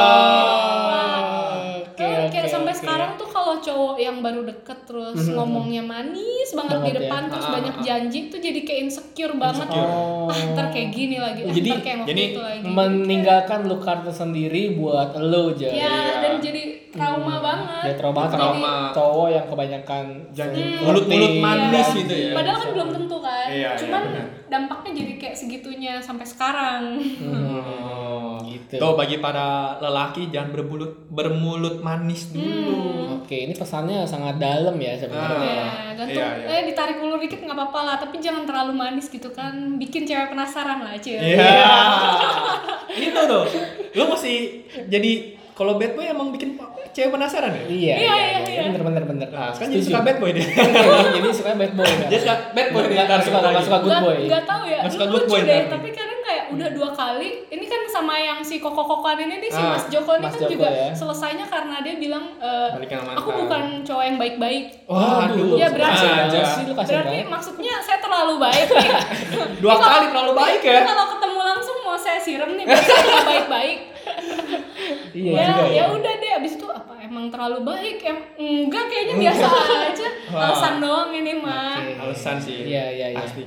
Nah, 0.88 1.20
Oke, 2.28 2.34
Eh, 2.34 2.34
kayak 2.38 2.52
sampai 2.52 2.70
oke. 2.70 2.80
sekarang 2.80 3.12
tuh 3.16 3.28
kalau 3.28 3.56
cowok 3.58 3.96
yang 3.98 4.18
baru 4.20 4.42
deket 4.44 4.80
terus 4.84 5.16
Mhm. 5.18 5.34
ngomongnya 5.34 5.80
manis 5.82 6.50
banget 6.50 6.70
di 6.70 6.78
Banget 6.78 6.92
ya. 6.92 7.00
depan 7.02 7.22
terus 7.28 7.46
Ah, 7.46 7.54
banyak 7.54 7.72
ah, 7.72 7.80
ah. 7.80 7.86
janji 7.86 8.20
tuh 8.28 8.40
jadi 8.40 8.60
kayak 8.62 8.80
insecure 8.84 9.34
banget 9.36 9.68
Oh. 9.70 10.28
ah 10.28 10.40
ntar 10.50 10.68
kayak 10.70 10.90
gini 10.92 11.18
lagi 11.18 11.42
ah, 11.42 11.50
Jadi- 11.50 11.70
ntar 11.70 11.80
kayak 11.82 11.98
waktu 11.98 12.10
jadi 12.10 12.24
itu 12.28 12.42
lagi 12.42 12.68
meninggalkan 12.68 13.60
luka 13.66 13.92
tersendiri 14.02 14.64
buat 14.74 15.10
lo 15.16 15.44
aja. 15.50 15.66
ya 15.66 15.74
Iya. 15.78 15.96
dan 16.20 16.34
jadi 16.38 16.62
trauma 16.90 17.34
Hmm. 17.34 17.46
banget 17.46 17.84
Ya 17.84 17.94
trauma 17.96 18.22
Jadi- 18.22 18.34
Trauma. 18.34 18.74
cowok 18.92 19.28
yang 19.30 19.46
kebanyakan 19.46 20.06
Janji 20.30 20.62
Hmm. 20.62 20.80
mulut-mulut 20.84 21.08
flirting. 21.30 21.42
manis 21.42 21.88
Iya. 21.88 21.98
gitu 21.98 22.14
ya. 22.16 22.32
padahal 22.34 22.58
kan 22.58 22.70
belum 22.74 22.90
tentu 22.92 23.18
kan 23.20 23.48
Iya, 23.48 23.56
iya, 23.56 23.70
cuman 23.78 24.04
benar. 24.04 24.26
dampaknya 24.48 24.92
jadi 24.96 25.14
kayak 25.18 25.36
segitunya 25.38 25.94
sampai 26.00 26.26
sekarang 26.26 26.84
Oh, 27.22 28.40
Gitu. 28.44 28.80
Tuh 28.80 28.96
bagi 28.96 29.18
para 29.18 29.48
lelaki 29.78 30.28
jangan 30.28 30.50
bermulut 30.52 31.06
bermulut 31.10 31.80
manis 31.80 32.17
dulu. 32.30 33.22
Oke, 33.22 33.46
ini 33.46 33.54
pesannya 33.54 34.08
sangat 34.08 34.40
dalam 34.40 34.76
ya 34.80 34.94
sebenarnya. 34.96 35.44
ya 35.44 35.66
gantung 35.98 36.22
iya, 36.22 36.30
iya. 36.38 36.48
eh 36.48 36.62
ditarik 36.70 36.98
ulur 37.02 37.18
dikit 37.18 37.42
nggak 37.42 37.58
apa-apa 37.58 37.80
lah 37.82 37.96
tapi 37.98 38.22
jangan 38.22 38.46
terlalu 38.46 38.74
manis 38.78 39.10
gitu 39.10 39.34
kan 39.34 39.82
bikin 39.82 40.06
cewek 40.06 40.30
penasaran 40.30 40.86
lah 40.86 40.94
cuy 40.96 41.18
Iya. 41.18 41.52
Itu 43.10 43.20
tuh. 43.26 43.44
Lu 43.98 44.04
mesti 44.08 44.34
jadi 44.88 45.12
kalau 45.58 45.82
bad 45.82 45.98
boy 45.98 46.06
emang 46.06 46.30
bikin 46.30 46.54
cewek 46.94 47.10
penasaran 47.10 47.50
ya? 47.50 47.64
Iya, 47.66 47.96
Iya, 47.98 48.14
iya, 48.14 48.40
iya. 48.46 48.62
Bener 48.70 48.82
bener 48.86 49.04
bener. 49.10 49.28
Nah, 49.34 49.50
sekarang 49.50 49.74
jadi 49.74 49.84
suka 49.90 50.00
bad 50.06 50.18
boy 50.22 50.30
deh. 50.38 50.46
jadi, 50.46 51.10
jadi 51.18 51.28
suka 51.34 51.52
bad 51.58 51.72
boy. 51.74 51.86
kan? 51.90 52.08
Dia 52.14 52.20
suka 52.22 52.36
bad 52.54 52.68
boy 52.70 52.84
ntar 52.94 53.20
suka 53.26 53.40
lagi. 53.42 53.64
suka 53.66 53.78
good 53.82 53.98
boy. 54.00 54.18
nggak 54.30 54.44
tahu 54.46 54.64
ya 54.70 54.80
Nggak 54.86 54.94
suka 54.94 55.06
good 55.10 55.26
boy 55.26 55.40
deh 55.42 55.62
tapi 55.68 55.88
kadang 55.92 56.07
udah 56.50 56.70
dua 56.70 56.90
kali 56.92 57.30
ini 57.46 57.64
kan 57.64 57.82
sama 57.88 58.16
yang 58.16 58.40
si 58.40 58.58
koko 58.58 58.80
kokoan 58.80 59.20
ini 59.20 59.38
nih 59.38 59.50
si 59.50 59.58
Ah, 59.58 59.74
Mas 59.74 59.86
Joko 59.88 60.12
ini 60.14 60.24
Mas 60.24 60.32
kan 60.32 60.42
Joko 60.42 60.54
juga 60.54 60.68
ya. 60.68 60.90
selesainya 60.92 61.46
karena 61.46 61.76
dia 61.80 61.96
bilang 61.96 62.26
sama 62.38 63.12
aku 63.14 63.30
bukan 63.38 63.64
cowok 63.82 64.04
yang 64.04 64.18
baik-baik 64.18 64.66
Waduh. 64.86 65.56
Ya, 65.56 65.68
berarti- 65.68 66.08
aja. 66.08 66.42
berarti 66.74 67.18
maksudnya 67.24 67.74
saya 67.80 68.00
terlalu 68.00 68.38
baik 68.38 68.68
nih 68.68 68.90
Dua 69.62 69.72
Ini 69.72 69.78
kalau- 69.78 69.94
kali 69.94 70.06
terlalu 70.08 70.34
baik 70.34 70.62
ya. 70.62 70.80
kalau 70.84 71.06
ketemu 71.10 71.40
langsung 71.42 71.78
mau 71.82 71.96
saya 71.96 72.20
siram 72.20 72.52
nih 72.54 72.64
berarti 72.64 72.94
baik-baik 73.26 73.80
Iya 75.10 75.32
ya 75.34 75.46
juga 75.50 75.66
ya 75.68 75.84
udah 75.90 76.14
deh 76.16 76.32
abis 76.34 76.54
itu 76.56 76.68
apa 76.68 76.94
emang 77.00 77.28
terlalu 77.28 77.60
baik 77.66 77.98
em 78.04 78.18
enggak 78.38 78.86
kayaknya 78.88 79.16
biasa 79.20 79.46
aja 79.84 80.08
alasan 80.30 80.76
doang 80.78 81.10
ini 81.12 81.34
mah 81.36 81.76
Oke. 81.76 81.94
Alasan 82.00 82.38
sih. 82.38 82.68
Iya 82.68 82.86
iya 82.90 83.08
iya. 83.12 83.20
Asli. 83.20 83.44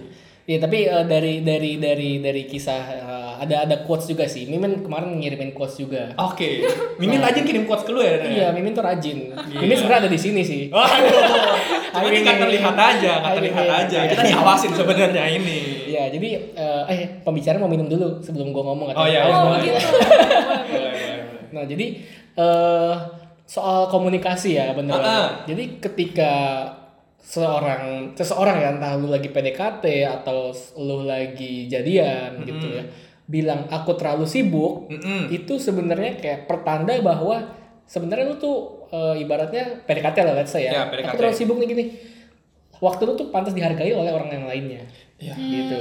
Iya 0.50 0.58
tapi 0.58 0.82
eh, 0.82 1.04
dari 1.06 1.46
dari 1.46 1.78
dari 1.78 2.18
dari 2.18 2.42
kisah 2.42 2.82
eh, 2.90 3.30
ada 3.38 3.70
ada 3.70 3.76
quotes 3.86 4.10
juga 4.10 4.26
sih. 4.26 4.50
Mimin 4.50 4.82
kemarin 4.82 5.14
ngirimin 5.14 5.54
quotes 5.54 5.78
juga. 5.78 6.10
Oke. 6.18 6.66
Mimin 6.98 7.22
aja 7.22 7.38
kirim 7.38 7.70
quotes 7.70 7.86
ke 7.86 7.94
lu 7.94 8.02
ya. 8.02 8.18
Iya, 8.18 8.46
Mimin 8.50 8.74
tuh 8.74 8.82
rajin. 8.82 9.30
Mimin 9.30 9.78
sebenarnya 9.78 10.00
ada 10.04 10.10
di 10.10 10.18
sini 10.18 10.42
sih. 10.42 10.66
Waduh. 10.74 11.54
Cuma 11.94 12.06
ini 12.10 12.18
nggak 12.26 12.34
Mimin. 12.34 12.44
terlihat 12.50 12.74
aja, 12.74 13.12
nggak 13.22 13.34
terlihat 13.38 13.66
aja. 13.70 13.98
Kita 14.10 14.22
diawasin 14.26 14.72
sebenarnya 14.74 15.24
ini. 15.30 15.58
Iya, 15.86 16.04
jadi 16.18 16.28
eh, 16.58 16.82
eh 16.90 17.00
pembicara 17.22 17.62
mau 17.62 17.70
minum 17.70 17.86
dulu 17.86 18.18
sebelum 18.18 18.50
gua 18.50 18.74
ngomong 18.74 18.90
Oh, 18.90 19.06
iya, 19.06 19.22
katanya. 19.22 19.30
iya, 19.30 19.38
oh 19.38 19.42
boleh. 19.46 19.62
boleh. 20.66 20.92
Nah, 21.54 21.62
jadi 21.62 21.86
eh 22.34 22.94
soal 23.46 23.86
komunikasi 23.86 24.58
ya 24.58 24.74
bener. 24.74 24.98
Ah, 24.98 25.06
ah. 25.06 25.26
Jadi 25.46 25.78
ketika 25.78 26.32
seorang 27.20 28.12
seseorang 28.16 28.56
ya 28.58 28.68
entah 28.74 28.96
lu 28.96 29.06
lagi 29.06 29.28
PDKT 29.28 29.84
atau 30.08 30.50
lu 30.76 31.04
lagi 31.04 31.68
jadian 31.68 32.42
gitu 32.42 32.66
ya 32.66 32.84
bilang 33.30 33.70
aku 33.70 33.94
terlalu 33.94 34.26
sibuk 34.26 34.90
Mm-mm. 34.90 35.30
itu 35.30 35.54
sebenarnya 35.54 36.18
kayak 36.18 36.50
pertanda 36.50 36.98
bahwa 36.98 37.46
sebenarnya 37.86 38.26
lu 38.26 38.36
tuh 38.36 38.56
eh, 38.90 39.22
ibaratnya 39.22 39.86
PDKT 39.86 40.16
lah 40.22 40.34
let's 40.34 40.50
say 40.50 40.66
ya. 40.66 40.72
Ya, 40.74 40.82
PDKT. 40.90 41.06
Aku 41.06 41.14
terlalu 41.14 41.36
sibuk 41.38 41.56
nih 41.62 41.68
gini. 41.70 41.84
Waktu 42.80 43.02
lu 43.04 43.12
tuh 43.14 43.28
pantas 43.30 43.52
dihargai 43.52 43.92
oleh 43.92 44.10
orang 44.10 44.32
yang 44.32 44.44
lainnya. 44.48 44.82
Iya. 45.20 45.36
Gitu. 45.38 45.78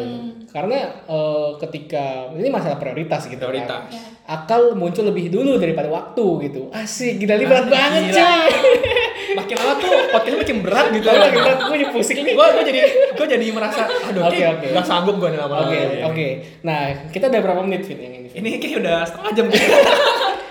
Karena 0.52 0.78
eh, 1.10 1.49
ketika 1.58 2.30
ini 2.38 2.54
masalah 2.54 2.78
prioritas 2.78 3.25
gitu 3.25 3.41
kan. 3.41 3.49
Prioritas. 3.49 3.82
Ya. 3.97 4.02
Akal 4.30 4.78
muncul 4.78 5.10
lebih 5.10 5.34
dulu 5.34 5.58
daripada 5.58 5.89
waktu 5.89 6.25
gitu. 6.45 6.69
Asik, 6.69 7.17
gila 7.17 7.34
ini 7.34 7.45
berat 7.49 7.65
Ah, 7.65 7.69
banget 7.73 8.04
gila. 8.13 8.30
Makin 9.39 9.56
lama 9.58 9.73
tuh 9.75 9.89
podcast 10.10 10.38
makin 10.38 10.58
berat 10.60 10.86
gitu. 10.89 11.06
Gue 11.06 11.15
lagi 11.17 11.38
berat, 11.38 11.58
gue 11.62 11.78
jadi 11.78 11.88
pusing 11.89 12.17
nih. 12.19 12.34
Gue 12.34 12.45
gue 12.49 12.65
jadi 12.65 12.80
gue 13.12 13.28
jadi 13.30 13.45
merasa 13.49 13.82
aduh 13.86 14.21
Oke, 14.25 14.43
oke. 14.45 14.67
nggak 14.69 14.86
sanggup 14.86 15.15
gue 15.17 15.30
nih 15.30 15.39
lama-lama. 15.39 15.65
Oke, 15.65 15.80
ini. 15.80 15.97
oke. 16.04 16.28
Nah, 16.62 16.80
kita 17.08 17.25
udah 17.28 17.41
berapa 17.41 17.62
menit 17.62 17.82
Fit 17.84 17.97
yang 17.97 18.13
ini? 18.13 18.28
Fit? 18.28 18.38
Ini 18.38 18.49
kayak 18.58 18.78
udah 18.78 18.97
setengah 19.04 19.32
jam 19.34 19.45
gitu. 19.47 19.65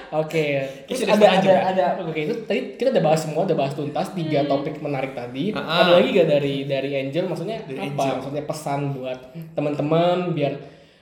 Oke, 0.08 0.44
terus 0.88 1.04
sudah 1.04 1.14
ada 1.14 1.36
setengah 1.36 1.36
ada 1.36 1.76
jam. 1.76 2.00
ada 2.00 2.00
oke 2.00 2.16
itu 2.16 2.32
tadi 2.42 2.80
kita 2.80 2.88
udah 2.90 3.04
bahas 3.04 3.20
semua, 3.20 3.44
udah 3.44 3.52
bahas 3.54 3.76
tuntas 3.76 4.08
tiga 4.10 4.40
topik 4.42 4.80
menarik 4.80 5.12
tadi. 5.12 5.52
Hmm. 5.52 5.60
Ah, 5.60 5.68
ah. 5.68 5.78
Ada 5.84 5.90
lagi 5.94 6.08
gak 6.16 6.28
dari 6.30 6.54
dari 6.64 6.90
Angel 6.96 7.28
maksudnya 7.28 7.60
Dari 7.60 7.76
apa? 7.76 7.92
Angel. 7.92 8.14
Maksudnya 8.16 8.42
pesan 8.42 8.80
buat 8.96 9.18
teman-teman 9.52 10.32
biar 10.32 10.52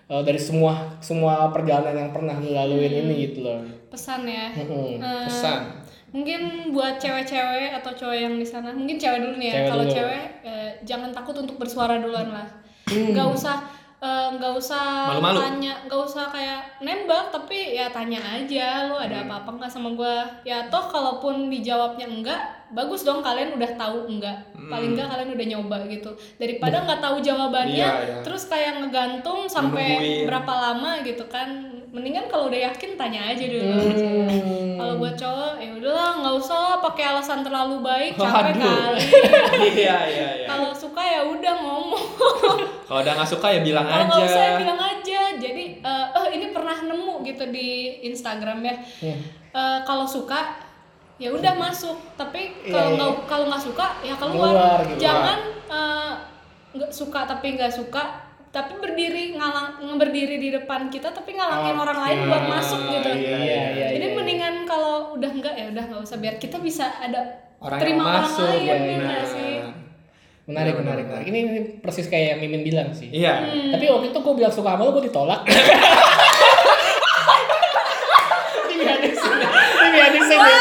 eh, 0.04 0.22
dari 0.22 0.40
semua 0.42 0.98
semua 0.98 1.46
perjalanan 1.48 1.94
yang 1.96 2.10
pernah 2.10 2.34
dilaluin 2.34 2.90
Hmm. 2.90 3.00
ini 3.00 3.14
gitu 3.24 3.38
loh. 3.40 3.62
pesan 3.86 4.26
ya. 4.26 4.50
Eh, 4.52 4.98
Pesan. 5.30 5.85
Mungkin 6.16 6.40
buat 6.70 6.96
cewek-cewek 6.96 7.70
atau 7.74 7.92
cowok 7.92 8.16
yang 8.16 8.34
di 8.34 8.44
sana 8.44 8.72
mungkin 8.72 8.96
cewek 8.96 9.20
dulu 9.20 9.36
nih 9.36 9.48
ya 9.50 9.60
kalau 9.68 9.84
cewek 9.84 10.24
eh, 10.42 10.70
jangan 10.82 11.12
takut 11.12 11.36
untuk 11.36 11.56
bersuara 11.56 11.96
duluan 11.96 12.32
lah 12.32 12.48
Hmm. 12.86 13.10
nggak 13.10 13.28
usah 13.28 13.66
eh, 13.98 14.28
nggak 14.32 14.52
usah 14.54 15.10
Malu-malu. 15.10 15.38
tanya 15.42 15.74
nggak 15.82 16.00
usah 16.00 16.24
kayak 16.28 16.60
nembak 16.78 17.28
tapi 17.28 17.74
ya 17.74 17.90
tanya 17.90 18.22
aja 18.22 18.86
lo 18.86 18.94
ada 18.96 19.18
Hmm. 19.18 19.26
apa-apa 19.26 19.50
nggak 19.58 19.68
sama 19.68 19.90
gua 19.92 20.22
ya 20.42 20.64
toh 20.66 20.86
kalaupun 20.86 21.48
dijawabnya 21.48 22.06
enggak 22.06 22.38
bagus 22.68 23.02
dong 23.02 23.20
kalian 23.20 23.52
udah 23.52 23.70
tahu 23.74 24.06
enggak 24.06 24.38
paling 24.64 24.94
enggak 24.94 25.08
kalian 25.08 25.30
udah 25.32 25.46
nyoba 25.48 25.76
gitu 25.88 26.10
daripada 26.36 26.80
nggak 26.80 27.00
tahu 27.00 27.16
jawabannya 27.20 27.74
Hmm. 27.84 27.98
Iya, 27.98 28.06
iya. 28.06 28.22
terus 28.22 28.46
kayak 28.46 28.78
ngegantung 28.78 29.44
sampai 29.46 29.86
Nungguin. 29.98 30.24
berapa 30.24 30.52
lama 30.54 30.90
gitu 31.02 31.24
kan 31.26 31.48
mendingan 31.88 32.26
kalau 32.26 32.46
udah 32.46 32.60
yakin 32.64 32.94
tanya 32.94 33.20
aja 33.26 33.44
dulu 33.44 33.72
Hmm. 33.86 34.76
kalau 34.76 34.94
buat 34.96 35.14
cowok 35.14 35.54
ya 35.56 35.70
udahlah 35.72 36.10
nggak 36.18 36.34
usah 36.36 36.58
lah 36.58 36.76
pakai 36.80 37.04
alasan 37.06 37.40
terlalu 37.40 37.80
baik 37.80 38.12
capek 38.14 38.52
Waduh. 38.52 38.60
kali 38.60 39.00
Iya 39.76 39.96
iya 40.04 40.28
iya. 40.36 40.46
kalau 40.46 40.70
suka 40.70 41.00
ya 41.00 41.20
udah 41.22 41.54
ngomong 41.56 42.04
Kalau 42.86 43.00
udah 43.00 43.12
nggak 43.14 43.30
suka 43.30 43.46
ya 43.48 43.60
bilang 43.60 43.82
kalau 43.82 44.04
nggak 44.06 44.24
usah 44.24 44.38
ya 44.38 44.48
aja. 44.48 44.58
bilang 44.58 44.80
aja 44.80 45.20
jadi 45.36 45.64
eh 45.78 46.06
oh 46.12 46.26
ini 46.28 46.46
pernah 46.50 46.76
nemu 46.80 47.14
gitu 47.22 47.44
di 47.48 47.68
Instagram 48.04 48.58
ya 48.62 48.74
Iya. 49.02 49.16
Eh, 49.50 49.78
kalau 49.82 50.04
suka 50.04 50.60
ya 51.16 51.30
udah 51.30 51.52
masuk 51.54 51.96
tapi 52.14 52.52
kalau 52.66 52.92
Iya, 52.92 52.96
nggak 52.96 53.10
iya. 53.10 53.24
kalau 53.24 53.44
nggak 53.46 53.62
suka 53.62 53.86
ya 54.00 54.14
keluar, 54.14 54.52
Keluar 54.52 54.80
gitu. 54.86 55.00
jangan 55.00 55.38
eh, 55.66 56.12
nggak 56.74 56.90
suka 56.90 57.20
tapi 57.24 57.56
nggak 57.56 57.72
suka 57.72 58.04
tapi 58.56 58.72
berdiri 58.80 59.36
ngalang 59.36 60.00
berdiri 60.00 60.40
di 60.40 60.48
depan 60.48 60.88
kita 60.88 61.12
tapi 61.12 61.36
ngalangin 61.36 61.76
orang 61.76 61.98
lain 62.00 62.18
buat 62.24 62.40
Ah, 62.40 62.48
masuk 62.56 62.80
gitu 62.88 63.10
iya, 63.12 63.36
iya, 63.36 63.60
iya, 63.76 63.86
jadi 64.00 64.06
iya. 64.08 64.16
mendingan 64.16 64.64
kalau 64.64 65.12
udah 65.12 65.28
enggak 65.28 65.52
ya 65.60 65.68
udah 65.68 65.84
nggak 65.84 66.00
usah 66.00 66.16
biar 66.16 66.40
kita 66.40 66.56
bisa 66.64 66.88
ada 66.96 67.44
Orang 67.60 67.80
terima 67.80 68.00
yang 68.00 68.08
orang 68.08 68.24
masuk, 68.24 68.48
lain 68.48 68.64
ya, 68.64 68.76
ya 68.96 69.24
sih 69.28 69.54
Menarik, 70.46 70.78
menarik, 70.78 71.10
menarik. 71.10 71.26
Ini, 71.26 71.38
ini 71.42 71.60
persis 71.82 72.06
kayak 72.06 72.38
yang 72.38 72.46
Mimin 72.46 72.62
bilang 72.62 72.94
sih. 72.94 73.10
Iya. 73.10 73.50
Hmm. 73.50 73.74
Tapi 73.74 73.90
waktu 73.90 74.14
itu 74.14 74.18
gue 74.22 74.34
bilang 74.38 74.54
suka 74.54 74.78
sama 74.78 74.86
lo, 74.86 74.94
gue 74.94 75.10
ditolak. 75.10 75.42
Ini 78.70 78.84
ada 78.86 79.10
sini. 79.10 79.42
Ini 79.90 79.98
ada 80.06 80.20
sini. 80.22 80.54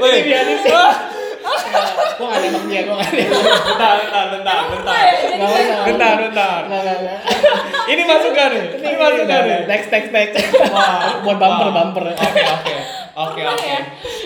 Woi, 0.00 0.24
Ini 0.24 0.32
ada 0.40 0.54
sini. 0.56 0.72
Gue 2.18 2.26
gak 2.26 2.40
nembak 2.42 2.64
dia, 2.66 2.80
gue 2.82 2.94
gak 2.98 3.10
nembak. 3.14 3.30
bentar, 3.62 3.94
bentar, 4.02 4.24
bentar, 4.34 4.58
bentar. 4.66 5.02
Ya. 5.38 5.78
Bentar, 5.86 6.12
bentar. 6.18 6.60
Nggak. 6.66 7.18
Ini 7.94 8.02
masuk 8.04 8.30
gak 8.34 8.48
nih? 8.50 8.64
Ini 8.74 8.96
masuk 8.98 9.24
gak 9.24 9.40
nih? 9.46 9.58
Next, 9.70 9.88
next, 9.88 10.10
next. 10.10 10.34
Wah, 10.68 11.22
Buat 11.22 11.38
bumper, 11.38 11.68
bumper. 11.70 12.04
Oke, 12.10 12.42
oke. 12.42 12.74
Oke, 13.18 13.40
Pernah 13.40 13.54
oke. 13.54 13.66
ya? 13.66 13.80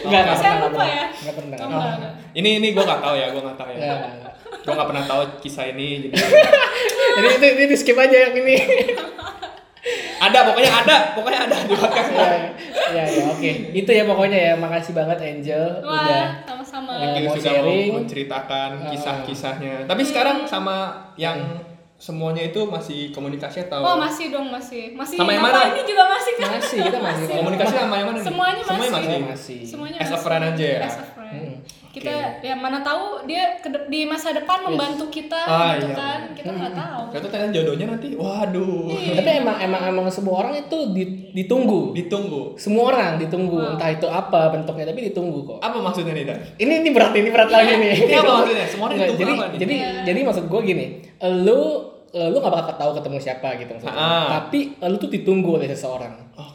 Enggak, 0.05 0.21
enggak 0.23 0.37
pernah. 0.37 0.57
lupa 0.65 0.85
ya? 0.85 1.05
Enggak 1.13 1.35
pernah. 1.37 1.57
Oh, 1.57 1.67
enggak, 1.69 1.93
enggak. 1.95 2.13
Ini 2.33 2.49
ini 2.59 2.69
gue 2.73 2.85
gak 2.85 3.01
tahu 3.01 3.15
ya, 3.15 3.27
gue 3.29 3.43
gak 3.43 3.59
tahu 3.61 3.71
ya. 3.73 3.93
Gue 4.63 4.73
gak 4.73 4.89
pernah 4.89 5.05
tahu 5.05 5.23
kisah 5.41 5.65
ini. 5.69 5.89
Jadi 6.03 6.17
Jadi 7.17 7.29
itu, 7.29 7.47
ini 7.47 7.65
di 7.69 7.77
skip 7.77 7.97
aja 7.97 8.17
yang 8.19 8.35
ini. 8.35 8.57
ada, 10.21 10.39
pokoknya 10.47 10.73
ada, 10.73 10.97
pokoknya 11.13 11.41
ada 11.43 11.57
di 11.61 11.75
podcast. 11.75 12.09
Iya, 12.09 12.27
iya, 12.89 13.05
iya, 13.05 13.23
oke. 13.29 13.51
Itu 13.73 13.91
ya 13.91 14.05
pokoknya 14.05 14.39
ya. 14.41 14.55
Makasih 14.55 14.93
banget 14.93 15.19
Angel 15.21 15.65
udah 15.81 15.91
wah 15.91 16.29
sama-sama 16.45 16.91
Thank 16.95 17.03
you. 17.03 17.07
Mungkin 17.09 17.23
mau 17.25 17.35
sudah 17.35 17.53
mau 17.53 17.59
sharing. 17.67 17.91
menceritakan 17.93 18.71
Ah. 18.73 18.89
kisah-kisahnya. 18.89 19.75
Tapi 19.85 20.03
sekarang 20.03 20.37
sama 20.45 20.77
yang 21.17 21.39
semuanya 21.97 22.43
itu 22.45 22.59
masih 22.65 23.11
komunikasi 23.11 23.63
atau 23.63 23.79
oh 23.81 23.95
masih 23.97 24.27
dong 24.29 24.51
masih 24.51 24.91
masih 24.93 25.15
Sama 25.15 25.31
yang 25.31 25.39
mana? 25.41 25.71
ini 25.71 25.83
juga 25.83 26.03
masih 26.09 26.33
kan 26.35 26.51
masih 26.53 26.79
kita 26.81 26.99
masih 26.99 27.25
komunikasi 27.33 27.73
sama 27.77 27.95
yang 27.97 28.07
mana 28.07 28.19
nih? 28.19 28.27
Semuanya 28.27 28.59
Semuanya 28.61 28.91
masih. 28.91 29.03
masih. 29.03 29.23
masih. 29.23 29.59
semuanya 29.67 29.97
As 29.97 30.07
a 30.07 30.11
masih. 30.11 30.23
friend 30.23 30.45
aja 30.45 30.67
ya? 30.67 30.81
As 30.83 30.97
a 30.99 31.07
friend. 31.09 31.31
Hmm. 31.33 31.55
Kita 31.93 32.11
ya 32.41 32.57
mana 32.57 32.81
tahu 32.81 33.23
dia 33.23 33.61
ke 33.61 33.69
di 33.87 34.03
masa 34.03 34.33
depan 34.33 34.65
membantu 34.65 35.07
kita 35.07 35.37
Ah, 35.39 35.77
gitu 35.77 35.87
iya. 35.87 35.95
kan 35.95 36.21
kita 36.33 36.51
nggak 36.51 36.73
tahu 36.73 37.03
Gak 37.13 37.21
tuh 37.21 37.29
ternyata 37.29 37.53
jodohnya 37.53 37.87
nanti, 37.87 38.09
waduh, 38.17 38.89
Iya. 38.89 39.21
Tapi 39.21 39.31
emang 39.39 39.57
emang 39.61 39.83
emang 39.85 40.07
semua 40.09 40.41
orang 40.41 40.57
itu 40.57 40.79
di- 40.91 41.29
ditunggu. 41.31 41.93
ditunggu. 41.93 42.57
Semua 42.57 42.89
orang 42.89 43.21
ditunggu, 43.21 43.77
entah 43.77 43.93
itu 43.93 44.09
apa 44.09 44.49
bentuknya 44.49 44.89
tapi 44.89 45.13
ditunggu 45.13 45.45
kok. 45.45 45.59
Apa 45.61 45.77
maksudnya 45.79 46.13
nih 46.13 46.25
Dan? 46.25 46.41
Ini 46.57 46.73
ini 46.81 46.89
berat 46.91 47.13
ini 47.13 47.29
berat 47.29 47.53
lagi 47.53 47.73
nih. 47.77 47.93
Ini 48.03 48.15
apa 48.17 48.33
maksudnya? 48.41 48.67
Semua 48.67 48.85
orang 48.89 48.97
ditunggu 48.99 49.21
jadi 49.21 49.33
apa 49.35 49.45
nih? 49.45 49.59
jadi 49.61 49.75
Iya. 49.77 49.91
jadi 50.09 50.21
maksud 50.25 50.45
gue 50.49 50.61
gini, 50.65 50.87
lu 51.45 51.92
lu 52.13 52.37
gak 52.37 52.53
bakal 52.53 52.75
tahu 52.77 52.91
ketemu 53.01 53.17
siapa 53.19 53.49
gitu 53.57 53.73
maksudnya. 53.73 53.97
Ah. 53.97 54.29
Tapi 54.37 54.77
lu 54.79 54.97
tuh 54.97 55.09
ditunggu 55.09 55.57
oleh 55.57 55.65
seseorang. 55.67 56.13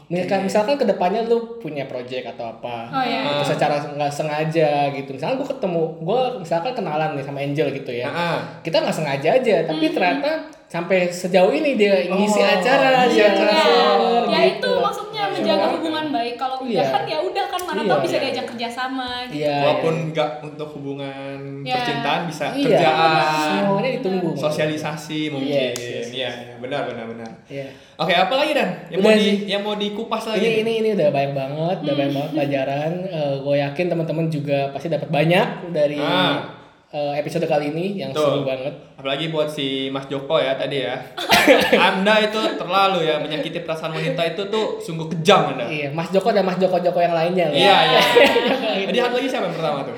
Misalkan 0.08 0.40
misalkan 0.42 0.74
ke 0.74 0.84
depannya 0.84 1.22
lu 1.22 1.58
punya 1.58 1.84
project 1.84 2.32
atau 2.32 2.50
apa, 2.50 2.88
Oh, 2.88 3.04
iya. 3.04 3.28
gitu, 3.28 3.52
secara 3.52 3.76
nggak 3.78 4.08
sengaja 4.08 4.70
gitu. 4.90 5.12
Misalkan 5.12 5.36
gue 5.36 5.48
ketemu, 5.48 5.82
gue 6.00 6.20
misalkan 6.40 6.72
kenalan 6.72 7.12
nih 7.12 7.22
sama 7.22 7.38
Angel 7.38 7.68
gitu 7.70 7.92
ya. 7.92 8.08
Ah, 8.08 8.38
Kita 8.60 8.80
nggak 8.80 8.94
sengaja 8.94 9.28
aja, 9.34 9.56
tapi 9.64 9.84
ternyata 9.88 10.30
sampai 10.64 11.08
sejauh 11.08 11.50
ini 11.50 11.74
dia 11.74 12.04
ngisi 12.06 12.38
Oh, 12.38 12.48
acara, 12.48 13.04
ngisi 13.04 13.16
dia 13.16 13.26
acara. 13.30 13.52
share, 13.52 14.24
ya 14.26 14.40
gitu. 14.46 14.52
itu 14.54 14.70
maksudnya 14.78 15.07
menjaga 15.38 15.66
hubungan 15.72 16.06
baik 16.08 16.34
kalau 16.34 16.56
Iya. 16.60 16.68
udah 16.68 16.86
kan 16.90 17.02
ya 17.04 17.18
udah 17.20 17.44
kan 17.46 17.60
mana 17.62 17.80
Iya. 17.80 17.88
tahu 17.88 18.00
bisa 18.02 18.16
diajak 18.18 18.46
kerjasama 18.46 19.08
gitu 19.26 19.40
Iya. 19.40 19.56
walaupun 19.60 19.94
nggak 20.10 20.30
untuk 20.42 20.68
hubungan 20.74 21.38
Ya. 21.62 21.74
percintaan 21.74 22.22
bisa 22.26 22.44
Iya. 22.50 22.64
kerjaan, 22.64 23.62
Semuanya 23.62 23.90
ditunggu. 23.96 24.30
sosialisasi 24.34 25.20
mungkin. 25.28 25.54
Yes, 25.70 25.78
yes, 25.78 26.06
Iya, 26.08 26.30
iya, 26.30 26.54
benar, 26.58 26.84
benar, 26.84 27.04
benar. 27.06 27.30
Iya. 27.46 27.66
Oke, 27.96 28.12
apa 28.12 28.34
lagi 28.34 28.52
Dan? 28.52 28.70
Yang 28.88 28.98
Udah 28.98 29.04
mau 29.04 29.14
di 29.16 29.30
yang 29.44 29.62
mau 29.62 29.74
dikupas 29.74 30.22
lagi? 30.24 30.38
Ini 30.40 30.50
ini 30.60 30.72
ini 30.80 30.88
udah 30.94 31.08
banyak 31.08 31.32
banget, 31.32 31.76
udah 31.82 31.94
banyak 31.94 32.12
banget 32.12 32.30
pelajaran. 32.32 32.92
gue 33.38 33.56
yakin 33.56 33.86
teman-teman 33.88 34.26
juga 34.28 34.58
pasti 34.70 34.88
dapat 34.88 35.08
banyak 35.08 35.46
dari 35.70 35.98
Ah. 35.98 36.57
Eh, 36.88 37.12
episode 37.20 37.44
kali 37.44 37.68
ini 37.68 38.00
yang 38.00 38.10
Betul. 38.16 38.24
seru 38.24 38.40
banget. 38.48 38.74
Apalagi 38.96 39.28
buat 39.28 39.48
si 39.52 39.92
Mas 39.92 40.08
Joko 40.08 40.40
ya 40.40 40.56
tadi 40.56 40.88
ya. 40.88 40.96
anda 41.92 42.14
itu 42.24 42.40
terlalu 42.56 43.04
ya 43.04 43.20
menyakiti 43.20 43.60
perasaan 43.60 43.92
wanita 43.92 44.24
itu 44.24 44.42
tuh 44.48 44.80
sungguh 44.80 45.08
kejam 45.12 45.52
Anda. 45.56 45.68
Iya, 45.68 45.88
Mas 45.92 46.08
Joko 46.08 46.32
dan 46.32 46.48
Mas 46.48 46.56
Joko 46.56 46.80
Joko 46.80 46.98
yang 47.00 47.12
lainnya. 47.12 47.52
Iya, 47.52 47.76
iya. 47.92 48.00
Jadi 48.88 48.98
satu 48.98 49.14
lagi 49.20 49.28
siapa 49.28 49.44
yang 49.52 49.56
pertama 49.56 49.78
tuh? 49.84 49.96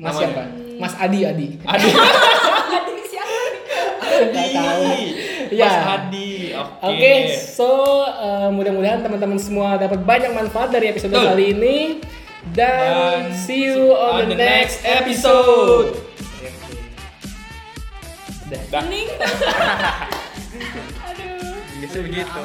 Mas 0.00 0.16
Namanya? 0.16 0.20
siapa? 0.24 0.42
Mas 0.80 0.94
Adi 0.96 1.18
Adi. 1.28 1.48
Adi. 1.68 1.88
Adik 2.80 3.04
siapa? 3.06 3.36
Nggak 4.32 4.46
tahu. 4.56 4.82
Mas 4.88 5.02
Ya. 5.52 5.84
Adi. 6.00 6.56
Oke. 6.56 6.88
Oke, 6.96 7.12
so 7.36 7.70
eh, 8.08 8.48
mudah-mudahan 8.48 9.04
teman-teman 9.04 9.36
semua 9.36 9.76
dapat 9.76 10.00
banyak 10.00 10.32
manfaat 10.32 10.72
dari 10.72 10.88
episode 10.88 11.12
Betul. 11.12 11.28
kali 11.28 11.44
ini 11.52 11.76
dan, 12.56 13.30
Dan 13.30 13.36
see 13.36 13.68
you 13.70 13.92
on, 13.94 14.26
the, 14.26 14.34
next 14.34 14.82
episode. 14.82 15.92
Udah. 15.94 16.11
Dah. 18.52 18.84
Mending. 18.84 19.08
Aduh. 21.08 21.56
Gitu 21.80 21.98
begitu. 22.04 22.44